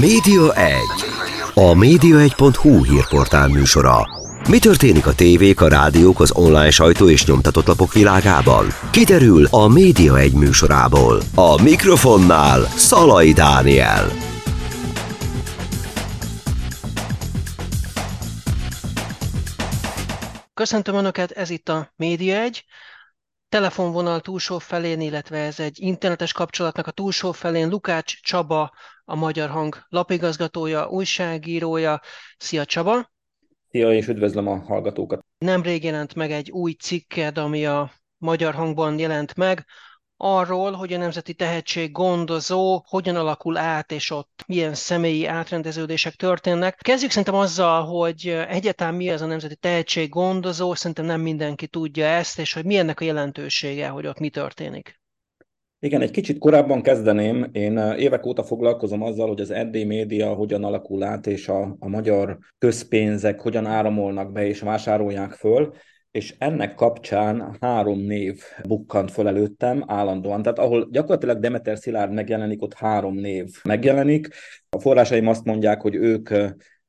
Média 0.00 0.54
1. 0.54 0.78
A 1.54 1.74
média1.hu 1.74 2.84
hírportál 2.84 3.48
műsora. 3.48 4.08
Mi 4.48 4.58
történik 4.58 5.06
a 5.06 5.14
tévék, 5.14 5.60
a 5.60 5.68
rádiók, 5.68 6.20
az 6.20 6.32
online 6.34 6.70
sajtó 6.70 7.08
és 7.08 7.26
nyomtatott 7.26 7.66
lapok 7.66 7.92
világában? 7.92 8.66
Kiderül 8.90 9.46
a 9.50 9.68
Média 9.68 10.18
1 10.18 10.32
műsorából. 10.32 11.20
A 11.34 11.62
mikrofonnál 11.62 12.60
Szalai 12.62 13.32
Dániel. 13.32 14.08
Köszöntöm 20.54 20.94
Önöket, 20.94 21.30
ez 21.30 21.50
itt 21.50 21.68
a 21.68 21.92
Média 21.96 22.40
1 22.40 22.64
telefonvonal 23.48 24.20
túlsó 24.20 24.58
felén, 24.58 25.00
illetve 25.00 25.38
ez 25.38 25.60
egy 25.60 25.80
internetes 25.80 26.32
kapcsolatnak 26.32 26.86
a 26.86 26.90
túlsó 26.90 27.32
felén 27.32 27.68
Lukács 27.68 28.20
Csaba, 28.22 28.72
a 29.12 29.16
Magyar 29.16 29.50
Hang 29.50 29.86
lapigazgatója, 29.88 30.88
újságírója. 30.88 32.00
Szia 32.36 32.64
Csaba! 32.64 33.10
Szia, 33.70 33.92
és 33.92 34.08
üdvözlöm 34.08 34.48
a 34.48 34.58
hallgatókat! 34.58 35.24
Nemrég 35.38 35.84
jelent 35.84 36.14
meg 36.14 36.30
egy 36.30 36.50
új 36.50 36.72
cikked, 36.72 37.38
ami 37.38 37.66
a 37.66 37.92
Magyar 38.18 38.54
Hangban 38.54 38.98
jelent 38.98 39.34
meg, 39.34 39.66
arról, 40.16 40.72
hogy 40.72 40.92
a 40.92 40.98
Nemzeti 40.98 41.34
Tehetség 41.34 41.92
gondozó 41.92 42.82
hogyan 42.88 43.16
alakul 43.16 43.56
át, 43.56 43.92
és 43.92 44.10
ott 44.10 44.44
milyen 44.46 44.74
személyi 44.74 45.26
átrendeződések 45.26 46.14
történnek. 46.14 46.78
Kezdjük 46.82 47.10
szerintem 47.10 47.34
azzal, 47.34 47.84
hogy 47.84 48.28
egyáltalán 48.48 48.94
mi 48.94 49.10
az 49.10 49.20
a 49.20 49.26
Nemzeti 49.26 49.56
Tehetség 49.56 50.08
gondozó, 50.08 50.74
szerintem 50.74 51.04
nem 51.04 51.20
mindenki 51.20 51.66
tudja 51.66 52.06
ezt, 52.06 52.38
és 52.38 52.52
hogy 52.52 52.64
mi 52.64 52.76
ennek 52.76 53.00
a 53.00 53.04
jelentősége, 53.04 53.88
hogy 53.88 54.06
ott 54.06 54.18
mi 54.18 54.30
történik. 54.30 55.01
Igen, 55.84 56.00
egy 56.00 56.10
kicsit 56.10 56.38
korábban 56.38 56.82
kezdeném. 56.82 57.48
Én 57.52 57.78
évek 57.78 58.26
óta 58.26 58.42
foglalkozom 58.42 59.02
azzal, 59.02 59.28
hogy 59.28 59.40
az 59.40 59.50
erdély 59.50 59.84
média 59.84 60.34
hogyan 60.34 60.64
alakul 60.64 61.02
át, 61.02 61.26
és 61.26 61.48
a, 61.48 61.76
a 61.78 61.88
magyar 61.88 62.38
közpénzek 62.58 63.40
hogyan 63.40 63.66
áramolnak 63.66 64.32
be 64.32 64.46
és 64.46 64.60
vásárolják 64.60 65.32
föl 65.32 65.72
és 66.12 66.34
ennek 66.38 66.74
kapcsán 66.74 67.56
három 67.60 67.98
név 67.98 68.42
bukkant 68.68 69.10
föl 69.10 69.28
előttem 69.28 69.84
állandóan. 69.86 70.42
Tehát 70.42 70.58
ahol 70.58 70.88
gyakorlatilag 70.90 71.38
Demeter 71.38 71.78
Szilárd 71.78 72.12
megjelenik, 72.12 72.62
ott 72.62 72.74
három 72.74 73.14
név 73.14 73.48
megjelenik. 73.62 74.28
A 74.68 74.78
forrásaim 74.78 75.28
azt 75.28 75.44
mondják, 75.44 75.80
hogy 75.80 75.94
ők 75.94 76.30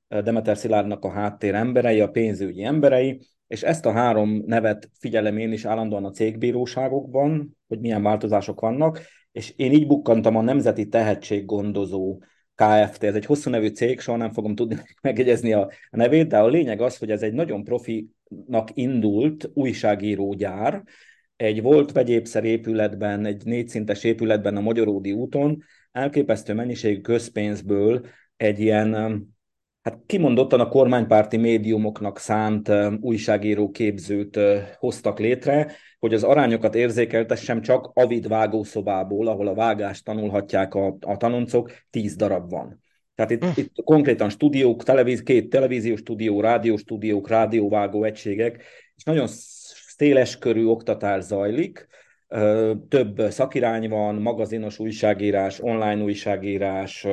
Demeter 0.08 0.58
Szilárdnak 0.58 1.04
a 1.04 1.12
háttér 1.12 1.56
emberei, 1.56 2.00
a 2.00 2.10
pénzügyi 2.10 2.64
emberei, 2.64 3.20
és 3.48 3.64
ezt 3.64 3.86
a 3.86 3.92
három 3.92 4.44
nevet 4.46 4.90
figyelem 5.00 5.38
én 5.38 5.52
is 5.52 5.66
állandóan 5.66 6.06
a 6.06 6.12
cégbíróságokban, 6.12 7.58
hogy 7.74 7.82
milyen 7.82 8.04
változások 8.04 8.60
vannak, 8.60 9.02
és 9.32 9.54
én 9.56 9.72
így 9.72 9.88
bukkantam 9.88 10.36
a 10.36 10.42
Nemzeti 10.42 10.88
Tehetséggondozó 10.88 12.22
Kft. 12.56 13.04
Ez 13.04 13.16
egy 13.16 13.26
hosszú 13.26 13.50
nevű 13.50 13.68
cég, 13.68 14.00
soha 14.00 14.18
nem 14.18 14.32
fogom 14.32 14.56
tudni 14.56 14.78
megjegyezni 15.02 15.54
a 15.54 15.72
nevét, 15.92 16.28
de 16.28 16.38
a 16.38 16.48
lényeg 16.48 16.82
az, 16.82 16.98
hogy 16.98 17.12
ez 17.12 17.22
egy 17.22 17.34
nagyon 17.34 17.64
profinak 17.64 18.70
indult 18.74 19.50
újságírógyár, 19.54 20.84
egy 21.36 21.62
volt 21.62 21.92
vegyépszer 21.92 22.44
épületben, 22.44 23.26
egy 23.26 23.46
négyszintes 23.46 24.04
épületben 24.04 24.58
a 24.58 24.62
Magyaródi 24.62 25.12
úton, 25.12 25.64
elképesztő 25.92 26.54
mennyiségű 26.54 27.02
közpénzből 27.02 28.06
egy 28.38 28.60
ilyen 28.60 28.94
hát 29.84 30.00
kimondottan 30.06 30.60
a 30.60 30.68
kormánypárti 30.68 31.38
médiumoknak 31.38 32.20
szánt 32.20 32.72
újságíró 33.02 33.72
képzőt 33.72 34.40
hoztak 34.78 35.20
létre, 35.20 35.72
hogy 36.00 36.14
az 36.14 36.24
arányokat 36.24 36.76
érzékeltessem 36.76 37.62
csak 37.62 37.92
avid 37.94 38.28
vágószobából, 38.28 39.28
ahol 39.28 39.48
a 39.48 39.54
vágást 39.54 40.06
tanulhatják 40.06 40.74
a, 40.74 40.98
a 41.00 41.18
tanoncok, 41.18 41.72
tíz 41.90 42.16
darab 42.16 42.50
van. 42.50 42.82
Tehát 43.16 43.32
itt, 43.32 43.44
hm. 43.44 43.50
itt 43.56 43.84
konkrétan 43.84 44.30
stúdiók, 44.30 44.84
televíz, 44.84 45.24
két 45.24 45.50
televíziós 45.50 46.00
stúdió, 46.00 46.42
rádióstúdiók, 46.42 47.28
rádióvágó 47.28 48.04
egységek, 48.04 48.64
és 48.96 49.04
nagyon 49.04 49.28
széles 49.98 50.38
körű 50.38 50.66
oktatás 50.66 51.24
zajlik, 51.24 51.88
több 52.88 53.22
szakirány 53.30 53.90
van, 53.90 54.16
magazinos 54.16 54.80
újságírás, 54.80 55.60
online 55.62 56.04
újságírás, 56.04 57.08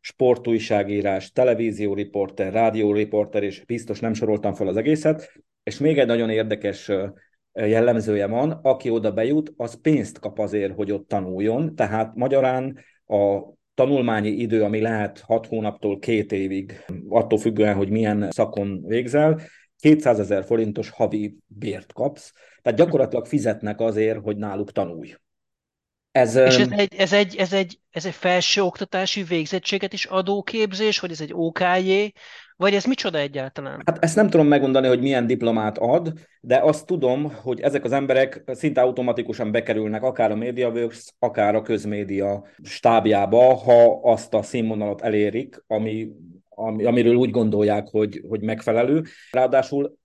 sportújságírás, 0.00 1.32
televízióriporter, 1.32 2.52
rádióriporter, 2.52 3.42
és 3.42 3.64
biztos 3.64 4.00
nem 4.00 4.12
soroltam 4.12 4.54
fel 4.54 4.66
az 4.66 4.76
egészet. 4.76 5.32
És 5.62 5.78
még 5.78 5.98
egy 5.98 6.06
nagyon 6.06 6.30
érdekes 6.30 6.90
jellemzője 7.52 8.26
van, 8.26 8.50
aki 8.50 8.90
oda 8.90 9.12
bejut, 9.12 9.52
az 9.56 9.80
pénzt 9.80 10.18
kap 10.18 10.38
azért, 10.38 10.74
hogy 10.74 10.92
ott 10.92 11.08
tanuljon, 11.08 11.74
tehát 11.74 12.14
magyarán 12.14 12.78
a 13.06 13.40
tanulmányi 13.74 14.28
idő, 14.28 14.62
ami 14.62 14.80
lehet 14.80 15.20
6 15.20 15.46
hónaptól 15.46 15.98
két 15.98 16.32
évig, 16.32 16.84
attól 17.08 17.38
függően, 17.38 17.74
hogy 17.74 17.90
milyen 17.90 18.28
szakon 18.30 18.82
végzel, 18.86 19.40
200 19.78 20.20
ezer 20.20 20.44
forintos 20.44 20.90
havi 20.90 21.36
bért 21.46 21.92
kapsz, 21.92 22.32
tehát 22.62 22.78
gyakorlatilag 22.78 23.26
fizetnek 23.26 23.80
azért, 23.80 24.22
hogy 24.22 24.36
náluk 24.36 24.72
tanulj. 24.72 25.14
Ez, 26.12 26.34
És 26.34 26.58
ez 26.58 26.68
egy, 26.70 26.94
ez, 26.94 27.12
egy, 27.12 27.36
ez, 27.36 27.52
egy, 27.52 27.78
ez 27.90 28.06
egy 28.06 28.14
felsőoktatási 28.14 29.22
végzettséget 29.22 29.92
is 29.92 30.04
adó 30.04 30.42
képzés, 30.42 30.98
hogy 30.98 31.10
ez 31.10 31.20
egy 31.20 31.32
OKJ, 31.34 32.12
vagy 32.56 32.74
ez 32.74 32.84
micsoda 32.84 33.18
egyáltalán? 33.18 33.82
Hát 33.86 34.04
ezt 34.04 34.16
nem 34.16 34.30
tudom 34.30 34.46
megmondani, 34.46 34.86
hogy 34.86 35.00
milyen 35.00 35.26
diplomát 35.26 35.78
ad, 35.78 36.12
de 36.40 36.58
azt 36.58 36.86
tudom, 36.86 37.32
hogy 37.42 37.60
ezek 37.60 37.84
az 37.84 37.92
emberek 37.92 38.42
szinte 38.46 38.80
automatikusan 38.80 39.50
bekerülnek 39.50 40.02
akár 40.02 40.30
a 40.30 40.36
MediaWorks, 40.36 41.14
akár 41.18 41.54
a 41.54 41.62
közmédia 41.62 42.46
stábjába, 42.62 43.54
ha 43.54 44.00
azt 44.02 44.34
a 44.34 44.42
színvonalat 44.42 45.00
elérik, 45.00 45.64
ami, 45.66 46.08
ami, 46.48 46.84
amiről 46.84 47.14
úgy 47.14 47.30
gondolják, 47.30 47.88
hogy, 47.90 48.22
hogy 48.28 48.40
megfelelő. 48.40 49.02
Ráadásul 49.30 50.00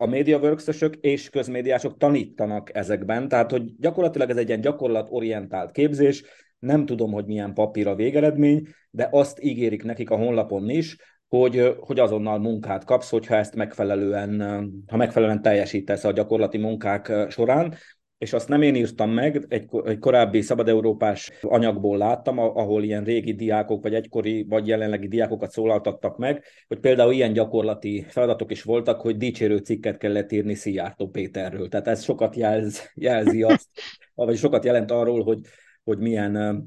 a 0.00 0.06
mediaworks 0.06 0.66
és 1.00 1.30
közmédiások 1.30 1.96
tanítanak 1.96 2.74
ezekben, 2.74 3.28
tehát 3.28 3.50
hogy 3.50 3.76
gyakorlatilag 3.78 4.30
ez 4.30 4.36
egy 4.36 4.48
ilyen 4.48 4.60
gyakorlatorientált 4.60 5.72
képzés, 5.72 6.24
nem 6.58 6.86
tudom, 6.86 7.12
hogy 7.12 7.26
milyen 7.26 7.54
papír 7.54 7.86
a 7.86 7.94
végeredmény, 7.94 8.66
de 8.90 9.08
azt 9.10 9.42
ígérik 9.42 9.82
nekik 9.82 10.10
a 10.10 10.16
honlapon 10.16 10.68
is, 10.68 10.96
hogy, 11.28 11.76
hogy 11.80 11.98
azonnal 11.98 12.38
munkát 12.38 12.84
kapsz, 12.84 13.10
hogyha 13.10 13.34
ezt 13.34 13.54
megfelelően, 13.54 14.40
ha 14.86 14.96
megfelelően 14.96 15.42
teljesítesz 15.42 16.04
a 16.04 16.12
gyakorlati 16.12 16.58
munkák 16.58 17.12
során, 17.28 17.74
és 18.20 18.32
azt 18.32 18.48
nem 18.48 18.62
én 18.62 18.74
írtam 18.74 19.10
meg, 19.10 19.46
egy, 19.48 19.68
egy 19.84 19.98
korábbi 19.98 20.40
szabad-európás 20.40 21.30
anyagból 21.40 21.98
láttam, 21.98 22.38
ahol 22.38 22.82
ilyen 22.82 23.04
régi 23.04 23.34
diákok, 23.34 23.82
vagy 23.82 23.94
egykori, 23.94 24.46
vagy 24.48 24.66
jelenlegi 24.66 25.08
diákokat 25.08 25.50
szólaltattak 25.50 26.18
meg, 26.18 26.44
hogy 26.68 26.78
például 26.78 27.12
ilyen 27.12 27.32
gyakorlati 27.32 28.06
feladatok 28.08 28.50
is 28.50 28.62
voltak, 28.62 29.00
hogy 29.00 29.16
dicsérő 29.16 29.56
cikket 29.56 29.96
kellett 29.96 30.32
írni 30.32 30.54
Szijjártó 30.54 31.08
Péterről. 31.08 31.68
Tehát 31.68 31.88
ez 31.88 32.02
sokat 32.02 32.36
jelz, 32.36 32.90
jelzi 32.94 33.42
azt, 33.42 33.68
vagy 34.14 34.36
sokat 34.36 34.64
jelent 34.64 34.90
arról, 34.90 35.22
hogy, 35.22 35.40
hogy 35.84 35.98
milyen, 35.98 36.64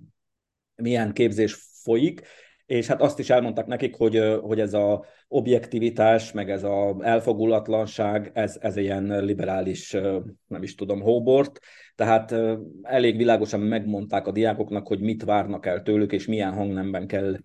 milyen 0.76 1.14
képzés 1.14 1.54
folyik 1.84 2.22
és 2.66 2.88
hát 2.88 3.02
azt 3.02 3.20
is 3.20 3.30
elmondtak 3.30 3.66
nekik, 3.66 3.96
hogy, 3.96 4.40
hogy 4.42 4.60
ez 4.60 4.74
a 4.74 5.06
objektivitás, 5.28 6.32
meg 6.32 6.50
ez 6.50 6.64
a 6.64 6.96
elfogulatlanság, 7.02 8.32
ez, 8.34 8.58
ez 8.62 8.78
ilyen 8.78 9.24
liberális, 9.26 9.92
nem 10.48 10.64
is 10.64 10.76
tudom, 10.76 11.02
hóbort, 11.02 11.60
tehát 11.96 12.36
elég 12.82 13.18
világosan 13.18 13.60
megmondták 13.60 14.28
a 14.28 14.32
diákoknak, 14.32 14.88
hogy 14.88 15.00
mit 15.00 15.24
várnak 15.24 15.66
el 15.66 15.82
tőlük, 15.82 16.12
és 16.12 16.28
milyen 16.28 16.54
hangnemben 16.54 17.08
kell 17.08 17.38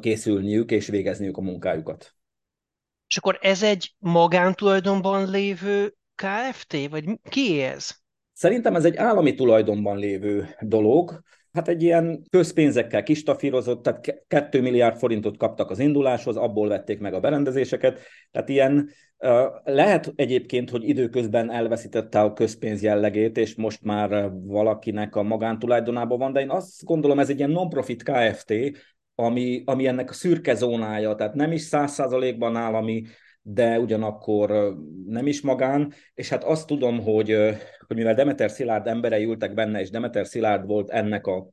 készülniük 0.00 0.70
és 0.70 0.86
végezniük 0.86 1.36
a 1.36 1.40
munkájukat. 1.40 2.14
És 3.06 3.16
akkor 3.16 3.38
ez 3.40 3.62
egy 3.62 3.94
magántulajdonban 3.98 5.30
lévő 5.30 5.94
KFT, 6.14 6.88
vagy 6.90 7.04
ki 7.28 7.62
ez? 7.62 7.90
Szerintem 8.32 8.74
ez 8.74 8.84
egy 8.84 8.96
állami 8.96 9.34
tulajdonban 9.34 9.98
lévő 9.98 10.48
dolog, 10.60 11.22
Hát 11.52 11.68
egy 11.68 11.82
ilyen 11.82 12.22
közpénzekkel 12.30 13.02
kistafírozott, 13.02 13.82
tehát 13.82 14.24
2 14.28 14.60
milliárd 14.60 14.96
forintot 14.96 15.36
kaptak 15.36 15.70
az 15.70 15.78
induláshoz, 15.78 16.36
abból 16.36 16.68
vették 16.68 17.00
meg 17.00 17.14
a 17.14 17.20
berendezéseket. 17.20 18.00
Tehát 18.30 18.48
ilyen 18.48 18.90
lehet 19.64 20.12
egyébként, 20.16 20.70
hogy 20.70 20.88
időközben 20.88 21.50
elveszítette 21.50 22.20
a 22.20 22.32
közpénz 22.32 22.82
jellegét, 22.82 23.36
és 23.36 23.54
most 23.54 23.82
már 23.82 24.30
valakinek 24.44 25.16
a 25.16 25.22
magántulajdonában 25.22 26.18
van, 26.18 26.32
de 26.32 26.40
én 26.40 26.50
azt 26.50 26.84
gondolom, 26.84 27.18
ez 27.18 27.30
egy 27.30 27.38
ilyen 27.38 27.50
non-profit 27.50 28.02
KFT, 28.02 28.52
ami, 29.14 29.62
ami 29.64 29.86
ennek 29.86 30.10
a 30.10 30.12
szürke 30.12 30.54
zónája, 30.54 31.14
tehát 31.14 31.34
nem 31.34 31.52
is 31.52 31.60
száz 31.60 31.92
százalékban 31.92 32.56
állami, 32.56 33.02
de 33.42 33.78
ugyanakkor 33.78 34.76
nem 35.06 35.26
is 35.26 35.40
magán, 35.40 35.92
és 36.14 36.28
hát 36.28 36.44
azt 36.44 36.66
tudom, 36.66 37.00
hogy, 37.00 37.36
hogy 37.86 37.96
mivel 37.96 38.14
Demeter 38.14 38.50
Szilárd 38.50 38.86
emberei 38.86 39.24
ültek 39.24 39.54
benne, 39.54 39.80
és 39.80 39.90
Demeter 39.90 40.26
Szilárd 40.26 40.66
volt 40.66 40.90
ennek 40.90 41.26
a, 41.26 41.48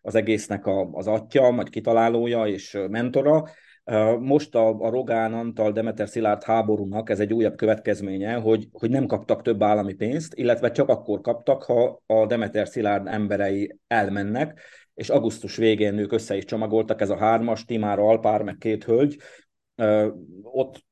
az 0.00 0.14
egésznek 0.14 0.66
a, 0.66 0.88
az 0.92 1.06
atya, 1.06 1.52
vagy 1.52 1.68
kitalálója 1.68 2.46
és 2.46 2.78
mentora, 2.88 3.44
most 4.20 4.54
a, 4.54 4.68
a 4.68 4.90
Rogán 4.90 5.32
Antal 5.32 5.72
Demeter 5.72 6.08
Szilárd 6.08 6.42
háborúnak 6.42 7.10
ez 7.10 7.20
egy 7.20 7.32
újabb 7.32 7.56
következménye, 7.56 8.34
hogy, 8.34 8.68
hogy 8.72 8.90
nem 8.90 9.06
kaptak 9.06 9.42
több 9.42 9.62
állami 9.62 9.92
pénzt, 9.94 10.34
illetve 10.34 10.70
csak 10.70 10.88
akkor 10.88 11.20
kaptak, 11.20 11.62
ha 11.62 12.02
a 12.06 12.26
Demeter 12.26 12.68
Szilárd 12.68 13.06
emberei 13.06 13.78
elmennek, 13.86 14.60
és 14.94 15.10
augusztus 15.10 15.56
végén 15.56 15.98
ők 15.98 16.12
össze 16.12 16.36
is 16.36 16.44
csomagoltak, 16.44 17.00
ez 17.00 17.10
a 17.10 17.16
hármas, 17.16 17.64
Timára 17.64 18.02
Alpár, 18.02 18.42
meg 18.42 18.56
két 18.58 18.84
hölgy, 18.84 19.16
ott 20.42 20.84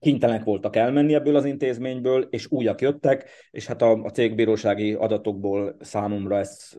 kénytelenek 0.00 0.44
voltak 0.44 0.76
elmenni 0.76 1.14
ebből 1.14 1.36
az 1.36 1.44
intézményből, 1.44 2.26
és 2.30 2.50
újak 2.50 2.80
jöttek, 2.80 3.28
és 3.50 3.66
hát 3.66 3.82
a, 3.82 3.90
a 4.02 4.10
cégbírósági 4.10 4.92
adatokból 4.92 5.76
számomra 5.80 6.38
ez 6.38 6.72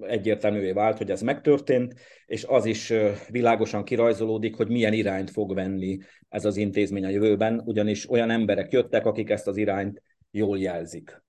egyértelművé 0.00 0.72
vált, 0.72 0.98
hogy 0.98 1.10
ez 1.10 1.22
megtörtént, 1.22 1.94
és 2.26 2.44
az 2.44 2.64
is 2.64 2.92
világosan 3.28 3.84
kirajzolódik, 3.84 4.56
hogy 4.56 4.68
milyen 4.68 4.92
irányt 4.92 5.30
fog 5.30 5.54
venni 5.54 5.98
ez 6.28 6.44
az 6.44 6.56
intézmény 6.56 7.04
a 7.04 7.08
jövőben, 7.08 7.62
ugyanis 7.64 8.10
olyan 8.10 8.30
emberek 8.30 8.72
jöttek, 8.72 9.06
akik 9.06 9.30
ezt 9.30 9.46
az 9.46 9.56
irányt 9.56 10.02
jól 10.30 10.58
jelzik. 10.58 11.22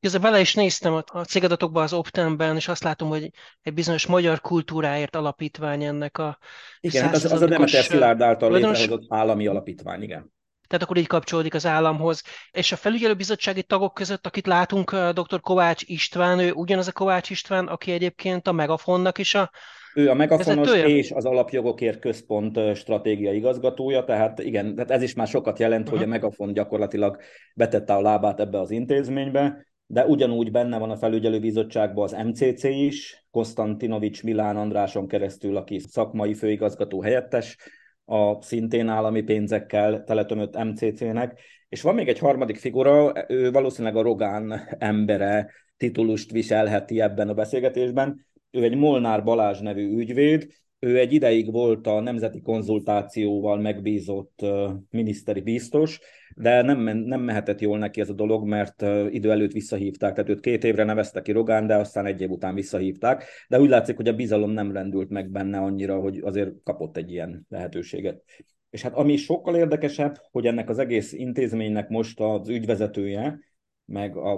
Közben 0.00 0.20
bele 0.20 0.40
is 0.40 0.54
néztem 0.54 1.02
a 1.06 1.24
cégadatokba 1.24 1.82
az 1.82 1.92
Optemben, 1.92 2.56
és 2.56 2.68
azt 2.68 2.82
látom, 2.82 3.08
hogy 3.08 3.30
egy 3.62 3.74
bizonyos 3.74 4.06
magyar 4.06 4.40
kultúráért 4.40 5.16
alapítvány 5.16 5.84
ennek 5.84 6.18
a 6.18 6.38
Igen, 6.80 7.04
hát 7.04 7.14
az, 7.14 7.32
az 7.32 7.42
a 7.42 7.46
Demeter 7.46 7.84
Szilárd 7.84 8.22
által 8.22 8.52
létrehozott 8.52 9.04
állami 9.08 9.46
alapítvány, 9.46 10.02
igen. 10.02 10.34
Tehát 10.66 10.84
akkor 10.84 10.96
így 10.96 11.06
kapcsolódik 11.06 11.54
az 11.54 11.66
államhoz. 11.66 12.22
És 12.50 12.72
a 12.72 12.76
felügyelőbizottsági 12.76 13.62
tagok 13.62 13.94
között, 13.94 14.26
akit 14.26 14.46
látunk, 14.46 14.96
dr. 14.96 15.40
Kovács 15.40 15.82
István, 15.86 16.38
ő 16.38 16.52
ugyanaz 16.52 16.88
a 16.88 16.92
Kovács 16.92 17.30
István, 17.30 17.66
aki 17.66 17.92
egyébként 17.92 18.46
a 18.46 18.52
Megafonnak 18.52 19.18
is 19.18 19.34
a 19.34 19.50
ő 19.94 20.10
a 20.10 20.14
Megafonos 20.14 20.74
és 20.74 21.10
az 21.10 21.24
Alapjogokért 21.24 21.98
Központ 21.98 22.76
stratégiai 22.76 23.36
igazgatója, 23.36 24.04
tehát 24.04 24.38
igen, 24.38 24.74
tehát 24.74 24.90
ez 24.90 25.02
is 25.02 25.14
már 25.14 25.26
sokat 25.26 25.58
jelent, 25.58 25.82
uh-huh. 25.82 25.98
hogy 25.98 26.06
a 26.06 26.10
Megafon 26.10 26.52
gyakorlatilag 26.52 27.20
betette 27.54 27.94
a 27.94 28.00
lábát 28.00 28.40
ebbe 28.40 28.60
az 28.60 28.70
intézménybe 28.70 29.66
de 29.86 30.06
ugyanúgy 30.06 30.50
benne 30.50 30.78
van 30.78 30.90
a 30.90 30.96
felügyelőbizottságban 30.96 32.04
az 32.04 32.16
MCC 32.24 32.64
is, 32.64 33.26
Konstantinovics 33.30 34.22
Milán 34.22 34.56
Andráson 34.56 35.08
keresztül, 35.08 35.56
aki 35.56 35.78
szakmai 35.78 36.34
főigazgató 36.34 37.00
helyettes, 37.02 37.56
a 38.04 38.42
szintén 38.42 38.88
állami 38.88 39.22
pénzekkel 39.22 40.04
teletömött 40.04 40.64
MCC-nek, 40.64 41.40
és 41.68 41.82
van 41.82 41.94
még 41.94 42.08
egy 42.08 42.18
harmadik 42.18 42.56
figura, 42.56 43.12
ő 43.28 43.50
valószínűleg 43.50 43.96
a 43.96 44.02
Rogán 44.02 44.60
embere 44.78 45.50
titulust 45.76 46.30
viselheti 46.30 47.00
ebben 47.00 47.28
a 47.28 47.34
beszélgetésben, 47.34 48.26
ő 48.50 48.62
egy 48.62 48.76
Molnár 48.76 49.24
Balázs 49.24 49.60
nevű 49.60 49.96
ügyvéd, 49.96 50.46
ő 50.78 50.98
egy 50.98 51.12
ideig 51.12 51.52
volt 51.52 51.86
a 51.86 52.00
nemzeti 52.00 52.40
konzultációval 52.40 53.58
megbízott 53.58 54.44
miniszteri 54.90 55.40
biztos, 55.40 56.00
de 56.38 56.62
nem, 56.62 56.80
nem 56.98 57.20
mehetett 57.20 57.60
jól 57.60 57.78
neki 57.78 58.00
ez 58.00 58.08
a 58.08 58.12
dolog, 58.12 58.46
mert 58.46 58.82
idő 59.10 59.30
előtt 59.30 59.52
visszahívták, 59.52 60.14
tehát 60.14 60.30
őt 60.30 60.40
két 60.40 60.64
évre 60.64 60.84
neveztek 60.84 61.22
ki 61.22 61.32
Rogán, 61.32 61.66
de 61.66 61.76
aztán 61.76 62.06
egy 62.06 62.20
év 62.20 62.30
után 62.30 62.54
visszahívták, 62.54 63.24
de 63.48 63.60
úgy 63.60 63.68
látszik, 63.68 63.96
hogy 63.96 64.08
a 64.08 64.14
bizalom 64.14 64.50
nem 64.50 64.72
rendült 64.72 65.08
meg 65.08 65.30
benne 65.30 65.58
annyira, 65.58 66.00
hogy 66.00 66.18
azért 66.18 66.50
kapott 66.62 66.96
egy 66.96 67.10
ilyen 67.10 67.46
lehetőséget. 67.48 68.22
És 68.70 68.82
hát 68.82 68.94
ami 68.94 69.16
sokkal 69.16 69.56
érdekesebb, 69.56 70.16
hogy 70.30 70.46
ennek 70.46 70.68
az 70.68 70.78
egész 70.78 71.12
intézménynek 71.12 71.88
most 71.88 72.20
az 72.20 72.48
ügyvezetője, 72.48 73.38
meg 73.84 74.16
a, 74.16 74.32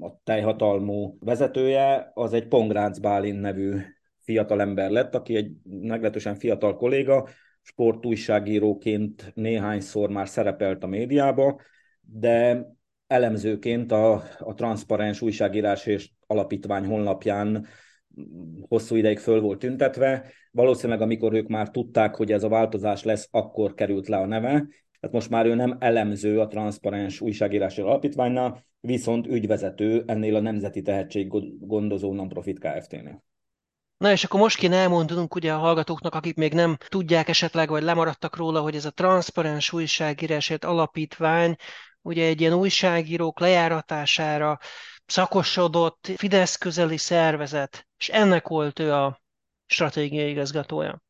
a 0.00 0.20
teljhatalmú 0.24 1.16
vezetője, 1.20 2.10
az 2.14 2.32
egy 2.32 2.48
Pongránc 2.48 2.98
Bálint 2.98 3.40
nevű 3.40 3.76
fiatal 4.20 4.60
ember 4.60 4.90
lett, 4.90 5.14
aki 5.14 5.36
egy 5.36 5.52
meglehetősen 5.64 6.34
fiatal 6.34 6.76
kolléga, 6.76 7.28
sportújságíróként 7.62 9.32
néhányszor 9.34 10.10
már 10.10 10.28
szerepelt 10.28 10.84
a 10.84 10.86
médiába, 10.86 11.60
de 12.00 12.66
elemzőként 13.06 13.92
a, 13.92 14.22
a 14.38 14.54
transzparens 14.54 15.20
újságírás 15.20 15.86
és 15.86 16.10
alapítvány 16.26 16.84
honlapján 16.84 17.66
hosszú 18.68 18.96
ideig 18.96 19.18
föl 19.18 19.40
volt 19.40 19.58
tüntetve. 19.58 20.24
Valószínűleg, 20.50 21.00
amikor 21.00 21.34
ők 21.34 21.48
már 21.48 21.70
tudták, 21.70 22.14
hogy 22.14 22.32
ez 22.32 22.42
a 22.42 22.48
változás 22.48 23.02
lesz, 23.02 23.28
akkor 23.30 23.74
került 23.74 24.08
le 24.08 24.16
a 24.16 24.26
neve. 24.26 24.50
Tehát 25.00 25.16
most 25.16 25.30
már 25.30 25.46
ő 25.46 25.54
nem 25.54 25.76
elemző 25.80 26.40
a 26.40 26.46
transzparens 26.46 27.20
újságírási 27.20 27.80
alapítványnál, 27.80 28.64
viszont 28.80 29.26
ügyvezető 29.26 30.02
ennél 30.06 30.36
a 30.36 30.40
Nemzeti 30.40 30.82
Tehetséggondozó 30.82 32.14
Nonprofit 32.14 32.58
Kft-nél. 32.58 33.22
Na 34.02 34.10
és 34.10 34.24
akkor 34.24 34.40
most 34.40 34.56
kéne 34.56 34.76
elmondanunk 34.76 35.34
ugye 35.34 35.52
a 35.52 35.58
hallgatóknak, 35.58 36.14
akik 36.14 36.36
még 36.36 36.52
nem 36.52 36.76
tudják 36.88 37.28
esetleg, 37.28 37.68
vagy 37.68 37.82
lemaradtak 37.82 38.36
róla, 38.36 38.60
hogy 38.60 38.76
ez 38.76 38.84
a 38.84 38.90
transzparens 38.90 39.72
újságírásért 39.72 40.64
alapítvány, 40.64 41.56
ugye 42.00 42.26
egy 42.26 42.40
ilyen 42.40 42.52
újságírók 42.52 43.40
lejáratására 43.40 44.58
szakosodott 45.06 46.10
Fidesz 46.16 46.56
közeli 46.56 46.96
szervezet, 46.96 47.86
és 47.96 48.08
ennek 48.08 48.48
volt 48.48 48.78
ő 48.78 48.92
a 48.92 49.20
stratégiai 49.66 50.30
igazgatója. 50.30 51.02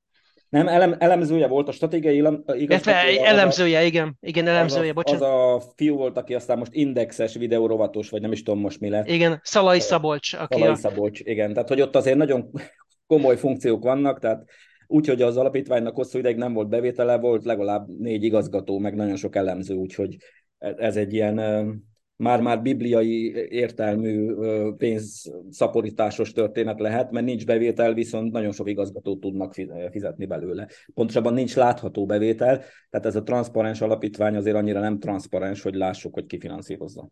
Nem, 0.52 0.68
elem, 0.68 0.94
elemzője 0.98 1.46
volt 1.46 1.68
a 1.68 1.72
stratégiai 1.72 2.16
igazgatója. 2.46 3.24
Elemzője, 3.24 3.78
a, 3.78 3.82
igen, 3.82 4.16
igen, 4.20 4.46
elemzője, 4.46 4.82
az 4.82 4.90
a, 4.90 4.92
bocsánat. 4.92 5.22
Az 5.22 5.28
a 5.28 5.72
fiú 5.76 5.96
volt, 5.96 6.16
aki 6.16 6.34
aztán 6.34 6.58
most 6.58 6.74
indexes 6.74 7.34
videórovatos, 7.34 8.10
vagy 8.10 8.20
nem 8.20 8.32
is 8.32 8.42
tudom 8.42 8.60
most 8.60 8.80
mi 8.80 8.88
lett. 8.88 9.08
Igen, 9.08 9.40
Szalai 9.42 9.80
Szabolcs. 9.80 10.34
Aki 10.34 10.54
Szalai 10.58 10.72
a... 10.72 10.74
Szabolcs, 10.74 11.20
igen. 11.20 11.52
Tehát, 11.52 11.68
hogy 11.68 11.80
ott 11.80 11.96
azért 11.96 12.16
nagyon 12.16 12.50
komoly 13.06 13.36
funkciók 13.36 13.82
vannak, 13.82 14.18
tehát 14.18 14.44
úgy, 14.86 15.06
hogy 15.06 15.22
az 15.22 15.36
alapítványnak 15.36 15.94
hosszú 15.94 16.18
ideig 16.18 16.36
nem 16.36 16.52
volt 16.52 16.68
bevétele, 16.68 17.18
volt 17.18 17.44
legalább 17.44 17.88
négy 17.98 18.24
igazgató, 18.24 18.78
meg 18.78 18.94
nagyon 18.94 19.16
sok 19.16 19.36
elemző, 19.36 19.74
úgyhogy 19.74 20.16
ez 20.58 20.96
egy 20.96 21.12
ilyen 21.12 21.38
már-már 22.22 22.62
bibliai 22.62 23.32
értelmű 23.48 24.34
pénzszaporításos 24.76 26.32
történet 26.32 26.80
lehet, 26.80 27.10
mert 27.10 27.26
nincs 27.26 27.46
bevétel, 27.46 27.94
viszont 27.94 28.32
nagyon 28.32 28.52
sok 28.52 28.68
igazgatót 28.68 29.20
tudnak 29.20 29.54
fizetni 29.90 30.26
belőle. 30.26 30.68
Pontosabban 30.94 31.34
nincs 31.34 31.56
látható 31.56 32.06
bevétel, 32.06 32.58
tehát 32.90 33.06
ez 33.06 33.16
a 33.16 33.22
transzparens 33.22 33.80
alapítvány 33.80 34.36
azért 34.36 34.56
annyira 34.56 34.80
nem 34.80 34.98
transzparens, 34.98 35.62
hogy 35.62 35.74
lássuk, 35.74 36.14
hogy 36.14 36.26
ki 36.26 36.38
finanszírozza. 36.38 37.08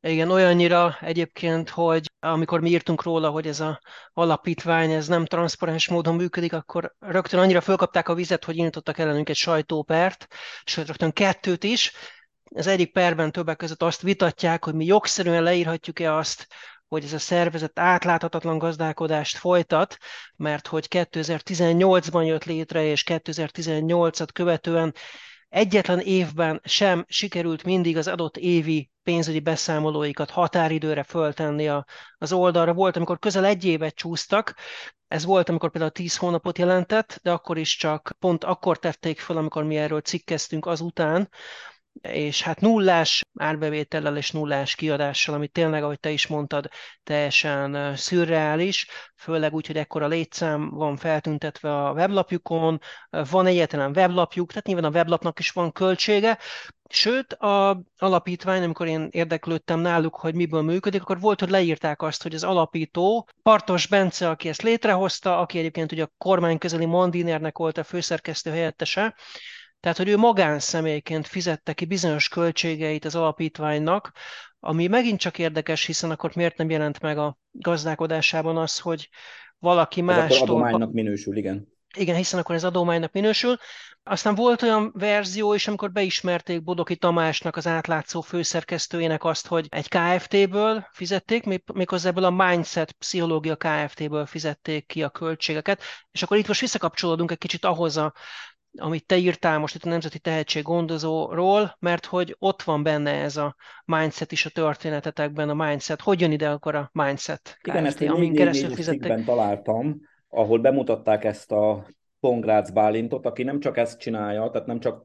Igen, 0.00 0.30
olyannyira 0.30 0.96
egyébként, 1.00 1.68
hogy 1.68 2.10
amikor 2.20 2.60
mi 2.60 2.70
írtunk 2.70 3.02
róla, 3.02 3.30
hogy 3.30 3.46
ez 3.46 3.60
a 3.60 3.80
alapítvány 4.12 4.90
ez 4.90 5.08
nem 5.08 5.24
transzparens 5.24 5.88
módon 5.88 6.14
működik, 6.14 6.52
akkor 6.52 6.94
rögtön 6.98 7.40
annyira 7.40 7.60
fölkapták 7.60 8.08
a 8.08 8.14
vizet, 8.14 8.44
hogy 8.44 8.56
indítottak 8.56 8.98
ellenünk 8.98 9.28
egy 9.28 9.36
sajtópert, 9.36 10.26
sőt 10.64 10.86
rögtön 10.86 11.12
kettőt 11.12 11.64
is. 11.64 11.92
Az 12.54 12.66
egyik 12.66 12.92
perben 12.92 13.32
többek 13.32 13.56
között 13.56 13.82
azt 13.82 14.02
vitatják, 14.02 14.64
hogy 14.64 14.74
mi 14.74 14.84
jogszerűen 14.84 15.42
leírhatjuk-e 15.42 16.14
azt, 16.14 16.46
hogy 16.88 17.04
ez 17.04 17.12
a 17.12 17.18
szervezet 17.18 17.78
átláthatatlan 17.78 18.58
gazdálkodást 18.58 19.36
folytat, 19.36 19.96
mert 20.36 20.66
hogy 20.66 20.86
2018-ban 20.90 22.26
jött 22.26 22.44
létre, 22.44 22.84
és 22.84 23.04
2018-at 23.06 24.28
követően 24.32 24.94
egyetlen 25.48 25.98
évben 25.98 26.60
sem 26.64 27.04
sikerült 27.08 27.64
mindig 27.64 27.96
az 27.96 28.08
adott 28.08 28.36
évi 28.36 28.90
pénzügyi 29.02 29.40
beszámolóikat 29.40 30.30
határidőre 30.30 31.02
föltenni 31.02 31.68
a, 31.68 31.84
az 32.18 32.32
oldalra. 32.32 32.72
Volt, 32.72 32.96
amikor 32.96 33.18
közel 33.18 33.44
egy 33.44 33.64
évet 33.64 33.94
csúsztak, 33.94 34.54
ez 35.08 35.24
volt, 35.24 35.48
amikor 35.48 35.70
például 35.70 35.92
10 35.92 36.16
hónapot 36.16 36.58
jelentett, 36.58 37.18
de 37.22 37.32
akkor 37.32 37.58
is 37.58 37.76
csak 37.76 38.16
pont 38.18 38.44
akkor 38.44 38.78
tették 38.78 39.20
föl, 39.20 39.36
amikor 39.36 39.64
mi 39.64 39.76
erről 39.76 40.00
cikkeztünk 40.00 40.66
azután, 40.66 41.28
és 42.00 42.42
hát 42.42 42.60
nullás 42.60 43.24
árbevétellel 43.38 44.16
és 44.16 44.30
nullás 44.30 44.74
kiadással, 44.74 45.34
ami 45.34 45.48
tényleg, 45.48 45.82
ahogy 45.82 46.00
te 46.00 46.10
is 46.10 46.26
mondtad, 46.26 46.68
teljesen 47.02 47.96
szürreális, 47.96 48.86
főleg 49.16 49.54
úgy, 49.54 49.66
hogy 49.66 49.76
ekkora 49.76 50.06
létszám 50.06 50.70
van 50.70 50.96
feltüntetve 50.96 51.84
a 51.84 51.92
weblapjukon, 51.92 52.80
van 53.30 53.46
egyetlen 53.46 53.96
weblapjuk, 53.96 54.48
tehát 54.48 54.66
nyilván 54.66 54.84
a 54.84 54.96
weblapnak 54.96 55.38
is 55.38 55.50
van 55.50 55.72
költsége, 55.72 56.38
Sőt, 56.94 57.32
a 57.32 57.82
alapítvány, 57.98 58.62
amikor 58.62 58.86
én 58.86 59.08
érdeklődtem 59.10 59.80
náluk, 59.80 60.16
hogy 60.16 60.34
miből 60.34 60.62
működik, 60.62 61.02
akkor 61.02 61.20
volt, 61.20 61.40
hogy 61.40 61.50
leírták 61.50 62.02
azt, 62.02 62.22
hogy 62.22 62.34
az 62.34 62.44
alapító 62.44 63.28
Partos 63.42 63.86
Bence, 63.86 64.28
aki 64.28 64.48
ezt 64.48 64.62
létrehozta, 64.62 65.38
aki 65.38 65.58
egyébként 65.58 65.92
ugye 65.92 66.02
a 66.02 66.12
kormány 66.18 66.58
közeli 66.58 66.84
Mandinernek 66.84 67.58
volt 67.58 67.78
a 67.78 67.84
főszerkesztő 67.84 68.50
helyettese, 68.50 69.14
tehát, 69.82 69.96
hogy 69.96 70.08
ő 70.08 70.16
magánszemélyként 70.16 71.26
fizette 71.26 71.72
ki 71.72 71.84
bizonyos 71.84 72.28
költségeit 72.28 73.04
az 73.04 73.14
alapítványnak, 73.14 74.12
ami 74.60 74.86
megint 74.86 75.18
csak 75.20 75.38
érdekes, 75.38 75.86
hiszen 75.86 76.10
akkor 76.10 76.30
miért 76.34 76.56
nem 76.56 76.70
jelent 76.70 77.00
meg 77.00 77.18
a 77.18 77.38
gazdálkodásában 77.50 78.56
az, 78.56 78.78
hogy 78.78 79.08
valaki 79.58 80.00
más. 80.00 80.30
Ez 80.30 80.36
akkor 80.36 80.48
adománynak 80.48 80.92
minősül, 80.92 81.36
igen. 81.36 81.68
Igen, 81.96 82.16
hiszen 82.16 82.40
akkor 82.40 82.54
ez 82.54 82.64
adománynak 82.64 83.12
minősül. 83.12 83.56
Aztán 84.02 84.34
volt 84.34 84.62
olyan 84.62 84.92
verzió 84.94 85.54
is, 85.54 85.68
amikor 85.68 85.92
beismerték 85.92 86.62
Bodoki 86.62 86.96
Tamásnak, 86.96 87.56
az 87.56 87.66
átlátszó 87.66 88.20
főszerkesztőjének 88.20 89.24
azt, 89.24 89.46
hogy 89.46 89.66
egy 89.68 89.88
KFT-ből 89.88 90.86
fizették, 90.92 91.62
méghozzá 91.72 92.08
ebből 92.08 92.24
a 92.24 92.30
Mindset 92.30 92.92
Pszichológia 92.92 93.56
KFT-ből 93.56 94.26
fizették 94.26 94.86
ki 94.86 95.02
a 95.02 95.10
költségeket, 95.10 95.82
és 96.10 96.22
akkor 96.22 96.36
itt 96.36 96.46
most 96.46 96.60
visszakapcsolódunk 96.60 97.30
egy 97.30 97.38
kicsit 97.38 97.64
ahhoz 97.64 97.96
a 97.96 98.12
amit 98.78 99.06
te 99.06 99.16
írtál 99.16 99.58
most 99.58 99.74
itt 99.74 99.84
a 99.84 99.88
Nemzeti 99.88 100.18
Tehetséggondozóról, 100.18 101.76
mert 101.78 102.06
hogy 102.06 102.36
ott 102.38 102.62
van 102.62 102.82
benne 102.82 103.10
ez 103.10 103.36
a 103.36 103.56
mindset 103.84 104.32
is 104.32 104.46
a 104.46 104.50
történetetekben, 104.50 105.48
a 105.48 105.54
mindset. 105.54 106.00
Hogy 106.00 106.20
jön 106.20 106.32
ide 106.32 106.50
akkor 106.50 106.74
a 106.74 106.90
mindset? 106.92 107.42
Kft., 107.42 107.66
Igen, 107.66 107.86
ezt 107.86 108.00
a 108.00 108.14
amin 108.14 108.34
keresztül 108.34 108.74
fizettek? 108.74 109.24
találtam, 109.24 110.00
ahol 110.28 110.58
bemutatták 110.58 111.24
ezt 111.24 111.52
a 111.52 111.86
Pongrácz 112.20 112.70
Bálintot, 112.70 113.26
aki 113.26 113.42
nem 113.42 113.60
csak 113.60 113.76
ezt 113.76 113.98
csinálja, 113.98 114.50
tehát 114.50 114.66
nem 114.66 114.80
csak 114.80 115.04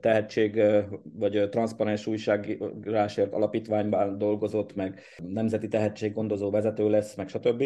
tehetség 0.00 0.62
vagy 1.02 1.48
transzparens 1.50 2.06
újságírásért 2.06 3.32
alapítványban 3.32 4.18
dolgozott, 4.18 4.74
meg 4.74 5.00
nemzeti 5.16 5.68
tehetséggondozó 5.68 6.50
vezető 6.50 6.88
lesz, 6.88 7.16
meg 7.16 7.28
stb., 7.28 7.64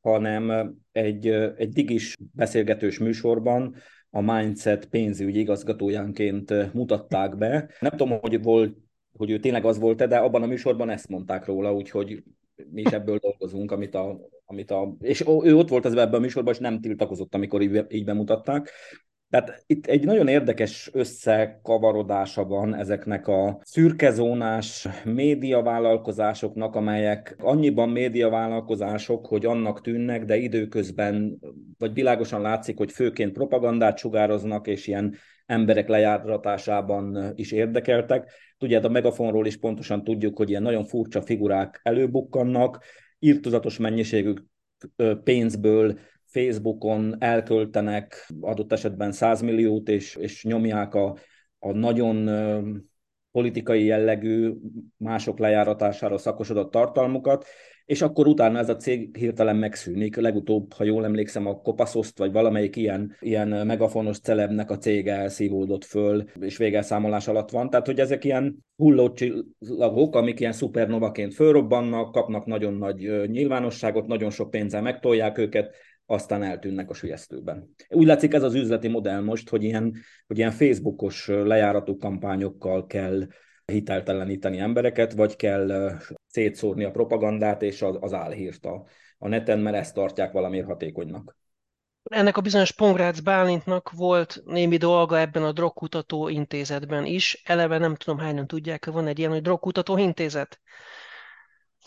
hanem 0.00 0.74
egy, 0.92 1.26
egy 1.56 1.68
digis 1.68 2.14
beszélgetős 2.32 2.98
műsorban 2.98 3.74
a 4.18 4.32
Mindset 4.32 4.86
pénzügyi 4.86 5.38
igazgatójánként 5.38 6.72
mutatták 6.72 7.36
be. 7.36 7.70
Nem 7.80 7.90
tudom, 7.90 8.18
hogy 8.20 8.42
volt 8.42 8.76
hogy 9.18 9.30
ő 9.30 9.38
tényleg 9.38 9.64
az 9.64 9.78
volt-e, 9.78 10.06
de 10.06 10.16
abban 10.16 10.42
a 10.42 10.46
műsorban 10.46 10.90
ezt 10.90 11.08
mondták 11.08 11.46
róla, 11.46 11.74
úgyhogy 11.74 12.22
mi 12.70 12.80
is 12.80 12.92
ebből 12.92 13.18
dolgozunk, 13.18 13.70
amit 13.70 13.94
a, 13.94 14.20
amit 14.44 14.70
a 14.70 14.96
és 15.00 15.24
ő 15.42 15.56
ott 15.56 15.68
volt 15.68 15.84
az 15.84 15.92
ebben 15.92 16.14
a 16.14 16.18
műsorban, 16.18 16.52
és 16.52 16.58
nem 16.58 16.80
tiltakozott, 16.80 17.34
amikor 17.34 17.62
így, 17.62 17.84
így 17.88 18.04
bemutatták. 18.04 18.70
Tehát 19.30 19.62
itt 19.66 19.86
egy 19.86 20.04
nagyon 20.04 20.28
érdekes 20.28 20.90
összekavarodása 20.92 22.44
van 22.44 22.74
ezeknek 22.74 23.28
a 23.28 23.60
szürkezónás 23.62 24.88
médiavállalkozásoknak, 25.04 26.74
amelyek 26.74 27.36
annyiban 27.38 27.88
médiavállalkozások, 27.88 29.26
hogy 29.26 29.46
annak 29.46 29.80
tűnnek, 29.80 30.24
de 30.24 30.36
időközben, 30.36 31.38
vagy 31.78 31.92
világosan 31.92 32.40
látszik, 32.40 32.76
hogy 32.76 32.92
főként 32.92 33.32
propagandát 33.32 33.98
sugároznak, 33.98 34.66
és 34.66 34.86
ilyen 34.86 35.14
emberek 35.46 35.88
lejáratásában 35.88 37.32
is 37.34 37.52
érdekeltek. 37.52 38.30
Ugye 38.60 38.78
a 38.78 38.88
megafonról 38.88 39.46
is 39.46 39.56
pontosan 39.56 40.04
tudjuk, 40.04 40.36
hogy 40.36 40.50
ilyen 40.50 40.62
nagyon 40.62 40.84
furcsa 40.84 41.22
figurák 41.22 41.80
előbukkannak, 41.82 42.84
írtozatos 43.18 43.78
mennyiségű 43.78 44.32
pénzből 45.24 45.98
Facebookon 46.28 47.16
elköltenek 47.18 48.30
adott 48.40 48.72
esetben 48.72 49.12
100 49.12 49.40
milliót, 49.40 49.88
és, 49.88 50.16
és 50.16 50.44
nyomják 50.44 50.94
a, 50.94 51.16
a 51.58 51.72
nagyon 51.72 52.28
politikai 53.30 53.84
jellegű, 53.84 54.52
mások 54.96 55.38
lejáratására 55.38 56.18
szakosodott 56.18 56.70
tartalmukat, 56.70 57.46
és 57.84 58.02
akkor 58.02 58.26
utána 58.26 58.58
ez 58.58 58.68
a 58.68 58.76
cég 58.76 59.16
hirtelen 59.16 59.56
megszűnik. 59.56 60.16
Legutóbb, 60.16 60.72
ha 60.72 60.84
jól 60.84 61.04
emlékszem, 61.04 61.46
a 61.46 61.60
Kopaszoszt, 61.60 62.18
vagy 62.18 62.32
valamelyik 62.32 62.76
ilyen, 62.76 63.16
ilyen 63.20 63.48
megafonos 63.48 64.18
celebnek 64.18 64.70
a 64.70 64.78
cége 64.78 65.14
elszívódott 65.14 65.84
föl, 65.84 66.24
és 66.40 66.56
végelszámolás 66.56 67.28
alatt 67.28 67.50
van. 67.50 67.70
Tehát, 67.70 67.86
hogy 67.86 68.00
ezek 68.00 68.24
ilyen 68.24 68.66
hullócsillagok, 68.76 70.14
amik 70.16 70.40
ilyen 70.40 70.52
szupernovaként 70.52 71.34
fölrobbannak, 71.34 72.12
kapnak 72.12 72.46
nagyon 72.46 72.74
nagy 72.74 73.26
nyilvánosságot, 73.26 74.06
nagyon 74.06 74.30
sok 74.30 74.50
pénzzel 74.50 74.82
megtolják 74.82 75.38
őket, 75.38 75.74
aztán 76.10 76.42
eltűnnek 76.42 76.90
a 76.90 76.94
sülyeztőben. 76.94 77.74
Úgy 77.88 78.06
látszik 78.06 78.34
ez 78.34 78.42
az 78.42 78.54
üzleti 78.54 78.88
modell 78.88 79.20
most, 79.20 79.48
hogy 79.48 79.64
ilyen, 79.64 79.94
hogy 80.26 80.38
ilyen 80.38 80.50
Facebookos 80.50 81.26
lejáratú 81.26 81.96
kampányokkal 81.96 82.86
kell 82.86 83.26
hitelteleníteni 83.64 84.58
embereket, 84.58 85.12
vagy 85.12 85.36
kell 85.36 85.98
szétszórni 86.26 86.84
a 86.84 86.90
propagandát 86.90 87.62
és 87.62 87.82
az, 87.82 87.96
az 88.00 88.12
álhírt 88.12 88.66
a, 88.66 88.84
a 89.18 89.28
neten, 89.28 89.58
mert 89.58 89.76
ezt 89.76 89.94
tartják 89.94 90.32
valamiért 90.32 90.66
hatékonynak. 90.66 91.36
Ennek 92.02 92.36
a 92.36 92.40
bizonyos 92.40 92.72
Pongrácz 92.72 93.20
Bálintnak 93.20 93.90
volt 93.90 94.42
némi 94.44 94.76
dolga 94.76 95.18
ebben 95.18 95.42
a 95.42 95.52
drogkutató 95.52 96.28
intézetben 96.28 97.04
is. 97.04 97.42
Eleve 97.44 97.78
nem 97.78 97.94
tudom, 97.94 98.18
hányan 98.18 98.46
tudják, 98.46 98.86
van 98.86 99.06
egy 99.06 99.18
ilyen, 99.18 99.30
hogy 99.30 99.42
drogkutató 99.42 99.98
intézet. 99.98 100.60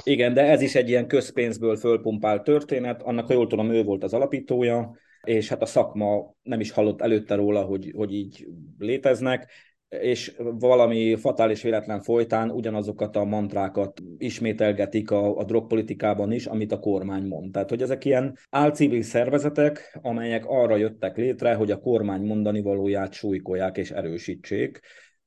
Igen, 0.04 0.34
de 0.34 0.42
ez 0.42 0.62
is 0.62 0.76
egy 0.76 0.90
ilyen 0.90 1.08
közpénzből 1.08 1.76
fölpumpált 1.76 2.44
történet. 2.44 3.02
Annak, 3.02 3.28
ha 3.28 3.34
jól 3.34 3.48
tudom, 3.48 3.72
ő 3.72 3.84
volt 3.84 4.04
az 4.04 4.14
alapítója, 4.14 4.96
és 5.24 5.50
hát 5.50 5.62
a 5.62 5.66
szakma 5.66 6.36
nem 6.42 6.60
is 6.60 6.72
hallott 6.72 7.02
előtte 7.02 7.36
róla, 7.36 7.62
hogy, 7.62 7.92
hogy 7.96 8.14
így 8.14 8.48
léteznek 8.78 9.52
és 10.00 10.36
valami 10.60 11.16
fatális 11.16 11.62
véletlen 11.62 12.02
folytán 12.02 12.52
ugyanazokat 12.52 13.16
a 13.16 13.24
mantrákat 13.24 14.02
ismételgetik 14.18 15.12
a, 15.12 15.38
a 15.38 15.44
drogpolitikában 15.44 16.32
is, 16.32 16.46
amit 16.46 16.72
a 16.72 16.80
kormány 16.80 17.28
mond. 17.28 17.52
Tehát, 17.52 17.70
hogy 17.70 17.82
ezek 17.82 18.06
ilyen 18.06 18.38
álcivil 18.50 19.02
szervezetek, 19.02 20.00
amelyek 20.02 20.46
arra 20.46 20.76
jöttek 20.76 21.18
létre, 21.18 21.54
hogy 21.54 21.72
a 21.72 21.80
kormány 21.80 22.22
mondani 22.22 22.62
valóját 22.62 23.14
súlykolják 23.14 23.78
és 23.78 23.92
erősítsék 23.92 24.80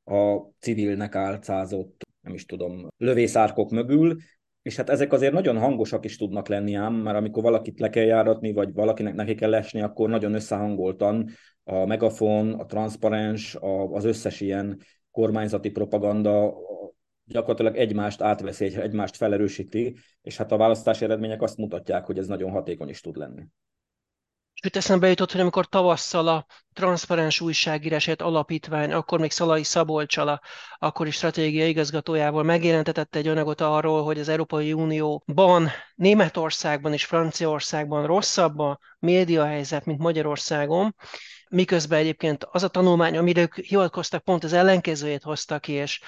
a 0.04 0.37
civilnek 0.59 1.14
álcázott, 1.14 2.02
nem 2.21 2.35
is 2.35 2.47
tudom, 2.47 2.88
lövészárkok 2.97 3.71
mögül, 3.71 4.16
és 4.64 4.76
hát 4.76 4.90
ezek 4.90 5.12
azért 5.12 5.33
nagyon 5.33 5.59
hangosak 5.59 6.04
is 6.04 6.16
tudnak 6.16 6.49
lenni 6.49 6.75
ám, 6.75 6.94
mert 6.94 7.16
amikor 7.16 7.42
valakit 7.42 7.80
le 7.80 7.90
kell 7.90 8.04
járatni, 8.04 8.52
vagy 8.52 8.73
valakinek 8.73 9.14
neki 9.14 9.35
kell 9.35 9.50
lesni, 9.50 9.80
akkor 9.83 10.09
nagyon 10.09 10.35
összehangoltan 10.35 11.28
a 11.64 11.85
megafon, 11.85 12.52
a 12.52 12.66
transzparens, 12.66 13.56
az 13.90 14.04
összes 14.04 14.40
ilyen 14.40 14.80
kormányzati 15.11 15.71
propaganda 15.71 16.54
gyakorlatilag 17.25 17.76
egymást 17.76 18.23
átveszi, 18.23 18.76
egymást 18.76 19.16
felerősíti, 19.16 19.97
és 20.23 20.37
hát 20.37 20.52
a 20.52 20.56
választási 20.56 21.04
eredmények 21.04 21.42
azt 21.42 21.56
mutatják, 21.56 22.06
hogy 22.06 22.18
ez 22.18 22.26
nagyon 22.26 22.50
hatékony 22.50 22.88
is 22.88 23.00
tud 23.00 23.16
lenni. 23.16 23.42
Sőt, 24.62 24.76
eszembe 24.76 25.08
jutott, 25.08 25.32
hogy 25.32 25.40
amikor 25.40 25.66
tavasszal 25.66 26.28
a 26.28 26.46
transzparens 26.73 27.40
újságírásért 27.40 28.23
alapítvány, 28.23 28.92
akkor 28.92 29.20
még 29.20 29.30
Szalai 29.30 29.62
Szabolcsala, 29.62 30.40
akkor 30.78 31.06
is 31.06 31.14
stratégiai 31.14 31.68
igazgatójával 31.68 32.42
megjelentetett 32.42 33.14
egy 33.14 33.28
anyagot 33.28 33.61
arról, 33.61 34.04
hogy 34.04 34.18
az 34.18 34.28
Európai 34.28 34.73
Unióban, 34.73 35.70
Németországban 35.94 36.92
és 36.92 37.04
Franciaországban 37.04 38.06
rosszabb 38.06 38.58
a 38.58 38.78
médiahelyzet, 38.99 39.84
mint 39.84 39.99
Magyarországon, 39.99 40.94
miközben 41.49 41.99
egyébként 41.99 42.44
az 42.50 42.62
a 42.62 42.68
tanulmány, 42.68 43.16
amire 43.16 43.40
ők 43.40 43.54
hivatkoztak, 43.54 44.25
pont 44.25 44.44
az 44.44 44.52
ellenkezőjét 44.52 45.23
hoztak 45.23 45.61
ki, 45.61 45.73
és 45.73 46.00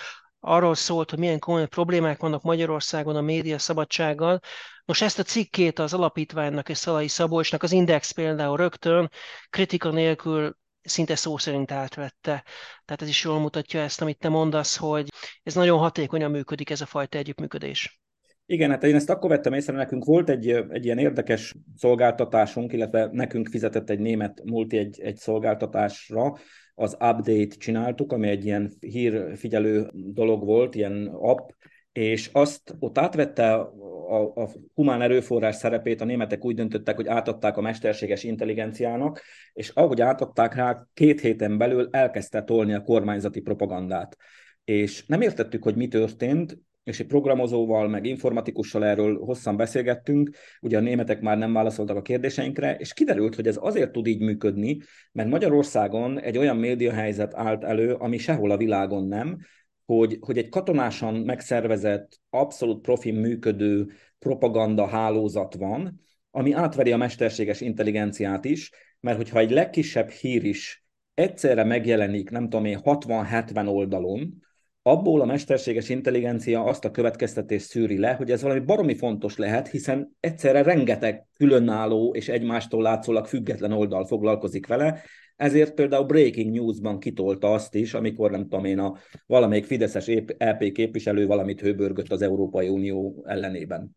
arról 0.47 0.75
szólt, 0.75 1.11
hogy 1.11 1.19
milyen 1.19 1.39
komoly 1.39 1.67
problémák 1.67 2.21
vannak 2.21 2.43
Magyarországon 2.43 3.17
a 3.17 3.21
média 3.21 3.59
szabadsággal. 3.59 4.41
Most 4.85 5.03
ezt 5.03 5.19
a 5.19 5.23
cikkét 5.23 5.79
az 5.79 5.95
alapítványnak 5.95 6.69
és 6.69 6.79
Szalai 6.79 7.09
Szabolcsnak 7.09 7.63
az 7.63 7.73
Index 7.73 8.11
például 8.11 8.57
rögtön 8.57 9.11
kritika 9.51 9.91
nélkül 9.91 10.57
szinte 10.83 11.15
szó 11.15 11.37
szerint 11.37 11.71
átvette. 11.71 12.45
Tehát 12.85 13.03
ez 13.03 13.09
is 13.09 13.25
jól 13.25 13.41
mutatja 13.41 13.81
ezt, 13.81 14.01
amit 14.01 14.19
te 14.19 14.29
mondasz, 14.29 14.77
hogy 14.77 15.09
ez 15.43 15.55
nagyon 15.55 15.79
hatékonyan 15.79 16.31
működik 16.31 16.71
ez 16.71 16.81
a 16.81 16.87
fajta 16.87 17.19
együttműködés. 17.19 18.01
Igen, 18.47 18.71
hát 18.71 18.83
én 18.83 18.95
ezt 18.95 19.11
akkor 19.11 19.31
vettem 19.31 19.53
észre, 19.53 19.73
nekünk 19.73 20.05
volt 20.05 20.29
egy, 20.29 20.49
egy 20.49 20.85
ilyen 20.85 20.99
érdekes 20.99 21.55
szolgáltatásunk, 21.77 22.73
illetve 22.73 23.09
nekünk 23.13 23.49
fizetett 23.49 23.91
egy 23.91 23.99
német 23.99 24.43
multi 24.45 24.77
egy, 24.79 25.01
egy 25.01 25.17
szolgáltatásra, 25.17 26.37
az 26.79 26.93
update 26.93 27.57
csináltuk, 27.59 28.13
ami 28.13 28.29
egy 28.29 28.45
ilyen 28.45 28.73
hírfigyelő 28.81 29.91
dolog 29.93 30.45
volt, 30.45 30.75
ilyen 30.75 31.07
app, 31.07 31.51
és 31.93 32.31
azt 32.33 32.77
ott 32.79 32.99
átvette 32.99 33.53
a, 33.55 34.33
a 34.35 34.49
humán 34.75 35.03
erőforrás 35.03 35.57
szerepét, 35.57 36.01
a 36.01 36.05
németek 36.05 36.45
úgy 36.45 36.55
döntöttek, 36.55 36.97
hogy 36.97 37.07
átadták 37.07 37.57
a 37.57 37.61
mesterséges 37.61 38.25
intelligenciának, 38.25 39.23
és 39.53 39.69
ahogy 39.69 40.01
átadták 40.01 40.55
rá, 40.55 40.87
két 40.95 41.21
héten 41.21 41.59
belül 41.59 41.89
elkezdte 41.91 42.43
tolni 42.43 42.75
a 42.75 42.83
kormányzati 42.83 43.41
propagandát. 43.41 44.17
És 44.65 45.07
nem 45.07 45.21
értettük, 45.21 45.63
hogy 45.63 45.77
mi 45.77 45.89
történt, 45.89 46.59
és 46.87 47.01
egy 47.01 47.07
programozóval, 47.07 47.89
meg 47.89 48.07
informatikussal 48.07 48.85
erről 48.85 49.19
hosszan 49.19 49.57
beszélgettünk, 49.57 50.31
ugye 50.61 50.77
a 50.77 50.81
németek 50.81 51.21
már 51.21 51.39
nem 51.39 51.53
válaszoltak 51.53 51.97
a 51.97 52.03
kérdéseinkre, 52.03 52.77
és 52.77 52.93
kiderült, 52.93 53.35
hogy 53.35 53.47
ez 53.47 53.59
azért 53.61 53.93
tud 53.93 54.07
így 54.07 54.21
működni, 54.21 54.79
mert 55.13 55.29
Magyarországon 55.29 56.21
egy 56.21 56.39
olyan 56.39 56.57
médiahelyzet 56.57 57.35
állt 57.35 57.65
elő, 57.65 57.93
ami 57.93 58.19
sehol 58.19 58.51
a 58.51 58.57
világon 58.57 59.07
nem, 59.07 59.39
hogy, 59.85 60.19
hogy 60.21 60.39
egy 60.39 60.49
katonásan 60.49 61.15
megszervezett, 61.15 62.21
abszolút 62.31 62.81
profi 62.81 63.11
működő 63.11 63.91
propaganda 64.19 64.87
hálózat 64.87 65.55
van, 65.55 66.01
ami 66.31 66.53
átveri 66.53 66.93
a 66.93 66.97
mesterséges 66.97 67.61
intelligenciát 67.61 68.45
is, 68.45 68.71
mert 69.01 69.17
hogyha 69.17 69.39
egy 69.39 69.51
legkisebb 69.51 70.09
hír 70.09 70.45
is 70.45 70.85
egyszerre 71.15 71.65
megjelenik, 71.65 72.31
nem 72.31 72.49
tudom 72.49 72.65
én, 72.65 72.79
60-70 72.83 73.69
oldalon, 73.69 74.45
abból 74.87 75.21
a 75.21 75.25
mesterséges 75.25 75.89
intelligencia 75.89 76.65
azt 76.65 76.85
a 76.85 76.91
következtetést 76.91 77.67
szűri 77.67 77.99
le, 77.99 78.13
hogy 78.13 78.31
ez 78.31 78.43
valami 78.43 78.61
baromi 78.61 78.95
fontos 78.95 79.37
lehet, 79.37 79.69
hiszen 79.69 80.17
egyszerre 80.21 80.63
rengeteg 80.63 81.27
különálló 81.37 82.15
és 82.15 82.29
egymástól 82.29 82.83
látszólag 82.83 83.27
független 83.27 83.73
oldal 83.73 84.07
foglalkozik 84.07 84.67
vele, 84.67 85.03
ezért 85.37 85.75
például 85.75 86.05
Breaking 86.05 86.55
News-ban 86.55 86.99
kitolta 86.99 87.53
azt 87.53 87.75
is, 87.75 87.95
amikor 87.95 88.31
nem 88.31 88.43
tudom 88.43 88.65
én, 88.65 88.79
a 88.79 88.97
valamelyik 89.27 89.65
Fideszes 89.65 90.07
EP 90.37 90.73
képviselő 90.73 91.27
valamit 91.27 91.61
hőbörgött 91.61 92.13
az 92.13 92.23
Európai 92.23 92.69
Unió 92.69 93.25
ellenében. 93.27 93.97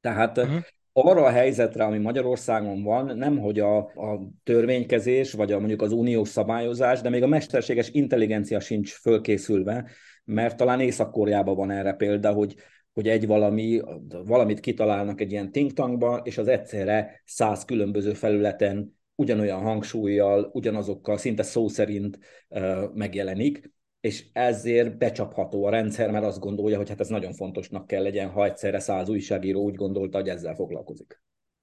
Tehát 0.00 0.38
uh-huh. 0.38 0.60
Arra 1.04 1.24
a 1.24 1.30
helyzetre, 1.30 1.84
ami 1.84 1.98
Magyarországon 1.98 2.82
van, 2.82 3.16
nem 3.16 3.38
hogy 3.38 3.60
a, 3.60 3.76
a 3.76 4.28
törvénykezés, 4.44 5.32
vagy 5.32 5.52
a, 5.52 5.58
mondjuk 5.58 5.82
az 5.82 5.92
uniós 5.92 6.28
szabályozás, 6.28 7.00
de 7.00 7.08
még 7.08 7.22
a 7.22 7.26
mesterséges 7.26 7.90
intelligencia 7.90 8.60
sincs 8.60 8.92
fölkészülve, 8.92 9.90
mert 10.24 10.56
talán 10.56 10.80
Észak-Koreában 10.80 11.56
van 11.56 11.70
erre 11.70 11.92
példa, 11.92 12.32
hogy 12.32 12.54
hogy 12.92 13.08
egy 13.08 13.26
valami, 13.26 13.80
valamit 14.24 14.60
kitalálnak 14.60 15.20
egy 15.20 15.30
ilyen 15.30 15.52
think 15.52 15.72
tankba, 15.72 16.20
és 16.24 16.38
az 16.38 16.48
egyszerre 16.48 17.22
száz 17.24 17.64
különböző 17.64 18.12
felületen 18.12 18.96
ugyanolyan 19.14 19.60
hangsúlyjal, 19.60 20.50
ugyanazokkal 20.52 21.16
szinte 21.16 21.42
szó 21.42 21.68
szerint 21.68 22.18
uh, 22.48 22.94
megjelenik, 22.94 23.70
és 24.06 24.24
ezért 24.32 24.98
becsapható 24.98 25.64
a 25.64 25.70
rendszer, 25.70 26.10
mert 26.10 26.24
azt 26.24 26.40
gondolja, 26.40 26.76
hogy 26.76 26.88
hát 26.88 27.00
ez 27.00 27.08
nagyon 27.08 27.32
fontosnak 27.32 27.86
kell 27.86 28.02
legyen, 28.02 28.30
ha 28.30 28.44
egyszerre 28.44 28.78
száz 28.78 29.08
újságíró 29.08 29.62
úgy 29.62 29.74
gondolta, 29.74 30.18
hogy 30.18 30.28
ezzel 30.28 30.54
foglalkozik. 30.54 31.20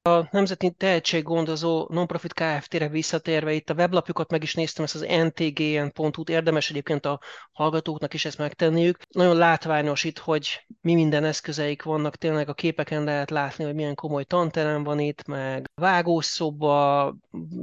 A 0.10 0.28
Nemzeti 0.32 0.72
Tehetséggondozó 0.72 1.88
Nonprofit 1.90 2.34
Kft-re 2.34 2.88
visszatérve, 2.88 3.54
itt 3.54 3.70
a 3.70 3.74
weblapjukat 3.74 4.32
meg 4.32 4.44
is 4.44 4.54
néztem, 4.54 4.84
ezt 4.84 4.96
az 4.96 5.06
ntgn.hu-t, 5.26 6.30
érdemes 6.30 6.70
egyébként 6.70 7.06
a 7.06 7.20
hallgatóknak 7.52 8.14
is 8.14 8.26
ezt 8.26 8.38
megtenniük. 8.38 8.98
Nagyon 9.10 9.38
látványos 9.38 10.04
itt, 10.04 10.18
hogy 10.18 10.66
mi 10.82 10.94
minden 10.94 11.24
eszközeik 11.24 11.84
vannak, 11.84 12.16
tényleg 12.16 12.50
a 12.50 12.54
képeken 12.54 13.04
lehet 13.04 13.30
látni, 13.30 13.64
hogy 13.64 13.74
milyen 13.76 13.96
komoly 13.96 14.24
tanterem 14.24 14.84
van 14.84 15.00
itt, 15.00 15.26
meg 15.26 15.70
vágószoba, 15.76 17.16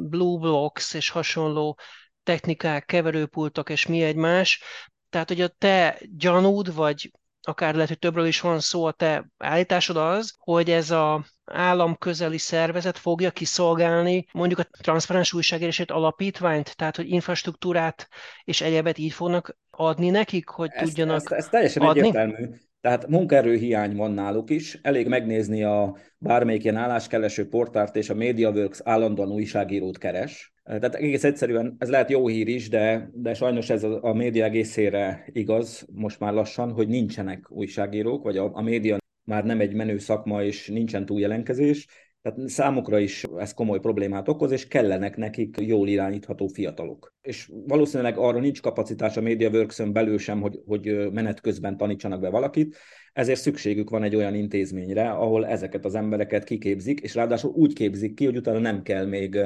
blue 0.09 0.39
blocks 0.39 0.95
és 0.95 1.11
hasonló 1.11 1.79
technikák, 2.23 2.85
keverőpultok 2.85 3.71
és 3.71 3.87
mi 3.87 4.03
egymás. 4.03 4.63
Tehát, 5.09 5.29
hogy 5.29 5.41
a 5.41 5.49
te 5.49 5.99
gyanúd, 6.17 6.75
vagy 6.75 7.11
akár 7.43 7.73
lehet, 7.75 7.89
hogy 7.89 7.99
többről 7.99 8.27
is 8.27 8.41
van 8.41 8.61
szó, 8.61 8.85
a 8.85 8.93
te 8.93 9.31
állításod 9.39 9.97
az, 9.97 10.35
hogy 10.39 10.71
ez 10.71 10.91
a 10.91 11.25
államközeli 11.45 12.39
szervezet 12.39 12.99
fogja 12.99 13.31
kiszolgálni 13.31 14.27
mondjuk 14.33 14.59
a 14.59 14.69
transzparens 14.81 15.33
újságírásért 15.33 15.91
alapítványt, 15.91 16.77
tehát 16.77 16.97
hogy 16.97 17.11
infrastruktúrát 17.11 18.09
és 18.45 18.61
egyebet 18.61 18.99
így 18.99 19.13
fognak 19.13 19.59
adni 19.71 20.11
nekik, 20.11 20.49
hogy 20.49 20.71
ez, 20.73 20.89
tudjanak 20.89 21.23
ez, 21.25 21.33
ez 21.33 21.49
teljesen 21.49 21.83
adni? 21.83 22.01
egyértelmű. 22.01 22.49
Tehát 22.81 23.07
munkaerőhiány 23.07 23.97
van 23.97 24.11
náluk 24.11 24.51
is, 24.51 24.79
elég 24.83 25.09
megnézni 25.09 25.63
a 25.63 25.97
bármelyik 26.19 26.63
ilyen 26.63 26.77
álláskereső 26.77 27.49
portárt, 27.49 27.97
és 27.97 28.11
a 28.11 28.15
MediaWorks 28.15 28.81
állandóan 28.85 29.31
újságírót 29.31 29.99
keres. 29.99 30.53
Tehát 30.79 30.95
egész 30.95 31.25
egyszerűen 31.25 31.77
ez 31.79 31.89
lehet 31.89 32.11
jó 32.11 32.29
hír 32.29 32.49
is, 32.49 32.69
de, 32.69 33.11
de 33.13 33.35
sajnos 33.35 33.71
ez 33.71 33.85
a, 33.85 34.03
a 34.03 34.13
média 34.13 34.45
egészére 34.45 35.25
igaz 35.33 35.87
most 35.93 36.21
már 36.21 36.33
lassan, 36.33 36.73
hogy 36.73 36.89
nincsenek 36.89 37.51
újságírók, 37.51 38.23
vagy 38.23 38.37
a, 38.37 38.51
a 38.55 38.63
média 38.63 38.99
már 39.25 39.45
nem 39.45 39.61
egy 39.61 39.75
menő 39.75 39.99
szakma, 39.99 40.43
és 40.43 40.69
nincsen 40.69 41.07
túljelenkezés, 41.07 41.87
tehát 42.23 42.49
számukra 42.49 42.99
is 42.99 43.25
ez 43.39 43.55
komoly 43.55 43.81
problémát 43.81 44.29
okoz, 44.29 44.51
és 44.51 44.69
kellenek 44.69 45.17
nekik 45.17 45.57
jól 45.61 45.89
irányítható 45.89 46.47
fiatalok. 46.47 47.15
És 47.21 47.51
valószínűleg 47.67 48.19
arra 48.19 48.41
nincs 48.41 48.61
kapacitás 48.61 49.17
a 49.17 49.21
MediaWorks-ön 49.21 49.93
belül 49.93 50.19
sem, 50.19 50.41
hogy, 50.41 50.61
hogy 50.67 51.11
menet 51.13 51.41
közben 51.41 51.77
tanítsanak 51.77 52.21
be 52.21 52.29
valakit, 52.29 52.77
ezért 53.13 53.41
szükségük 53.41 53.91
van 53.91 54.03
egy 54.03 54.17
olyan 54.17 54.35
intézményre, 54.35 55.11
ahol 55.11 55.47
ezeket 55.47 55.85
az 55.85 55.95
embereket 55.95 56.45
kiképzik, 56.45 57.01
és 57.01 57.15
ráadásul 57.15 57.51
úgy 57.51 57.73
képzik 57.73 58.15
ki, 58.15 58.25
hogy 58.25 58.37
utána 58.37 58.59
nem 58.59 58.83
kell 58.83 59.07
még 59.07 59.39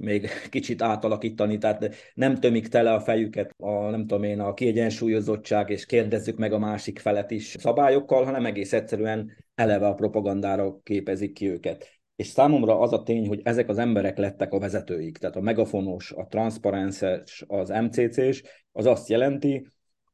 még 0.00 0.28
kicsit 0.50 0.82
átalakítani, 0.82 1.58
tehát 1.58 1.94
nem 2.14 2.34
tömik 2.34 2.68
tele 2.68 2.92
a 2.92 3.00
fejüket 3.00 3.54
a, 3.56 3.90
nem 3.90 4.00
tudom 4.00 4.22
én, 4.22 4.40
a 4.40 4.54
kiegyensúlyozottság, 4.54 5.70
és 5.70 5.86
kérdezzük 5.86 6.36
meg 6.38 6.52
a 6.52 6.58
másik 6.58 6.98
felet 6.98 7.30
is 7.30 7.56
szabályokkal, 7.58 8.24
hanem 8.24 8.46
egész 8.46 8.72
egyszerűen 8.72 9.30
eleve 9.54 9.86
a 9.86 9.94
propagandára 9.94 10.80
képezik 10.82 11.32
ki 11.32 11.50
őket. 11.50 11.88
És 12.16 12.26
számomra 12.26 12.78
az 12.78 12.92
a 12.92 13.02
tény, 13.02 13.26
hogy 13.26 13.40
ezek 13.44 13.68
az 13.68 13.78
emberek 13.78 14.18
lettek 14.18 14.52
a 14.52 14.58
vezetőik, 14.58 15.18
tehát 15.18 15.36
a 15.36 15.40
megafonos, 15.40 16.12
a 16.12 16.26
transzparences, 16.26 17.44
az 17.46 17.68
MCC-s, 17.68 18.42
az 18.72 18.86
azt 18.86 19.08
jelenti, 19.08 19.66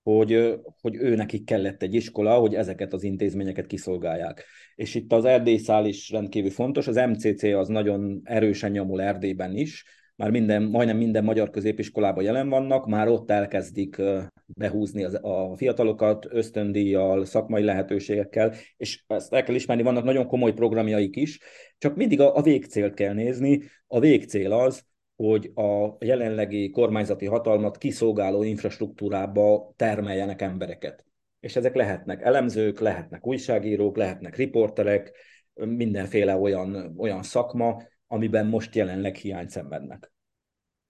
hogy, 0.02 0.60
hogy 0.80 0.94
ő 0.96 1.14
nekik 1.14 1.44
kellett 1.44 1.82
egy 1.82 1.94
iskola, 1.94 2.38
hogy 2.38 2.54
ezeket 2.54 2.92
az 2.92 3.02
intézményeket 3.02 3.66
kiszolgálják. 3.66 4.44
És 4.76 4.94
itt 4.94 5.12
az 5.12 5.24
erdélyszál 5.24 5.86
is 5.86 6.10
rendkívül 6.10 6.50
fontos, 6.50 6.86
az 6.86 6.96
MCC 6.96 7.42
az 7.42 7.68
nagyon 7.68 8.20
erősen 8.24 8.70
nyomul 8.70 9.02
Erdélyben 9.02 9.56
is, 9.56 9.84
már 10.16 10.30
minden, 10.30 10.62
majdnem 10.62 10.96
minden 10.96 11.24
magyar 11.24 11.50
középiskolában 11.50 12.24
jelen 12.24 12.48
vannak, 12.48 12.86
már 12.86 13.08
ott 13.08 13.30
elkezdik 13.30 14.02
behúzni 14.46 15.04
az, 15.04 15.18
a 15.22 15.56
fiatalokat 15.56 16.26
ösztöndíjjal, 16.30 17.24
szakmai 17.24 17.62
lehetőségekkel, 17.62 18.54
és 18.76 19.04
ezt 19.06 19.32
el 19.32 19.42
kell 19.42 19.54
ismerni, 19.54 19.82
vannak 19.82 20.04
nagyon 20.04 20.26
komoly 20.26 20.52
programjaik 20.52 21.16
is, 21.16 21.40
csak 21.78 21.96
mindig 21.96 22.20
a, 22.20 22.36
a 22.36 22.42
végcélt 22.42 22.94
kell 22.94 23.14
nézni. 23.14 23.62
A 23.86 24.00
végcél 24.00 24.52
az, 24.52 24.84
hogy 25.16 25.50
a 25.54 25.96
jelenlegi 26.00 26.70
kormányzati 26.70 27.26
hatalmat 27.26 27.78
kiszolgáló 27.78 28.42
infrastruktúrába 28.42 29.72
termeljenek 29.76 30.42
embereket. 30.42 31.05
És 31.46 31.56
ezek 31.56 31.74
lehetnek 31.74 32.22
elemzők, 32.22 32.80
lehetnek 32.80 33.26
újságírók, 33.26 33.96
lehetnek 33.96 34.36
riporterek, 34.36 35.12
mindenféle 35.54 36.36
olyan, 36.36 36.94
olyan 36.98 37.22
szakma, 37.22 37.82
amiben 38.06 38.46
most 38.46 38.74
jelenleg 38.74 39.14
hiány 39.14 39.48
szenvednek. 39.48 40.12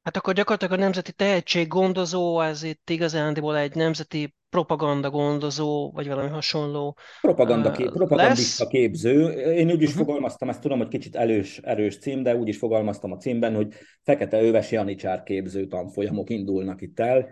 Hát 0.02 0.16
akkor 0.16 0.34
gyakorlatilag 0.34 0.78
a 0.78 0.82
nemzeti 0.82 1.12
tehetséggondozó, 1.12 2.40
ez 2.40 2.62
itt 2.62 2.90
igazándiból 2.90 3.56
egy 3.56 3.74
nemzeti 3.74 4.34
propaganda 4.48 5.10
gondozó, 5.10 5.92
vagy 5.92 6.08
valami 6.08 6.28
hasonló 6.28 6.96
Propaganda 7.20 7.70
kép, 7.70 7.90
propagandista 7.90 8.62
lesz. 8.62 8.72
képző. 8.72 9.30
Én 9.32 9.70
úgy 9.70 9.82
is 9.82 9.88
uh-huh. 9.88 10.04
fogalmaztam, 10.04 10.48
ezt 10.48 10.60
tudom, 10.60 10.78
hogy 10.78 10.88
kicsit 10.88 11.16
erős, 11.16 11.58
erős 11.58 11.98
cím, 11.98 12.22
de 12.22 12.36
úgy 12.36 12.48
is 12.48 12.58
fogalmaztam 12.58 13.12
a 13.12 13.16
címben, 13.16 13.54
hogy 13.54 13.74
Fekete 14.02 14.42
Öves 14.42 14.70
Janicsár 14.70 15.22
képző 15.22 15.66
tanfolyamok 15.66 16.30
indulnak 16.30 16.80
itt 16.80 17.00
el. 17.00 17.28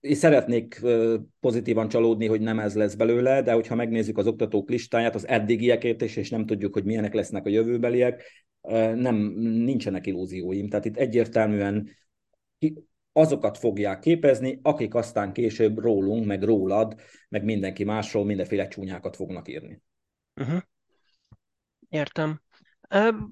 Én 0.00 0.14
szeretnék 0.14 0.80
pozitívan 1.40 1.88
csalódni, 1.88 2.26
hogy 2.26 2.40
nem 2.40 2.58
ez 2.58 2.74
lesz 2.74 2.94
belőle, 2.94 3.42
de 3.42 3.52
hogyha 3.52 3.74
megnézzük 3.74 4.18
az 4.18 4.26
oktatók 4.26 4.68
listáját, 4.68 5.14
az 5.14 5.28
eddigiekért 5.28 6.02
is, 6.02 6.16
és 6.16 6.30
nem 6.30 6.46
tudjuk, 6.46 6.72
hogy 6.72 6.84
milyenek 6.84 7.14
lesznek 7.14 7.46
a 7.46 7.50
jövőbeliek, 7.50 8.46
nem, 8.94 9.16
nincsenek 9.40 10.06
illúzióim. 10.06 10.68
Tehát 10.68 10.84
itt 10.84 10.96
egyértelműen 10.96 11.90
azokat 13.12 13.58
fogják 13.58 13.98
képezni, 13.98 14.58
akik 14.62 14.94
aztán 14.94 15.32
később 15.32 15.78
rólunk, 15.78 16.26
meg 16.26 16.42
rólad, 16.42 17.00
meg 17.28 17.44
mindenki 17.44 17.84
másról 17.84 18.24
mindenféle 18.24 18.68
csúnyákat 18.68 19.16
fognak 19.16 19.48
írni. 19.48 19.82
Uh-huh. 20.36 20.60
Értem. 21.88 22.40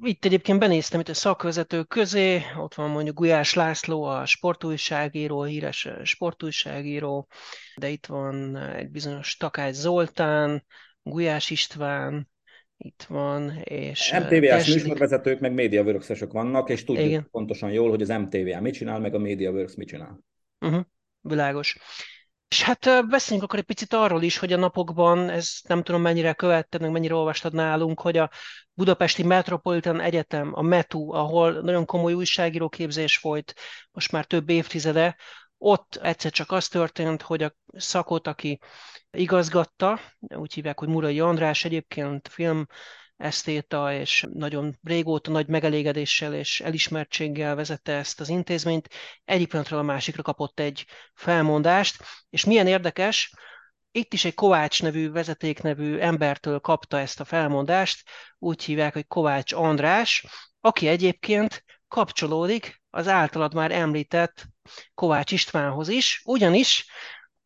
Itt 0.01 0.25
egyébként 0.25 0.59
benéztem 0.59 1.01
itt 1.01 1.09
a 1.09 1.15
szakvezetők 1.15 1.89
közé, 1.89 2.43
ott 2.59 2.75
van 2.75 2.91
mondjuk 2.91 3.17
Gulyás 3.17 3.55
László, 3.55 4.03
a 4.03 4.27
sportújságíró, 4.27 5.43
híres 5.43 5.89
sportújságíró, 6.03 7.29
de 7.77 7.89
itt 7.89 8.07
van 8.07 8.57
egy 8.57 8.91
bizonyos 8.91 9.37
Takács 9.37 9.75
Zoltán, 9.75 10.65
Gulyás 11.03 11.51
István, 11.51 12.29
itt 12.77 13.03
van, 13.09 13.51
és... 13.63 14.15
MTV-s 14.19 14.73
műsorvezetők, 14.73 15.41
meg 15.41 15.53
médiavörökszesek 15.53 16.33
vannak, 16.33 16.71
és 16.71 16.85
tudjuk 16.85 17.07
Igen. 17.07 17.29
pontosan 17.31 17.71
jól, 17.71 17.91
hogy 17.91 18.03
az 18.03 18.09
MTV 18.09 18.61
mit 18.61 18.75
csinál, 18.75 19.01
meg 19.01 19.15
a 19.15 19.19
MediaWorks 19.19 19.75
mit 19.75 19.89
csinál. 19.89 20.21
Uh-huh. 20.61 20.85
Világos. 21.21 21.79
És 22.49 22.63
hát 22.63 23.09
beszéljünk 23.09 23.49
akkor 23.49 23.59
egy 23.59 23.65
picit 23.65 23.93
arról 23.93 24.23
is, 24.23 24.39
hogy 24.39 24.53
a 24.53 24.57
napokban, 24.57 25.29
ez 25.29 25.51
nem 25.67 25.83
tudom 25.83 26.01
mennyire 26.01 26.33
követted, 26.33 26.81
meg 26.81 26.91
mennyire 26.91 27.15
olvastad 27.15 27.53
nálunk, 27.53 28.01
hogy 28.01 28.17
a 28.17 28.31
Budapesti 28.73 29.23
Metropolitan 29.23 30.01
Egyetem, 30.01 30.51
a 30.55 30.63
METU, 30.63 31.13
ahol 31.13 31.53
nagyon 31.53 31.85
komoly 31.85 32.13
újságíróképzés 32.13 33.17
folyt 33.17 33.55
most 33.91 34.13
már 34.13 34.25
több 34.25 34.49
évtizede, 34.49 35.17
ott 35.59 35.99
egyszer 36.03 36.31
csak 36.31 36.51
az 36.51 36.69
történt, 36.69 37.23
hogy 37.23 37.43
a 37.43 37.55
szakot, 37.77 38.27
aki 38.27 38.59
igazgatta, 39.11 40.01
úgy 40.19 40.55
hívják, 40.55 40.79
hogy 40.79 40.89
Murai 40.89 41.21
András 41.21 41.65
egyébként 41.65 42.29
film 42.29 42.67
esztéta, 43.19 43.93
és 43.93 44.27
nagyon 44.33 44.79
régóta 44.83 45.31
nagy 45.31 45.47
megelégedéssel 45.47 46.35
és 46.35 46.61
elismertséggel 46.61 47.55
vezette 47.55 47.93
ezt 47.93 48.21
az 48.21 48.29
intézményt, 48.29 48.89
egyik 49.25 49.49
pillanatról 49.49 49.81
a 49.81 49.83
másikra 49.83 50.23
kapott 50.23 50.61
egy 50.61 50.87
felmondást, 51.15 52.05
és 52.31 52.45
milyen 52.45 52.67
érdekes, 52.67 53.35
itt 53.91 54.13
is 54.13 54.25
egy 54.25 54.35
Kovács 54.35 54.83
nevű, 54.83 55.11
vezeték 55.11 55.63
nevű 55.63 55.99
embertől 55.99 56.59
kapta 56.59 56.99
ezt 56.99 57.21
a 57.21 57.25
felmondást, 57.25 58.09
úgy 58.39 58.65
hívják, 58.65 58.93
hogy 58.93 59.07
Kovács 59.07 59.53
András, 59.53 60.27
aki 60.61 60.89
egyébként 60.89 61.65
kapcsolódik 61.89 62.83
az 62.91 63.09
általad 63.09 63.55
már 63.55 63.73
említett 63.73 64.47
Kovács 64.95 65.33
Istvánhoz 65.33 65.89
is, 65.89 66.23
ugyanis 66.25 66.87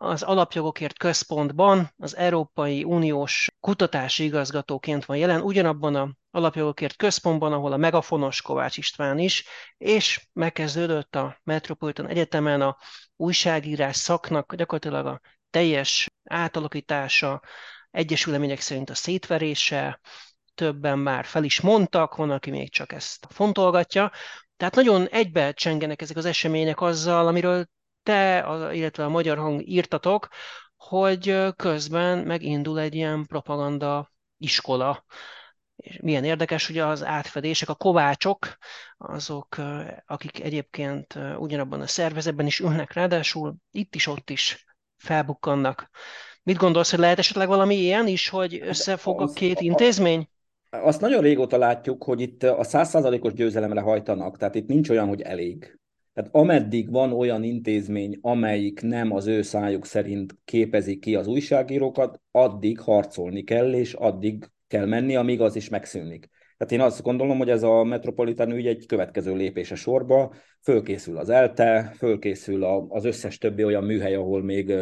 az 0.03 0.23
Alapjogokért 0.23 0.99
Központban 0.99 1.93
az 1.97 2.17
Európai 2.17 2.85
Uniós 2.85 3.51
kutatási 3.61 4.25
igazgatóként 4.25 5.05
van 5.05 5.17
jelen, 5.17 5.41
ugyanabban 5.41 5.95
a 5.95 6.11
Alapjogokért 6.31 6.97
Központban, 6.97 7.53
ahol 7.53 7.73
a 7.73 7.77
megafonos 7.77 8.43
Kovács 8.43 8.77
István 8.77 9.19
is, 9.19 9.45
és 9.79 10.29
megkezdődött 10.33 11.15
a 11.17 11.41
Metropolitan 11.45 12.07
Egyetemen 12.07 12.61
a 12.61 12.77
újságírás 13.17 13.97
szaknak 13.97 14.55
gyakorlatilag 14.55 15.07
a 15.07 15.21
teljes 15.51 16.11
átalakítása, 16.25 17.43
egyes 17.91 18.29
szerint 18.59 18.91
a 18.91 18.95
szétverése, 18.95 20.01
többen 20.55 20.99
már 20.99 21.25
fel 21.25 21.45
is 21.45 21.61
mondtak, 21.61 22.15
van, 22.15 22.31
aki 22.31 22.51
még 22.51 22.71
csak 22.71 22.93
ezt 22.93 23.27
fontolgatja. 23.31 24.13
Tehát 24.57 24.75
nagyon 24.75 25.07
egybe 25.07 25.53
csengenek 25.53 26.03
ezek 26.03 26.17
az 26.17 26.25
események 26.25 26.81
azzal, 26.81 27.27
amiről 27.27 27.67
te, 28.03 28.47
illetve 28.73 29.05
a 29.05 29.09
Magyar 29.09 29.39
Hang 29.39 29.69
írtatok, 29.69 30.29
hogy 30.77 31.37
közben 31.57 32.19
megindul 32.19 32.79
egy 32.79 32.95
ilyen 32.95 33.27
propaganda 33.27 34.13
iskola. 34.39 35.05
És 35.77 35.99
milyen 36.03 36.25
érdekes, 36.25 36.67
hogy 36.67 36.79
az 36.79 37.05
átfedések, 37.05 37.69
a 37.69 37.75
kovácsok, 37.75 38.57
azok, 38.97 39.57
akik 40.07 40.43
egyébként 40.43 41.19
ugyanabban 41.39 41.81
a 41.81 41.87
szervezetben 41.87 42.47
is 42.47 42.59
ülnek, 42.59 42.93
ráadásul 42.93 43.55
itt 43.71 43.95
is, 43.95 44.07
ott 44.07 44.31
is 44.31 44.67
felbukkannak. 44.97 45.91
Mit 46.43 46.57
gondolsz, 46.57 46.91
hogy 46.91 46.99
lehet 46.99 47.19
esetleg 47.19 47.49
valami 47.49 47.75
ilyen 47.75 48.07
is, 48.07 48.29
hogy 48.29 48.61
összefog 48.63 49.21
a 49.21 49.27
két 49.27 49.61
intézmény? 49.61 50.29
Azt 50.71 51.01
nagyon 51.01 51.23
régóta 51.23 51.57
látjuk, 51.57 52.05
hogy 52.05 52.21
itt 52.21 52.43
a 52.43 52.65
százszázalékos 52.65 53.33
győzelemre 53.33 53.81
hajtanak, 53.81 54.39
tehát 54.39 54.55
itt 54.55 54.67
nincs 54.67 54.89
olyan, 54.91 55.09
hogy 55.09 55.21
elég. 55.21 55.79
Tehát 56.15 56.31
ameddig 56.33 56.91
van 56.91 57.13
olyan 57.13 57.43
intézmény, 57.43 58.19
amelyik 58.21 58.81
nem 58.81 59.13
az 59.13 59.27
ő 59.27 59.43
szájuk 59.43 59.87
szerint 59.87 60.37
képezi 60.45 60.99
ki 60.99 61.15
az 61.15 61.27
újságírókat, 61.27 62.21
addig 62.31 62.81
harcolni 62.81 63.43
kell, 63.43 63.73
és 63.75 63.93
addig 63.93 64.45
kell 64.67 64.87
menni, 64.87 65.17
amíg 65.17 65.41
az 65.41 65.57
is 65.57 65.69
megszűnik. 65.69 66.29
Tehát 66.57 66.73
én 66.73 66.81
azt 66.81 67.03
gondolom, 67.03 67.39
hogy 67.39 67.51
ez 67.51 67.63
a 67.63 67.85
metropolitán 67.85 68.51
ügy 68.51 68.67
egy 68.67 68.87
következő 68.87 69.35
lépése 69.35 69.75
sorba, 69.75 70.35
fölkészül 70.63 71.17
az 71.17 71.29
ELTE, 71.29 71.93
fölkészül 71.97 72.65
az 72.89 73.05
összes 73.05 73.39
többi 73.39 73.65
olyan 73.65 73.85
műhely, 73.85 74.15
ahol 74.15 74.43
még 74.43 74.73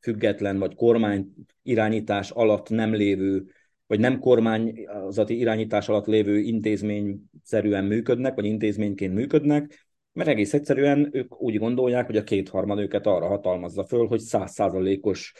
független 0.00 0.58
vagy 0.58 0.74
kormány 0.74 1.32
irányítás 1.62 2.30
alatt 2.30 2.68
nem 2.70 2.94
lévő, 2.94 3.46
vagy 3.86 4.00
nem 4.00 4.18
kormányzati 4.18 5.38
irányítás 5.38 5.88
alatt 5.88 6.06
lévő 6.06 6.38
intézményszerűen 6.38 7.84
működnek, 7.84 8.34
vagy 8.34 8.44
intézményként 8.44 9.14
működnek, 9.14 9.85
mert 10.16 10.28
egész 10.28 10.54
egyszerűen 10.54 11.08
ők 11.12 11.42
úgy 11.42 11.58
gondolják, 11.58 12.06
hogy 12.06 12.16
a 12.16 12.24
kétharmad 12.24 12.78
őket 12.78 13.06
arra 13.06 13.26
hatalmazza 13.26 13.84
föl, 13.84 14.06
hogy 14.06 14.20
százszázalékos 14.20 15.32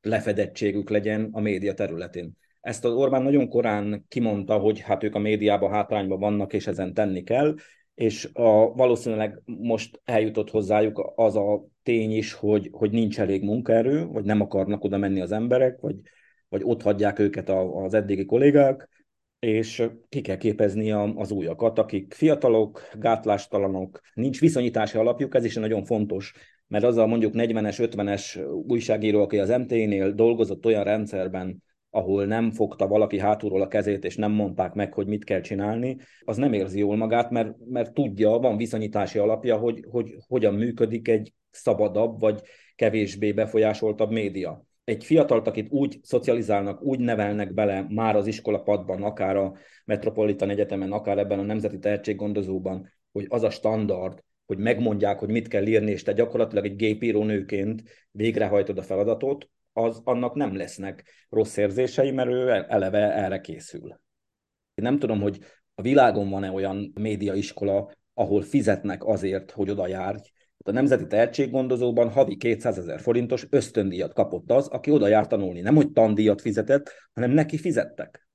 lefedettségük 0.00 0.90
legyen 0.90 1.28
a 1.32 1.40
média 1.40 1.74
területén. 1.74 2.32
Ezt 2.60 2.84
az 2.84 2.92
Orbán 2.92 3.22
nagyon 3.22 3.48
korán 3.48 4.04
kimondta, 4.08 4.58
hogy 4.58 4.80
hát 4.80 5.02
ők 5.02 5.14
a 5.14 5.18
médiában 5.18 5.70
hátrányban 5.70 6.18
vannak, 6.18 6.52
és 6.52 6.66
ezen 6.66 6.94
tenni 6.94 7.22
kell, 7.22 7.54
és 7.94 8.28
a, 8.32 8.74
valószínűleg 8.74 9.42
most 9.44 10.00
eljutott 10.04 10.50
hozzájuk 10.50 11.12
az 11.14 11.36
a 11.36 11.64
tény 11.82 12.16
is, 12.16 12.32
hogy, 12.32 12.68
hogy 12.72 12.90
nincs 12.90 13.20
elég 13.20 13.42
munkaerő, 13.42 14.06
vagy 14.06 14.24
nem 14.24 14.40
akarnak 14.40 14.84
oda 14.84 14.98
menni 14.98 15.20
az 15.20 15.32
emberek, 15.32 15.80
vagy, 15.80 15.96
vagy 16.48 16.60
ott 16.64 16.82
hagyják 16.82 17.18
őket 17.18 17.48
az 17.72 17.94
eddigi 17.94 18.24
kollégák, 18.24 18.88
és 19.38 19.88
ki 20.08 20.20
kell 20.20 20.36
képezni 20.36 20.90
az 20.90 21.30
újakat, 21.30 21.78
akik 21.78 22.14
fiatalok, 22.14 22.88
gátlástalanok, 22.98 24.00
nincs 24.14 24.40
viszonyítási 24.40 24.98
alapjuk, 24.98 25.34
ez 25.34 25.44
is 25.44 25.54
nagyon 25.54 25.84
fontos, 25.84 26.34
mert 26.66 26.84
az 26.84 26.96
a 26.96 27.06
mondjuk 27.06 27.32
40-es, 27.36 27.90
50-es 27.92 28.50
újságíró, 28.68 29.22
aki 29.22 29.38
az 29.38 29.48
MT-nél 29.48 30.12
dolgozott 30.12 30.66
olyan 30.66 30.84
rendszerben, 30.84 31.62
ahol 31.90 32.24
nem 32.24 32.50
fogta 32.50 32.86
valaki 32.86 33.18
hátulról 33.18 33.62
a 33.62 33.68
kezét, 33.68 34.04
és 34.04 34.16
nem 34.16 34.32
mondták 34.32 34.72
meg, 34.74 34.92
hogy 34.94 35.06
mit 35.06 35.24
kell 35.24 35.40
csinálni, 35.40 35.96
az 36.24 36.36
nem 36.36 36.52
érzi 36.52 36.78
jól 36.78 36.96
magát, 36.96 37.30
mert, 37.30 37.54
mert 37.70 37.94
tudja, 37.94 38.30
van 38.30 38.56
viszonyítási 38.56 39.18
alapja, 39.18 39.56
hogy, 39.56 39.84
hogy 39.90 40.16
hogyan 40.26 40.54
működik 40.54 41.08
egy 41.08 41.32
szabadabb, 41.50 42.20
vagy 42.20 42.40
kevésbé 42.74 43.32
befolyásoltabb 43.32 44.10
média. 44.10 44.67
Egy 44.88 45.04
fiatalt, 45.04 45.46
akit 45.46 45.70
úgy 45.70 45.98
szocializálnak, 46.02 46.82
úgy 46.82 46.98
nevelnek 46.98 47.54
bele 47.54 47.86
már 47.88 48.16
az 48.16 48.26
iskolapadban, 48.26 49.02
akár 49.02 49.36
a 49.36 49.56
Metropolitan 49.84 50.50
Egyetemen, 50.50 50.92
akár 50.92 51.18
ebben 51.18 51.38
a 51.38 51.42
Nemzeti 51.42 51.78
Tehetséggondozóban, 51.78 52.92
hogy 53.12 53.26
az 53.28 53.42
a 53.42 53.50
standard, 53.50 54.24
hogy 54.46 54.58
megmondják, 54.58 55.18
hogy 55.18 55.28
mit 55.28 55.48
kell 55.48 55.66
írni, 55.66 55.90
és 55.90 56.02
te 56.02 56.12
gyakorlatilag 56.12 56.64
egy 56.64 56.76
gépíró 56.76 57.24
nőként 57.24 57.82
végrehajtod 58.10 58.78
a 58.78 58.82
feladatot, 58.82 59.50
az 59.72 60.00
annak 60.04 60.34
nem 60.34 60.56
lesznek 60.56 61.26
rossz 61.28 61.56
érzései, 61.56 62.10
mert 62.10 62.30
ő 62.30 62.66
eleve 62.68 63.12
erre 63.14 63.40
készül. 63.40 63.88
Én 64.74 64.84
nem 64.84 64.98
tudom, 64.98 65.20
hogy 65.20 65.38
a 65.74 65.82
világon 65.82 66.30
van-e 66.30 66.50
olyan 66.50 66.92
médiaiskola, 67.00 67.92
ahol 68.14 68.42
fizetnek 68.42 69.04
azért, 69.04 69.50
hogy 69.50 69.70
oda 69.70 69.86
járj. 69.86 70.20
A 70.68 70.72
Nemzeti 70.72 71.06
Tehetséggondozóban 71.06 72.10
havi 72.10 72.36
200 72.36 72.78
ezer 72.78 73.00
forintos 73.00 73.46
ösztöndíjat 73.50 74.12
kapott 74.12 74.50
az, 74.50 74.66
aki 74.66 74.90
oda 74.90 75.08
járt 75.08 75.28
tanulni. 75.28 75.60
Nem, 75.60 75.74
hogy 75.74 75.92
tandíjat 75.92 76.40
fizetett, 76.40 76.92
hanem 77.12 77.30
neki 77.30 77.58
fizettek. 77.58 78.28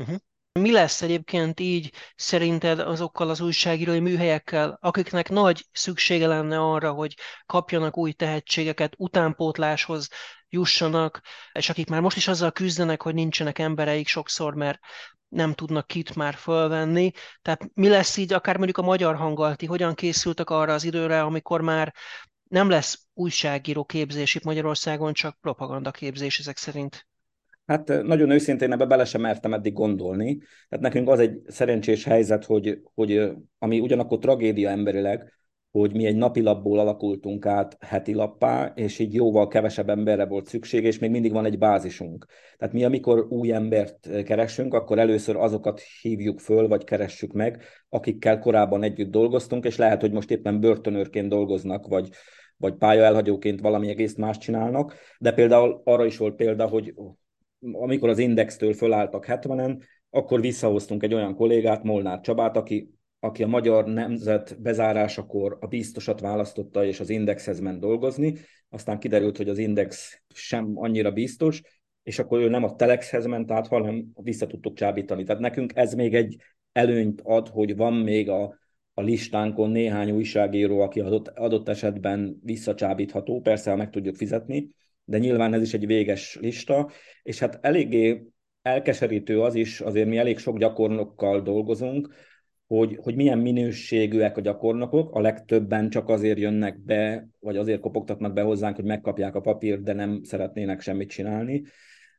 Uh-huh. 0.00 0.16
Mi 0.56 0.72
lesz 0.72 1.02
egyébként 1.02 1.60
így 1.60 1.92
szerinted 2.14 2.78
azokkal 2.78 3.28
az 3.30 3.40
újságírói 3.40 4.00
műhelyekkel, 4.00 4.78
akiknek 4.80 5.28
nagy 5.28 5.66
szüksége 5.72 6.26
lenne 6.26 6.58
arra, 6.58 6.92
hogy 6.92 7.14
kapjanak 7.46 7.96
új 7.96 8.12
tehetségeket, 8.12 8.94
utánpótláshoz 8.96 10.08
jussanak, 10.48 11.20
és 11.52 11.68
akik 11.68 11.88
már 11.88 12.00
most 12.00 12.16
is 12.16 12.28
azzal 12.28 12.52
küzdenek, 12.52 13.02
hogy 13.02 13.14
nincsenek 13.14 13.58
embereik 13.58 14.08
sokszor, 14.08 14.54
mert 14.54 14.78
nem 15.28 15.54
tudnak 15.54 15.86
kit 15.86 16.14
már 16.14 16.34
fölvenni. 16.34 17.10
Tehát 17.42 17.68
mi 17.74 17.88
lesz 17.88 18.16
így, 18.16 18.32
akár 18.32 18.56
mondjuk 18.56 18.78
a 18.78 18.82
magyar 18.82 19.16
hangalti, 19.16 19.66
hogyan 19.66 19.94
készültek 19.94 20.50
arra 20.50 20.72
az 20.72 20.84
időre, 20.84 21.22
amikor 21.22 21.60
már 21.60 21.94
nem 22.48 22.68
lesz 22.68 23.06
újságíró 23.14 23.84
képzés 23.84 24.34
itt 24.34 24.44
Magyarországon, 24.44 25.12
csak 25.12 25.40
propaganda 25.40 25.90
képzés 25.90 26.38
ezek 26.38 26.56
szerint? 26.56 27.06
Hát 27.66 28.02
nagyon 28.02 28.30
őszintén 28.30 28.72
ebbe 28.72 28.84
bele 28.84 29.04
sem 29.04 29.20
mertem 29.20 29.52
eddig 29.52 29.72
gondolni. 29.72 30.36
Tehát 30.68 30.84
nekünk 30.84 31.08
az 31.08 31.18
egy 31.18 31.40
szerencsés 31.46 32.04
helyzet, 32.04 32.44
hogy, 32.44 32.80
hogy 32.94 33.32
ami 33.58 33.80
ugyanakkor 33.80 34.18
tragédia 34.18 34.70
emberileg, 34.70 35.36
hogy 35.70 35.94
mi 35.94 36.06
egy 36.06 36.16
napilapból 36.16 36.78
alakultunk 36.78 37.46
át 37.46 37.76
heti 37.80 38.14
lappá, 38.14 38.72
és 38.74 38.98
így 38.98 39.14
jóval 39.14 39.48
kevesebb 39.48 39.88
emberre 39.88 40.26
volt 40.26 40.46
szükség, 40.46 40.84
és 40.84 40.98
még 40.98 41.10
mindig 41.10 41.32
van 41.32 41.44
egy 41.44 41.58
bázisunk. 41.58 42.26
Tehát 42.56 42.74
mi, 42.74 42.84
amikor 42.84 43.26
új 43.28 43.52
embert 43.52 44.22
keresünk, 44.24 44.74
akkor 44.74 44.98
először 44.98 45.36
azokat 45.36 45.80
hívjuk 46.00 46.40
föl, 46.40 46.68
vagy 46.68 46.84
keressük 46.84 47.32
meg, 47.32 47.62
akikkel 47.88 48.38
korábban 48.38 48.82
együtt 48.82 49.10
dolgoztunk, 49.10 49.64
és 49.64 49.76
lehet, 49.76 50.00
hogy 50.00 50.12
most 50.12 50.30
éppen 50.30 50.60
börtönőrként 50.60 51.28
dolgoznak, 51.28 51.86
vagy, 51.86 52.08
vagy 52.56 52.74
pályaelhagyóként 52.74 53.60
valami 53.60 53.88
egész 53.88 54.14
más 54.14 54.38
csinálnak, 54.38 54.94
de 55.18 55.32
például 55.32 55.80
arra 55.84 56.04
is 56.04 56.16
volt 56.16 56.34
példa, 56.34 56.66
hogy 56.66 56.94
amikor 57.72 58.08
az 58.08 58.18
Indextől 58.18 58.72
fölálltak 58.72 59.24
70-en, 59.28 59.82
akkor 60.10 60.40
visszahoztunk 60.40 61.02
egy 61.02 61.14
olyan 61.14 61.34
kollégát, 61.34 61.82
Molnár 61.82 62.20
Csabát, 62.20 62.56
aki 62.56 62.96
aki 63.20 63.42
a 63.42 63.46
magyar 63.46 63.84
nemzet 63.84 64.60
bezárásakor 64.60 65.56
a 65.60 65.66
biztosat 65.66 66.20
választotta, 66.20 66.84
és 66.84 67.00
az 67.00 67.10
indexhez 67.10 67.60
ment 67.60 67.80
dolgozni. 67.80 68.34
Aztán 68.68 68.98
kiderült, 68.98 69.36
hogy 69.36 69.48
az 69.48 69.58
index 69.58 70.22
sem 70.34 70.72
annyira 70.74 71.10
biztos, 71.10 71.62
és 72.02 72.18
akkor 72.18 72.40
ő 72.40 72.48
nem 72.48 72.64
a 72.64 72.74
telexhez 72.74 73.26
ment 73.26 73.50
át, 73.50 73.66
hanem 73.66 74.06
vissza 74.14 74.46
tudtuk 74.46 74.74
csábítani. 74.74 75.24
Tehát 75.24 75.40
nekünk 75.40 75.72
ez 75.74 75.94
még 75.94 76.14
egy 76.14 76.36
előnyt 76.72 77.20
ad, 77.24 77.48
hogy 77.48 77.76
van 77.76 77.92
még 77.94 78.28
a, 78.28 78.58
a 78.94 79.02
listánkon 79.02 79.70
néhány 79.70 80.10
újságíró, 80.10 80.80
aki 80.80 81.00
adott, 81.00 81.28
adott 81.28 81.68
esetben 81.68 82.40
visszacsábítható, 82.42 83.40
persze, 83.40 83.74
meg 83.74 83.90
tudjuk 83.90 84.16
fizetni, 84.16 84.68
de 85.06 85.18
nyilván 85.18 85.54
ez 85.54 85.62
is 85.62 85.74
egy 85.74 85.86
véges 85.86 86.38
lista, 86.40 86.90
és 87.22 87.38
hát 87.38 87.58
eléggé 87.62 88.26
elkeserítő 88.62 89.42
az 89.42 89.54
is, 89.54 89.80
azért 89.80 90.08
mi 90.08 90.16
elég 90.16 90.38
sok 90.38 90.58
gyakornokkal 90.58 91.42
dolgozunk, 91.42 92.14
hogy, 92.66 92.98
hogy 93.02 93.14
milyen 93.14 93.38
minőségűek 93.38 94.36
a 94.36 94.40
gyakornokok, 94.40 95.14
a 95.14 95.20
legtöbben 95.20 95.90
csak 95.90 96.08
azért 96.08 96.38
jönnek 96.38 96.78
be, 96.78 97.28
vagy 97.40 97.56
azért 97.56 97.80
kopogtatnak 97.80 98.32
be 98.32 98.42
hozzánk, 98.42 98.76
hogy 98.76 98.84
megkapják 98.84 99.34
a 99.34 99.40
papírt, 99.40 99.82
de 99.82 99.92
nem 99.92 100.22
szeretnének 100.22 100.80
semmit 100.80 101.10
csinálni. 101.10 101.62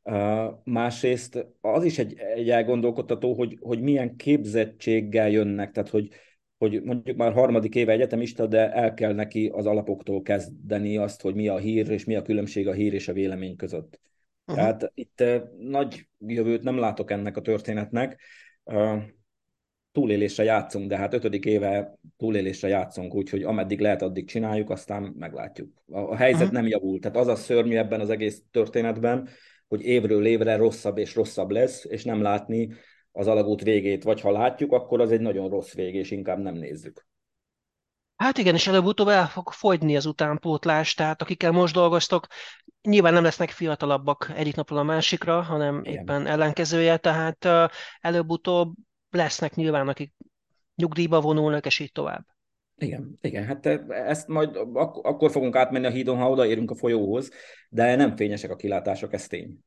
Uh, 0.03 0.45
másrészt 0.63 1.47
az 1.61 1.83
is 1.83 1.99
egy, 1.99 2.15
egy 2.35 2.49
elgondolkodtató, 2.49 3.33
hogy, 3.33 3.57
hogy 3.61 3.81
milyen 3.81 4.15
képzettséggel 4.15 5.29
jönnek, 5.29 5.71
tehát 5.71 5.89
hogy, 5.89 6.09
hogy 6.57 6.81
mondjuk 6.83 7.17
már 7.17 7.33
harmadik 7.33 7.75
éve 7.75 7.91
egyetemista, 7.91 8.47
de 8.47 8.71
el 8.71 8.93
kell 8.93 9.13
neki 9.13 9.51
az 9.53 9.65
alapoktól 9.65 10.21
kezdeni 10.21 10.97
azt, 10.97 11.21
hogy 11.21 11.35
mi 11.35 11.47
a 11.47 11.57
hír, 11.57 11.89
és 11.89 12.05
mi 12.05 12.15
a 12.15 12.21
különbség 12.21 12.67
a 12.67 12.73
hír 12.73 12.93
és 12.93 13.07
a 13.07 13.13
vélemény 13.13 13.55
között. 13.55 13.99
Uh-huh. 14.45 14.55
Tehát 14.55 14.91
itt 14.93 15.21
uh, 15.21 15.41
nagy 15.57 16.07
jövőt 16.19 16.63
nem 16.63 16.77
látok 16.77 17.11
ennek 17.11 17.37
a 17.37 17.41
történetnek. 17.41 18.21
Uh, 18.63 19.01
túlélésre 19.91 20.43
játszunk, 20.43 20.89
de 20.89 20.97
hát 20.97 21.13
ötödik 21.13 21.45
éve 21.45 21.97
túlélésre 22.17 22.67
játszunk, 22.67 23.15
úgyhogy 23.15 23.43
ameddig 23.43 23.79
lehet, 23.79 24.01
addig 24.01 24.25
csináljuk, 24.25 24.69
aztán 24.69 25.13
meglátjuk. 25.17 25.69
A, 25.91 26.15
helyzet 26.15 26.41
uh-huh. 26.41 26.55
nem 26.55 26.67
javul. 26.67 26.99
Tehát 26.99 27.17
az 27.17 27.27
a 27.27 27.35
szörnyű 27.35 27.75
ebben 27.75 27.99
az 27.99 28.09
egész 28.09 28.43
történetben, 28.51 29.27
hogy 29.67 29.81
évről 29.81 30.25
évre 30.25 30.55
rosszabb 30.55 30.97
és 30.97 31.15
rosszabb 31.15 31.49
lesz, 31.49 31.85
és 31.85 32.03
nem 32.03 32.21
látni 32.21 32.69
az 33.17 33.27
alagút 33.27 33.61
végét, 33.61 34.03
vagy 34.03 34.21
ha 34.21 34.31
látjuk, 34.31 34.71
akkor 34.71 35.01
az 35.01 35.11
egy 35.11 35.21
nagyon 35.21 35.49
rossz 35.49 35.73
vég, 35.73 35.95
és 35.95 36.11
inkább 36.11 36.39
nem 36.39 36.55
nézzük. 36.55 37.05
Hát 38.15 38.37
igen, 38.37 38.53
és 38.53 38.67
előbb-utóbb 38.67 39.07
el 39.07 39.27
fog 39.27 39.49
fogyni 39.49 39.95
az 39.95 40.05
utánpótlás, 40.05 40.93
tehát 40.93 41.21
akikkel 41.21 41.51
most 41.51 41.73
dolgoztok, 41.73 42.27
nyilván 42.81 43.13
nem 43.13 43.23
lesznek 43.23 43.49
fiatalabbak 43.49 44.31
egyik 44.35 44.55
napról 44.55 44.79
a 44.79 44.83
másikra, 44.83 45.41
hanem 45.41 45.81
Igen. 45.83 45.93
éppen 45.93 46.27
ellenkezője, 46.27 46.97
tehát 46.97 47.47
előbb-utóbb 47.99 48.73
lesznek 49.09 49.55
nyilván, 49.55 49.87
akik 49.87 50.13
nyugdíjba 50.75 51.21
vonulnak, 51.21 51.65
és 51.65 51.79
így 51.79 51.91
tovább. 51.91 52.25
Igen, 52.75 53.17
igen, 53.21 53.45
hát 53.45 53.65
ezt 53.89 54.27
majd 54.27 54.55
ak- 54.73 55.05
akkor 55.05 55.31
fogunk 55.31 55.55
átmenni 55.55 55.85
a 55.85 55.89
hídon, 55.89 56.17
ha 56.17 56.29
odaérünk 56.29 56.71
a 56.71 56.75
folyóhoz, 56.75 57.31
de 57.69 57.95
nem 57.95 58.15
fényesek 58.15 58.51
a 58.51 58.55
kilátások, 58.55 59.13
ez 59.13 59.27
tény. 59.27 59.57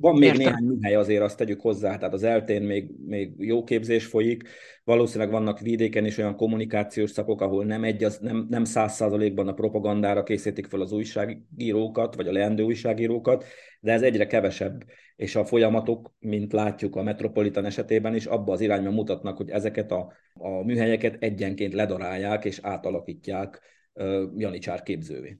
Van 0.00 0.14
még 0.14 0.28
Értem. 0.28 0.38
néhány 0.38 0.64
műhely 0.64 0.94
azért, 0.94 1.22
azt 1.22 1.36
tegyük 1.36 1.60
hozzá, 1.60 1.96
tehát 1.96 2.12
az 2.12 2.22
eltén 2.22 2.62
még, 2.62 2.90
még 3.06 3.34
jó 3.38 3.64
képzés 3.64 4.06
folyik, 4.06 4.48
valószínűleg 4.84 5.32
vannak 5.32 5.60
vidéken 5.60 6.04
is 6.04 6.18
olyan 6.18 6.36
kommunikációs 6.36 7.10
szakok, 7.10 7.40
ahol 7.40 7.64
nem 7.64 7.84
egy, 7.84 8.04
az, 8.04 8.18
nem, 8.18 8.46
nem 8.50 8.64
száz 8.64 8.94
százalékban 8.94 9.48
a 9.48 9.52
propagandára 9.52 10.22
készítik 10.22 10.66
fel 10.66 10.80
az 10.80 10.92
újságírókat, 10.92 12.14
vagy 12.14 12.28
a 12.28 12.32
leendő 12.32 12.62
újságírókat, 12.62 13.44
de 13.80 13.92
ez 13.92 14.02
egyre 14.02 14.26
kevesebb, 14.26 14.84
és 15.16 15.36
a 15.36 15.44
folyamatok, 15.44 16.14
mint 16.18 16.52
látjuk 16.52 16.96
a 16.96 17.02
Metropolitan 17.02 17.64
esetében 17.64 18.14
is, 18.14 18.26
abba 18.26 18.52
az 18.52 18.60
irányba 18.60 18.90
mutatnak, 18.90 19.36
hogy 19.36 19.50
ezeket 19.50 19.90
a, 19.90 20.12
a 20.34 20.64
műhelyeket 20.64 21.22
egyenként 21.22 21.72
ledarálják 21.72 22.44
és 22.44 22.58
átalakítják 22.62 23.60
uh, 23.92 24.22
janicsár 24.36 24.82
képzővé. 24.82 25.38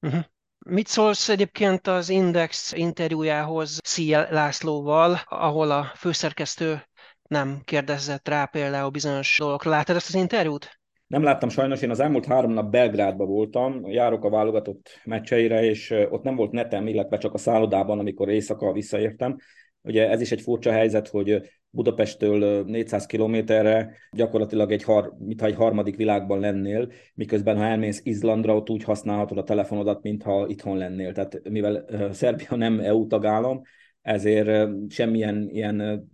Uh-huh. 0.00 0.24
Mit 0.68 0.86
szólsz 0.86 1.28
egyébként 1.28 1.86
az 1.86 2.08
Index 2.08 2.72
interjújához 2.72 3.78
Szia 3.82 4.26
Lászlóval, 4.30 5.20
ahol 5.24 5.70
a 5.70 5.92
főszerkesztő 5.96 6.82
nem 7.28 7.60
kérdezett 7.64 8.28
rá 8.28 8.44
például 8.44 8.90
bizonyos 8.90 9.36
dolgokra. 9.38 9.70
Láttad 9.70 9.96
ezt 9.96 10.08
az 10.08 10.14
interjút? 10.14 10.80
Nem 11.06 11.22
láttam 11.22 11.48
sajnos, 11.48 11.82
én 11.82 11.90
az 11.90 12.00
elmúlt 12.00 12.26
három 12.26 12.52
nap 12.52 12.70
Belgrádban 12.70 13.26
voltam, 13.26 13.86
járok 13.90 14.24
a 14.24 14.30
válogatott 14.30 15.00
meccseire, 15.04 15.64
és 15.64 15.90
ott 16.10 16.22
nem 16.22 16.36
volt 16.36 16.52
netem, 16.52 16.86
illetve 16.86 17.18
csak 17.18 17.34
a 17.34 17.38
szállodában, 17.38 17.98
amikor 17.98 18.28
éjszaka 18.28 18.72
visszaértem. 18.72 19.36
Ugye 19.86 20.10
ez 20.10 20.20
is 20.20 20.32
egy 20.32 20.40
furcsa 20.40 20.70
helyzet, 20.70 21.08
hogy 21.08 21.42
Budapesttől 21.70 22.64
400 22.64 23.06
kilométerre 23.06 23.92
gyakorlatilag 24.10 24.72
egy, 24.72 24.82
har, 24.82 25.14
mintha 25.18 25.46
egy 25.46 25.54
harmadik 25.54 25.96
világban 25.96 26.40
lennél, 26.40 26.90
miközben 27.14 27.56
ha 27.56 27.64
elmész 27.64 28.00
Izlandra, 28.04 28.56
ott 28.56 28.70
úgy 28.70 28.82
használhatod 28.82 29.38
a 29.38 29.44
telefonodat, 29.44 30.02
mintha 30.02 30.46
itthon 30.48 30.76
lennél. 30.76 31.12
Tehát 31.12 31.48
mivel 31.48 31.84
Szerbia 32.12 32.56
nem 32.56 32.80
EU 32.80 33.06
tagállam, 33.06 33.62
ezért 34.02 34.68
semmilyen 34.88 35.48
ilyen 35.50 36.08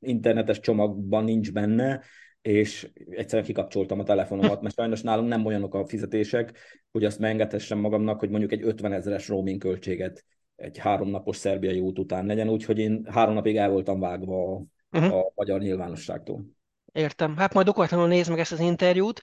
internetes 0.00 0.60
csomagban 0.60 1.24
nincs 1.24 1.52
benne, 1.52 2.02
és 2.42 2.90
egyszerűen 3.10 3.46
kikapcsoltam 3.46 3.98
a 3.98 4.04
telefonomat, 4.04 4.62
mert 4.62 4.74
sajnos 4.74 5.02
nálunk 5.02 5.28
nem 5.28 5.46
olyanok 5.46 5.74
a 5.74 5.86
fizetések, 5.86 6.58
hogy 6.90 7.04
azt 7.04 7.18
megengedhessem 7.18 7.78
magamnak, 7.78 8.18
hogy 8.18 8.30
mondjuk 8.30 8.52
egy 8.52 8.62
50 8.62 8.92
ezeres 8.92 9.28
roaming 9.28 9.60
költséget 9.60 10.24
egy 10.60 10.78
háromnapos 10.78 11.36
szerbiai 11.36 11.80
út 11.80 11.98
után 11.98 12.26
legyen, 12.26 12.48
úgyhogy 12.48 12.78
én 12.78 13.06
három 13.10 13.34
napig 13.34 13.56
el 13.56 13.70
voltam 13.70 14.00
vágva 14.00 14.54
a, 14.54 14.62
uh-huh. 14.98 15.18
a 15.18 15.32
magyar 15.34 15.60
nyilvánosságtól. 15.60 16.44
Értem. 16.92 17.36
Hát 17.36 17.54
majd 17.54 17.68
okvetlenül 17.68 18.06
nézd 18.06 18.30
meg 18.30 18.38
ezt 18.38 18.52
az 18.52 18.60
interjút. 18.60 19.22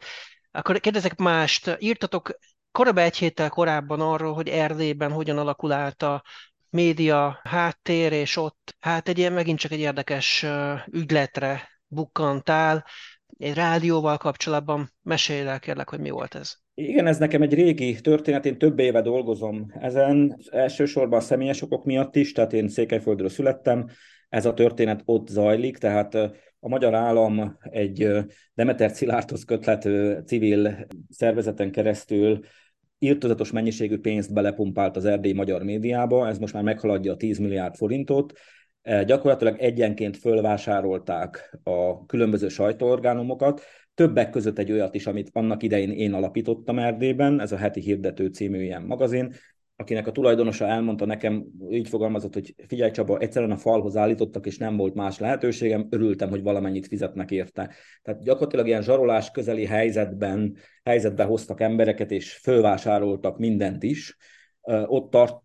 Akkor 0.52 0.80
kérdezek 0.80 1.16
mást. 1.16 1.78
Írtatok 1.80 2.40
korábban 2.72 3.04
egy 3.04 3.18
héttel 3.18 3.50
korábban 3.50 4.02
arról, 4.02 4.34
hogy 4.34 4.48
Erdélyben 4.48 5.12
hogyan 5.12 5.38
alakul 5.38 5.72
át 5.72 6.02
a 6.04 6.24
média 6.70 7.40
háttér, 7.44 8.12
és 8.12 8.38
ott 8.38 8.76
hát 8.80 9.08
egy 9.08 9.18
ilyen 9.18 9.34
megint 9.34 9.60
csak 9.60 9.72
egy 9.72 9.80
érdekes 9.80 10.46
ügyletre 10.92 11.70
bukkantál. 11.88 12.86
Egy 13.38 13.54
rádióval 13.54 14.18
kapcsolatban 14.18 14.94
mesélj 15.02 15.48
el 15.48 15.60
kérlek, 15.60 15.90
hogy 15.90 16.00
mi 16.00 16.10
volt 16.10 16.36
ez. 16.36 16.56
Igen, 16.80 17.08
ez 17.08 17.18
nekem 17.18 17.42
egy 17.42 17.54
régi 17.54 18.02
történet, 18.02 18.46
én 18.46 18.58
több 18.58 18.80
éve 18.80 19.02
dolgozom 19.02 19.72
ezen, 19.80 20.38
elsősorban 20.50 21.20
a 21.20 21.22
személyes 21.22 21.62
okok 21.62 21.86
miatt 21.86 22.16
is, 22.16 22.32
tehát 22.32 22.54
én 22.54 22.68
Székelyföldről 22.68 23.30
születtem, 23.30 23.88
ez 24.30 24.46
a 24.46 24.54
történet 24.54 25.02
ott 25.06 25.28
zajlik, 25.28 25.78
tehát 25.78 26.16
a 26.60 26.68
magyar 26.68 26.94
állam 26.94 27.58
egy 27.62 28.10
Demeter 28.54 28.92
Szilárdhoz 28.92 29.44
kötlető 29.44 30.24
civil 30.26 30.88
szervezeten 31.10 31.72
keresztül 31.72 32.40
írtozatos 33.00 33.52
mennyiségű 33.52 33.98
pénzt 33.98 34.34
belepumpált 34.34 34.96
az 34.96 35.06
erdélyi 35.06 35.34
magyar 35.34 35.64
médiába, 35.64 36.28
ez 36.28 36.38
most 36.38 36.54
már 36.54 36.64
meghaladja 36.64 37.12
a 37.12 37.18
10 37.18 37.38
milliárd 37.38 37.76
forintot, 37.76 38.34
gyakorlatilag 39.06 39.60
egyenként 39.60 40.18
fölvásárolták 40.18 41.60
a 41.64 42.06
különböző 42.06 42.48
sajtóorgánumokat, 42.48 43.62
többek 43.94 44.30
között 44.30 44.58
egy 44.58 44.72
olyat 44.72 44.96
is, 44.96 45.08
amit 45.08 45.30
annak 45.34 45.64
idején 45.64 45.92
én 45.92 46.14
alapítottam 46.14 46.80
Erdélyben, 46.80 47.42
ez 47.42 47.52
a 47.52 47.58
Heti 47.58 47.80
Hirdető 47.80 48.28
című 48.28 48.62
ilyen 48.62 48.84
magazin, 48.84 49.34
akinek 49.76 50.08
a 50.08 50.12
tulajdonosa 50.12 50.66
elmondta 50.66 51.06
nekem, 51.06 51.46
így 51.70 51.90
fogalmazott, 51.90 52.34
hogy 52.34 52.56
figyelj 52.68 52.92
Csaba, 52.92 53.18
egyszerűen 53.18 53.52
a 53.52 53.58
falhoz 53.58 53.96
állítottak, 53.96 54.46
és 54.46 54.58
nem 54.58 54.78
volt 54.78 54.94
más 54.94 55.20
lehetőségem, 55.20 55.88
örültem, 55.90 56.30
hogy 56.30 56.44
valamennyit 56.44 56.88
fizetnek 56.88 57.32
érte. 57.32 57.74
Tehát 58.02 58.24
gyakorlatilag 58.24 58.68
ilyen 58.68 58.82
zsarolás 58.82 59.32
közeli 59.32 59.66
helyzetben, 59.66 60.56
helyzetbe 60.84 61.24
hoztak 61.24 61.62
embereket, 61.62 62.12
és 62.12 62.34
fölvásároltak 62.34 63.38
mindent 63.38 63.84
is. 63.84 64.18
Ott 64.86 65.12
tart, 65.12 65.36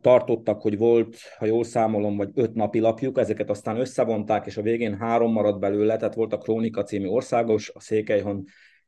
tartottak, 0.00 0.60
hogy 0.60 0.78
volt, 0.78 1.16
ha 1.38 1.46
jól 1.46 1.64
számolom, 1.64 2.16
vagy 2.16 2.30
öt 2.34 2.54
napi 2.54 2.78
lapjuk, 2.78 3.18
ezeket 3.18 3.50
aztán 3.50 3.76
összevonták, 3.76 4.46
és 4.46 4.56
a 4.56 4.62
végén 4.62 4.96
három 4.96 5.32
maradt 5.32 5.60
belőle, 5.60 5.96
tehát 5.96 6.14
volt 6.14 6.32
a 6.32 6.38
Krónika 6.38 6.82
című 6.82 7.06
országos, 7.06 7.70
a 7.74 7.80
Székelyhon 7.80 8.44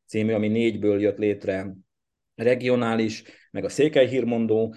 című, 0.07 0.33
ami 0.33 0.49
négyből 0.49 1.01
jött 1.01 1.19
létre 1.19 1.75
regionális, 2.35 3.23
meg 3.51 3.65
a 3.65 3.69
Székely 3.69 4.07
Hírmondó, 4.09 4.75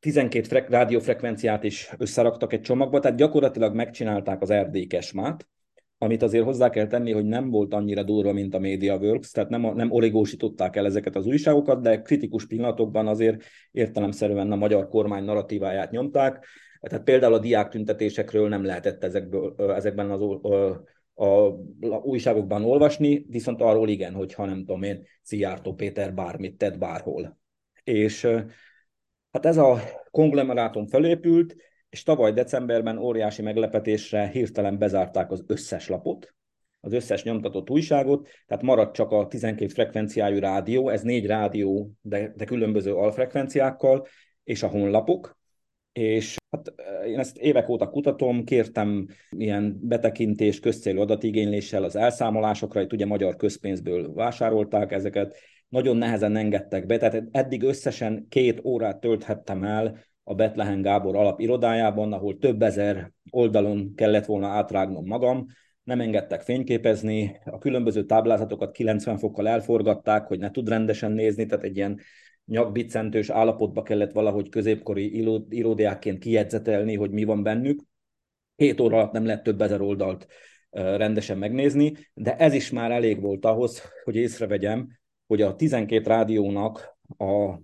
12 0.00 0.46
frek- 0.46 0.70
rádiófrekvenciát 0.70 1.64
is 1.64 1.90
összeraktak 1.98 2.52
egy 2.52 2.60
csomagba, 2.60 3.00
tehát 3.00 3.16
gyakorlatilag 3.16 3.74
megcsinálták 3.74 4.42
az 4.42 4.50
erdély 4.50 4.86
kesmát, 4.86 5.48
amit 6.04 6.22
azért 6.22 6.44
hozzá 6.44 6.70
kell 6.70 6.86
tenni, 6.86 7.12
hogy 7.12 7.24
nem 7.24 7.50
volt 7.50 7.74
annyira 7.74 8.02
durva, 8.02 8.32
mint 8.32 8.54
a 8.54 8.58
MediaWorks, 8.58 9.30
tehát 9.30 9.50
nem, 9.50 9.60
nem 9.74 9.90
oligósították 9.90 10.76
el 10.76 10.86
ezeket 10.86 11.16
az 11.16 11.26
újságokat, 11.26 11.82
de 11.82 12.02
kritikus 12.02 12.46
pillanatokban 12.46 13.06
azért 13.06 13.44
értelemszerűen 13.70 14.52
a 14.52 14.56
magyar 14.56 14.88
kormány 14.88 15.24
narratíváját 15.24 15.90
nyomták. 15.90 16.46
Tehát 16.80 17.04
például 17.04 17.34
a 17.34 17.38
diák 17.38 17.68
tüntetésekről 17.68 18.48
nem 18.48 18.64
lehetett 18.64 19.04
ezekből, 19.04 19.54
ezekben 19.58 20.10
az 20.10 20.20
a, 20.20 20.84
a 21.24 21.48
újságokban 22.02 22.64
olvasni, 22.64 23.24
viszont 23.28 23.62
arról 23.62 23.88
igen, 23.88 24.12
hogyha 24.14 24.44
nem 24.44 24.58
tudom 24.58 24.82
én, 24.82 25.02
Szijjártó 25.22 25.74
Péter 25.74 26.14
bármit 26.14 26.58
tett 26.58 26.78
bárhol. 26.78 27.38
És 27.84 28.26
hát 29.30 29.46
ez 29.46 29.56
a 29.56 29.78
konglomerátum 30.10 30.86
felépült, 30.86 31.56
és 31.94 32.02
tavaly 32.02 32.32
decemberben 32.32 32.98
óriási 32.98 33.42
meglepetésre 33.42 34.26
hirtelen 34.26 34.78
bezárták 34.78 35.30
az 35.30 35.44
összes 35.46 35.88
lapot, 35.88 36.34
az 36.80 36.92
összes 36.92 37.22
nyomtatott 37.22 37.70
újságot, 37.70 38.28
tehát 38.46 38.62
maradt 38.62 38.94
csak 38.94 39.10
a 39.10 39.26
12 39.26 39.72
frekvenciájú 39.72 40.38
rádió, 40.38 40.88
ez 40.88 41.02
négy 41.02 41.26
rádió, 41.26 41.90
de, 42.00 42.32
de 42.36 42.44
különböző 42.44 42.94
alfrekvenciákkal, 42.94 44.06
és 44.44 44.62
a 44.62 44.66
honlapok, 44.68 45.38
és 45.92 46.36
hát 46.50 46.74
én 47.06 47.18
ezt 47.18 47.36
évek 47.36 47.68
óta 47.68 47.88
kutatom, 47.88 48.44
kértem 48.44 49.06
ilyen 49.30 49.78
betekintést 49.82 50.60
közcélú 50.60 51.00
adatigényléssel 51.00 51.84
az 51.84 51.96
elszámolásokra, 51.96 52.80
itt 52.80 52.92
ugye 52.92 53.06
magyar 53.06 53.36
közpénzből 53.36 54.12
vásárolták 54.12 54.92
ezeket, 54.92 55.36
nagyon 55.68 55.96
nehezen 55.96 56.36
engedtek 56.36 56.86
be, 56.86 56.96
tehát 56.96 57.22
eddig 57.30 57.62
összesen 57.62 58.26
két 58.28 58.60
órát 58.64 59.00
tölthettem 59.00 59.64
el 59.64 60.12
a 60.24 60.34
Betlehem 60.34 60.82
Gábor 60.82 61.16
alapirodájában, 61.16 62.12
ahol 62.12 62.38
több 62.38 62.62
ezer 62.62 63.12
oldalon 63.30 63.92
kellett 63.94 64.24
volna 64.24 64.46
átrágnom 64.46 65.06
magam, 65.06 65.46
nem 65.82 66.00
engedtek 66.00 66.42
fényképezni, 66.42 67.40
a 67.44 67.58
különböző 67.58 68.04
táblázatokat 68.04 68.72
90 68.72 69.18
fokkal 69.18 69.48
elforgatták, 69.48 70.26
hogy 70.26 70.38
ne 70.38 70.50
tud 70.50 70.68
rendesen 70.68 71.12
nézni, 71.12 71.46
tehát 71.46 71.64
egy 71.64 71.76
ilyen 71.76 72.00
nyakbiccentős 72.44 73.30
állapotba 73.30 73.82
kellett 73.82 74.12
valahogy 74.12 74.48
középkori 74.48 75.14
íródiákként 75.50 76.18
kijegyzetelni, 76.18 76.96
hogy 76.96 77.10
mi 77.10 77.24
van 77.24 77.42
bennük. 77.42 77.82
Két 78.56 78.80
óra 78.80 78.96
alatt 78.96 79.12
nem 79.12 79.26
lett 79.26 79.42
több 79.42 79.60
ezer 79.60 79.80
oldalt 79.80 80.26
rendesen 80.70 81.38
megnézni, 81.38 81.92
de 82.14 82.36
ez 82.36 82.54
is 82.54 82.70
már 82.70 82.90
elég 82.90 83.20
volt 83.20 83.44
ahhoz, 83.44 83.82
hogy 84.04 84.16
észrevegyem, 84.16 84.88
hogy 85.26 85.42
a 85.42 85.56
12 85.56 86.08
rádiónak 86.08 86.98
a 87.18 87.58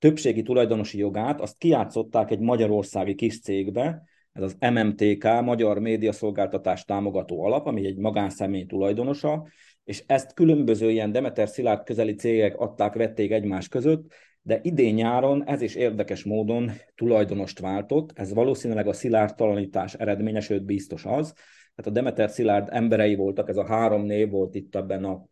többségi 0.00 0.42
tulajdonosi 0.42 0.98
jogát, 0.98 1.40
azt 1.40 1.58
kiátszották 1.58 2.30
egy 2.30 2.40
magyarországi 2.40 3.14
kis 3.14 3.40
cégbe, 3.40 4.02
ez 4.32 4.42
az 4.42 4.56
MMTK, 4.72 5.24
Magyar 5.42 5.78
Médiaszolgáltatás 5.78 6.84
Támogató 6.84 7.44
Alap, 7.44 7.66
ami 7.66 7.86
egy 7.86 7.96
magánszemély 7.96 8.64
tulajdonosa, 8.64 9.46
és 9.84 10.02
ezt 10.06 10.34
különböző 10.34 10.90
ilyen 10.90 11.12
Demeter 11.12 11.48
Szilárd 11.48 11.84
közeli 11.84 12.14
cégek 12.14 12.58
adták, 12.58 12.94
vették 12.94 13.30
egymás 13.30 13.68
között, 13.68 14.12
de 14.42 14.60
idén 14.62 14.94
nyáron 14.94 15.44
ez 15.46 15.62
is 15.62 15.74
érdekes 15.74 16.24
módon 16.24 16.70
tulajdonost 16.94 17.58
váltott, 17.58 18.18
ez 18.18 18.32
valószínűleg 18.32 18.86
a 18.86 18.92
szilárdtalanítás 18.92 19.94
eredménye, 19.94 20.40
sőt 20.40 20.64
biztos 20.64 21.04
az, 21.04 21.32
tehát 21.74 21.86
a 21.86 21.90
Demeter 21.90 22.30
Szilárd 22.30 22.68
emberei 22.70 23.14
voltak, 23.14 23.48
ez 23.48 23.56
a 23.56 23.66
három 23.66 24.02
név 24.02 24.30
volt 24.30 24.54
itt 24.54 24.76
ebben 24.76 25.04
a 25.04 25.29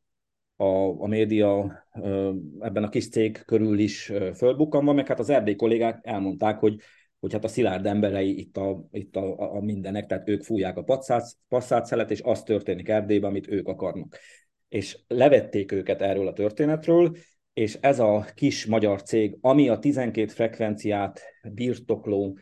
a, 0.60 1.02
a 1.02 1.06
média 1.06 1.84
ebben 2.60 2.84
a 2.84 2.88
kis 2.88 3.08
cég 3.08 3.42
körül 3.44 3.78
is 3.78 4.12
fölbukkanva, 4.34 4.92
meg 4.92 5.06
hát 5.06 5.18
az 5.18 5.30
erdély 5.30 5.56
kollégák 5.56 6.00
elmondták, 6.02 6.58
hogy 6.58 6.80
hogy 7.20 7.32
hát 7.32 7.44
a 7.44 7.48
szilárd 7.48 7.86
emberei 7.86 8.38
itt 8.38 8.56
a, 8.56 8.88
itt 8.90 9.16
a, 9.16 9.54
a 9.56 9.60
mindenek, 9.60 10.06
tehát 10.06 10.28
ők 10.28 10.42
fújják 10.42 10.76
a 10.76 10.84
passzát 11.48 12.10
és 12.10 12.20
az 12.22 12.42
történik 12.42 12.88
Erdélyben, 12.88 13.30
amit 13.30 13.48
ők 13.48 13.68
akarnak. 13.68 14.18
És 14.68 14.98
levették 15.06 15.72
őket 15.72 16.02
erről 16.02 16.26
a 16.26 16.32
történetről, 16.32 17.16
és 17.52 17.78
ez 17.80 17.98
a 17.98 18.26
kis 18.34 18.66
magyar 18.66 19.02
cég, 19.02 19.36
ami 19.40 19.68
a 19.68 19.78
12 19.78 20.32
frekvenciát 20.32 21.20
birtokló 21.52 22.38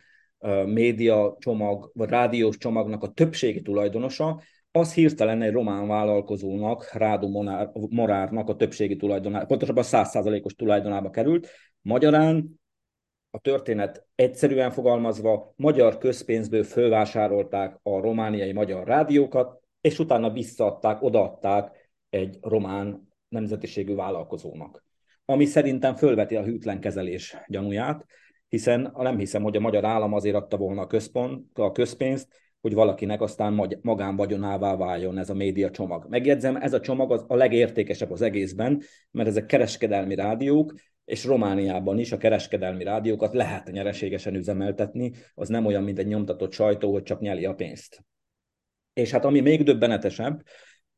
média 0.65 1.35
csomag, 1.39 1.91
vagy 1.93 2.09
rádiós 2.09 2.57
csomagnak 2.57 3.03
a 3.03 3.11
többségi 3.11 3.61
tulajdonosa, 3.61 4.41
az 4.79 4.93
hirtelen 4.93 5.41
egy 5.41 5.51
román 5.51 5.87
vállalkozónak, 5.87 6.89
Rádu 6.93 7.27
Morárnak 7.89 8.49
a 8.49 8.55
többségi 8.55 8.95
tulajdonába, 8.95 9.45
pontosabban 9.45 9.83
100%-os 9.87 10.53
tulajdonába 10.53 11.09
került. 11.09 11.49
Magyarán 11.81 12.59
a 13.31 13.39
történet 13.39 14.07
egyszerűen 14.15 14.71
fogalmazva 14.71 15.53
magyar 15.55 15.97
közpénzből 15.97 16.63
fölvásárolták 16.63 17.79
a 17.83 17.99
romániai 17.99 18.51
magyar 18.51 18.87
rádiókat, 18.87 19.61
és 19.81 19.99
utána 19.99 20.31
visszaadták, 20.31 21.01
odaadták 21.01 21.91
egy 22.09 22.37
román 22.41 23.07
nemzetiségű 23.29 23.95
vállalkozónak. 23.95 24.85
Ami 25.25 25.45
szerintem 25.45 25.95
fölveti 25.95 26.35
a 26.35 26.43
hűtlen 26.43 26.79
kezelés 26.79 27.37
gyanúját, 27.47 28.05
hiszen 28.49 28.93
nem 28.95 29.17
hiszem, 29.17 29.43
hogy 29.43 29.55
a 29.55 29.59
magyar 29.59 29.85
állam 29.85 30.13
azért 30.13 30.35
adta 30.35 30.57
volna 30.57 30.81
a, 30.81 30.87
központ, 30.87 31.59
a 31.59 31.71
közpénzt, 31.71 32.27
hogy 32.67 32.75
valakinek 32.75 33.21
aztán 33.21 33.77
magánvagyonává 33.81 34.75
váljon 34.75 35.17
ez 35.17 35.29
a 35.29 35.33
média 35.33 35.71
csomag. 35.71 36.05
Megjegyzem, 36.09 36.55
ez 36.55 36.73
a 36.73 36.79
csomag 36.79 37.11
az 37.11 37.25
a 37.27 37.35
legértékesebb 37.35 38.11
az 38.11 38.21
egészben, 38.21 38.81
mert 39.11 39.29
ezek 39.29 39.45
kereskedelmi 39.45 40.15
rádiók, 40.15 40.73
és 41.05 41.25
Romániában 41.25 41.99
is 41.99 42.11
a 42.11 42.17
kereskedelmi 42.17 42.83
rádiókat 42.83 43.33
lehet 43.33 43.71
nyereségesen 43.71 44.35
üzemeltetni, 44.35 45.11
az 45.33 45.47
nem 45.49 45.65
olyan, 45.65 45.83
mint 45.83 45.99
egy 45.99 46.07
nyomtatott 46.07 46.51
sajtó, 46.51 46.91
hogy 46.91 47.03
csak 47.03 47.19
nyeli 47.19 47.45
a 47.45 47.53
pénzt. 47.53 48.05
És 48.93 49.11
hát 49.11 49.25
ami 49.25 49.39
még 49.39 49.63
döbbenetesebb, 49.63 50.41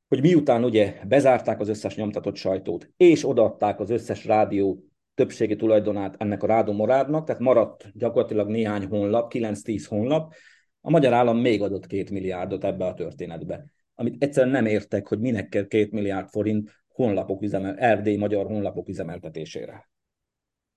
hogy 0.07 0.21
miután 0.21 0.63
ugye 0.63 0.95
bezárták 1.07 1.59
az 1.59 1.69
összes 1.69 1.95
nyomtatott 1.95 2.35
sajtót, 2.35 2.89
és 2.97 3.27
odaadták 3.27 3.79
az 3.79 3.89
összes 3.89 4.25
rádió 4.25 4.83
többségi 5.13 5.55
tulajdonát 5.55 6.15
ennek 6.17 6.43
a 6.43 6.47
Rádo 6.47 6.73
Morádnak, 6.73 7.25
tehát 7.25 7.41
maradt 7.41 7.91
gyakorlatilag 7.93 8.47
néhány 8.47 8.85
honlap, 8.85 9.31
9-10 9.35 9.85
honlap, 9.87 10.33
a 10.81 10.89
magyar 10.89 11.13
állam 11.13 11.37
még 11.37 11.61
adott 11.61 11.87
két 11.87 12.09
milliárdot 12.09 12.63
ebbe 12.63 12.85
a 12.85 12.93
történetbe, 12.93 13.65
amit 13.95 14.23
egyszerűen 14.23 14.51
nem 14.51 14.65
értek, 14.65 15.07
hogy 15.07 15.19
minek 15.19 15.49
kell 15.49 15.67
két 15.67 15.91
milliárd 15.91 16.29
forint 16.29 16.71
honlapok 16.87 17.41
üzemel, 17.41 17.75
erdély 17.75 18.15
magyar 18.15 18.45
honlapok 18.45 18.89
üzemeltetésére. 18.89 19.89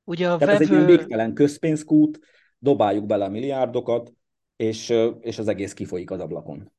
Ugye 0.04 0.30
a 0.30 0.36
Tehát 0.36 0.58
vevő... 0.58 0.74
ez 0.74 0.80
egy 0.80 0.86
végtelen 0.86 1.34
közpénzkút, 1.34 2.18
dobáljuk 2.58 3.06
bele 3.06 3.24
a 3.24 3.28
milliárdokat, 3.28 4.12
és, 4.56 4.94
és 5.20 5.38
az 5.38 5.48
egész 5.48 5.72
kifolyik 5.72 6.10
az 6.10 6.20
ablakon. 6.20 6.72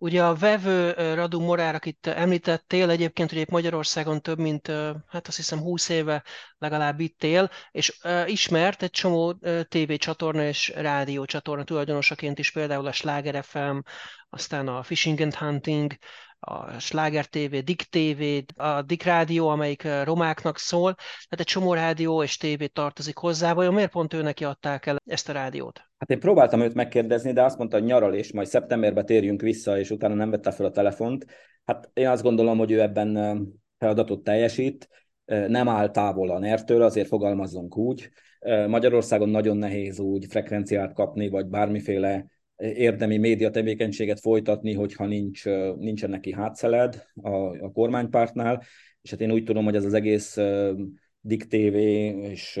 Ugye 0.00 0.24
a 0.24 0.34
vevő 0.34 0.92
Radu 1.14 1.40
Morár, 1.40 1.74
akit 1.74 2.06
említettél, 2.06 2.90
egyébként 2.90 3.32
ugye 3.32 3.44
Magyarországon 3.48 4.20
több 4.20 4.38
mint, 4.38 4.66
hát 5.06 5.26
azt 5.26 5.36
hiszem 5.36 5.58
20 5.58 5.88
éve 5.88 6.24
legalább 6.58 7.00
itt 7.00 7.24
él, 7.24 7.50
és 7.70 7.98
ismert 8.26 8.82
egy 8.82 8.90
csomó 8.90 9.40
tévécsatorna 9.68 10.42
és 10.42 10.72
rádiócsatorna 10.76 11.64
tulajdonosaként 11.64 12.38
is, 12.38 12.52
például 12.52 12.86
a 12.86 12.92
Sláger 12.92 13.44
FM, 13.44 13.78
aztán 14.30 14.68
a 14.68 14.82
Fishing 14.82 15.20
and 15.20 15.34
Hunting, 15.34 15.92
a 16.40 16.78
Sláger 16.78 17.26
TV, 17.26 17.56
Dick 17.64 17.82
TV, 17.82 18.22
a 18.62 18.82
Dick 18.82 19.04
Rádió, 19.04 19.48
amelyik 19.48 19.88
romáknak 20.04 20.58
szól, 20.58 20.94
tehát 20.94 21.38
egy 21.38 21.46
csomó 21.46 21.74
rádió 21.74 22.22
és 22.22 22.36
tévé 22.36 22.66
tartozik 22.66 23.16
hozzá. 23.16 23.52
Vajon 23.52 23.74
miért 23.74 23.90
pont 23.90 24.14
ő 24.14 24.22
neki 24.22 24.44
adták 24.44 24.86
el 24.86 24.96
ezt 25.04 25.28
a 25.28 25.32
rádiót? 25.32 25.80
Hát 25.98 26.10
én 26.10 26.20
próbáltam 26.20 26.60
őt 26.60 26.74
megkérdezni, 26.74 27.32
de 27.32 27.42
azt 27.42 27.58
mondta, 27.58 27.78
hogy 27.78 27.86
nyaral, 27.86 28.14
és 28.14 28.32
majd 28.32 28.46
szeptemberben 28.46 29.06
térjünk 29.06 29.40
vissza, 29.40 29.78
és 29.78 29.90
utána 29.90 30.14
nem 30.14 30.30
vette 30.30 30.50
fel 30.50 30.66
a 30.66 30.70
telefont. 30.70 31.26
Hát 31.64 31.90
én 31.94 32.08
azt 32.08 32.22
gondolom, 32.22 32.58
hogy 32.58 32.70
ő 32.70 32.80
ebben 32.80 33.38
feladatot 33.78 34.24
teljesít, 34.24 34.88
nem 35.24 35.68
áll 35.68 35.90
távol 35.90 36.30
a 36.30 36.38
NER-től, 36.38 36.82
azért 36.82 37.08
fogalmazzunk 37.08 37.76
úgy. 37.76 38.10
Magyarországon 38.66 39.28
nagyon 39.28 39.56
nehéz 39.56 39.98
úgy 39.98 40.26
frekvenciát 40.28 40.92
kapni, 40.92 41.28
vagy 41.28 41.46
bármiféle 41.46 42.26
érdemi 42.58 43.16
média 43.16 43.50
tevékenységet 43.50 44.20
folytatni, 44.20 44.74
hogyha 44.74 45.06
nincs, 45.06 45.44
nincsen 45.76 46.10
neki 46.10 46.32
hátszeled 46.32 47.04
a, 47.14 47.36
a 47.64 47.70
kormánypártnál, 47.72 48.62
és 49.02 49.10
hát 49.10 49.20
én 49.20 49.32
úgy 49.32 49.44
tudom, 49.44 49.64
hogy 49.64 49.76
ez 49.76 49.84
az 49.84 49.94
egész 49.94 50.38
Dik 51.20 51.44
TV 51.44 51.74
és 52.24 52.60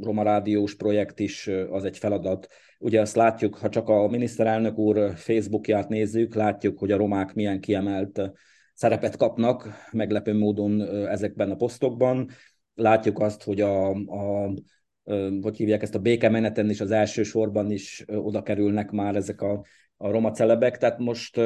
Roma 0.00 0.22
Rádiós 0.22 0.74
projekt 0.74 1.20
is 1.20 1.50
az 1.70 1.84
egy 1.84 1.98
feladat. 1.98 2.48
Ugye 2.78 3.00
azt 3.00 3.16
látjuk, 3.16 3.56
ha 3.56 3.68
csak 3.68 3.88
a 3.88 4.08
miniszterelnök 4.08 4.78
úr 4.78 5.12
Facebookját 5.16 5.88
nézzük, 5.88 6.34
látjuk, 6.34 6.78
hogy 6.78 6.92
a 6.92 6.96
romák 6.96 7.34
milyen 7.34 7.60
kiemelt 7.60 8.30
szerepet 8.74 9.16
kapnak 9.16 9.68
meglepő 9.92 10.34
módon 10.34 10.80
ezekben 11.06 11.50
a 11.50 11.56
posztokban. 11.56 12.28
Látjuk 12.74 13.20
azt, 13.20 13.42
hogy 13.42 13.60
a, 13.60 13.90
a 13.90 14.54
hogy 15.40 15.56
hívják 15.56 15.82
ezt 15.82 15.94
a 15.94 15.98
békemeneten 15.98 16.70
is 16.70 16.80
az 16.80 16.90
első 16.90 17.22
sorban 17.22 17.70
is 17.70 18.04
oda 18.06 18.42
kerülnek 18.42 18.90
már 18.90 19.16
ezek 19.16 19.40
a, 19.40 19.64
a 19.96 20.10
roma 20.10 20.30
celebek, 20.30 20.78
tehát 20.78 20.98
most 20.98 21.40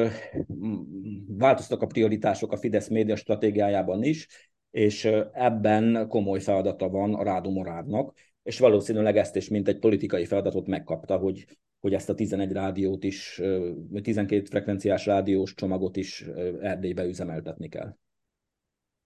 változtak 1.27 1.83
a 1.83 1.87
prioritások 1.87 2.53
a 2.53 2.57
Fidesz 2.57 2.89
média 2.89 3.17
stratégiájában 3.17 4.03
is, 4.03 4.27
és 4.71 5.05
ebben 5.33 6.07
komoly 6.09 6.41
feladata 6.41 6.89
van 6.89 7.15
a 7.15 7.23
Rádu 7.23 7.51
Morádnak, 7.51 8.15
és 8.43 8.59
valószínűleg 8.59 9.17
ezt 9.17 9.37
is, 9.37 9.49
mint 9.49 9.69
egy 9.69 9.79
politikai 9.79 10.25
feladatot 10.25 10.67
megkapta, 10.67 11.17
hogy, 11.17 11.45
hogy 11.81 11.95
ezt 11.95 12.09
a 12.09 12.15
11 12.15 12.53
rádiót 12.53 13.05
is, 13.05 13.41
12 14.03 14.45
frekvenciás 14.45 15.07
rádiós 15.07 15.55
csomagot 15.55 15.97
is 15.97 16.25
Erdélybe 16.61 17.05
üzemeltetni 17.05 17.69
kell. 17.69 17.97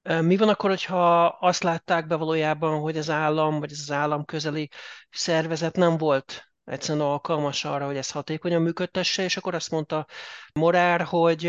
Mi 0.02 0.36
van 0.36 0.48
akkor, 0.48 0.70
hogyha 0.70 1.26
azt 1.26 1.62
látták 1.62 2.06
be 2.06 2.14
valójában, 2.14 2.80
hogy 2.80 2.96
az 2.96 3.10
állam, 3.10 3.60
vagy 3.60 3.70
ez 3.70 3.78
az 3.80 3.90
állam 3.90 4.24
közeli 4.24 4.68
szervezet 5.10 5.76
nem 5.76 5.96
volt 5.96 6.52
egyszerűen 6.64 7.06
alkalmas 7.06 7.64
arra, 7.64 7.86
hogy 7.86 7.96
ez 7.96 8.10
hatékonyan 8.10 8.62
működtesse, 8.62 9.22
és 9.22 9.36
akkor 9.36 9.54
azt 9.54 9.70
mondta 9.70 10.06
Morár, 10.52 11.02
hogy 11.02 11.44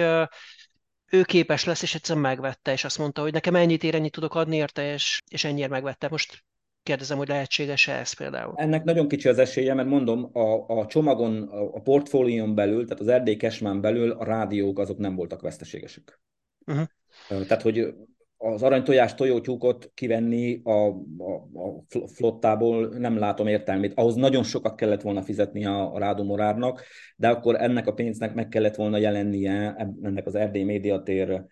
ő 1.12 1.24
képes 1.24 1.63
lesz, 1.63 1.82
és 1.82 1.96
egyszerűen 1.96 2.26
megvette, 2.26 2.72
és 2.72 2.84
azt 2.84 2.98
mondta, 2.98 3.22
hogy 3.22 3.34
nekem 3.34 3.56
ennyit 3.56 3.84
ér, 3.84 3.96
ennyit 3.96 4.12
tudok 4.12 4.36
adni 4.36 4.56
érte, 4.56 4.94
és, 4.94 5.22
és 5.30 5.44
ennyire 5.44 5.68
megvette. 5.68 6.08
Most 6.10 6.44
kérdezem, 6.84 7.18
hogy 7.18 7.28
lehetséges-e 7.28 7.94
ez 7.94 8.13
például? 8.13 8.54
Ennek 8.56 8.84
nagyon 8.84 9.08
kicsi 9.08 9.30
az 9.30 9.38
esélye, 9.38 9.74
mert 9.74 9.88
mondom, 9.88 10.30
a, 10.34 10.80
a 10.80 10.86
csomagon, 10.86 11.48
a 11.74 11.80
portfólión 11.80 12.56
belül, 12.56 12.84
tehát 12.84 13.00
az 13.00 13.08
Erdély 13.08 13.36
Kesmán 13.36 13.82
belül 13.82 14.12
a 14.12 14.24
rádiók 14.24 14.80
azok 14.80 14.98
nem 14.98 15.16
voltak 15.16 15.42
veszteségesek. 15.42 16.22
Uh-huh. 16.66 16.88
Tehát, 17.28 17.62
hogy 17.62 17.94
az 18.43 18.63
aranytojás 18.63 19.15
tojótyúkot 19.15 19.91
kivenni 19.93 20.62
a, 20.63 20.71
a, 20.71 20.93
a 21.53 22.08
flottából 22.08 22.88
nem 22.88 23.17
látom 23.17 23.47
értelmét. 23.47 23.93
Ahhoz 23.95 24.15
nagyon 24.15 24.43
sokat 24.43 24.75
kellett 24.75 25.01
volna 25.01 25.21
fizetni 25.21 25.65
a, 25.65 25.93
a 25.93 25.99
Rádo 25.99 26.23
Morárnak, 26.23 26.84
de 27.15 27.29
akkor 27.29 27.56
ennek 27.62 27.88
a 27.88 27.93
pénznek 27.93 28.34
meg 28.34 28.47
kellett 28.47 28.75
volna 28.75 28.97
jelennie 28.97 29.75
ennek 30.01 30.25
az 30.25 30.36
Erdély 30.36 30.63
Médiatér 30.63 31.45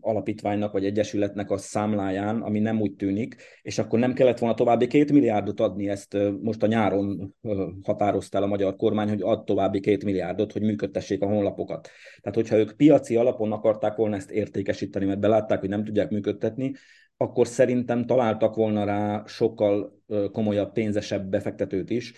alapítványnak 0.00 0.72
vagy 0.72 0.84
egyesületnek 0.84 1.50
a 1.50 1.56
számláján, 1.56 2.40
ami 2.42 2.58
nem 2.58 2.80
úgy 2.80 2.94
tűnik, 2.94 3.36
és 3.62 3.78
akkor 3.78 3.98
nem 3.98 4.12
kellett 4.12 4.38
volna 4.38 4.54
további 4.54 4.86
két 4.86 5.12
milliárdot 5.12 5.60
adni, 5.60 5.88
ezt 5.88 6.16
most 6.42 6.62
a 6.62 6.66
nyáron 6.66 7.34
határozta 7.82 8.36
el 8.36 8.42
a 8.42 8.46
magyar 8.46 8.76
kormány, 8.76 9.08
hogy 9.08 9.22
ad 9.22 9.44
további 9.44 9.80
két 9.80 10.04
milliárdot, 10.04 10.52
hogy 10.52 10.62
működtessék 10.62 11.22
a 11.22 11.26
honlapokat. 11.26 11.88
Tehát, 12.20 12.36
hogyha 12.36 12.56
ők 12.56 12.76
piaci 12.76 13.16
alapon 13.16 13.52
akarták 13.52 13.96
volna 13.96 14.16
ezt 14.16 14.30
értékesíteni, 14.30 15.04
mert 15.04 15.20
belátták, 15.20 15.60
hogy 15.60 15.68
nem 15.68 15.84
tudják 15.84 16.10
működtetni, 16.10 16.72
akkor 17.16 17.46
szerintem 17.46 18.06
találtak 18.06 18.54
volna 18.54 18.84
rá 18.84 19.22
sokkal 19.26 20.02
komolyabb, 20.32 20.72
pénzesebb 20.72 21.28
befektetőt 21.28 21.90
is, 21.90 22.12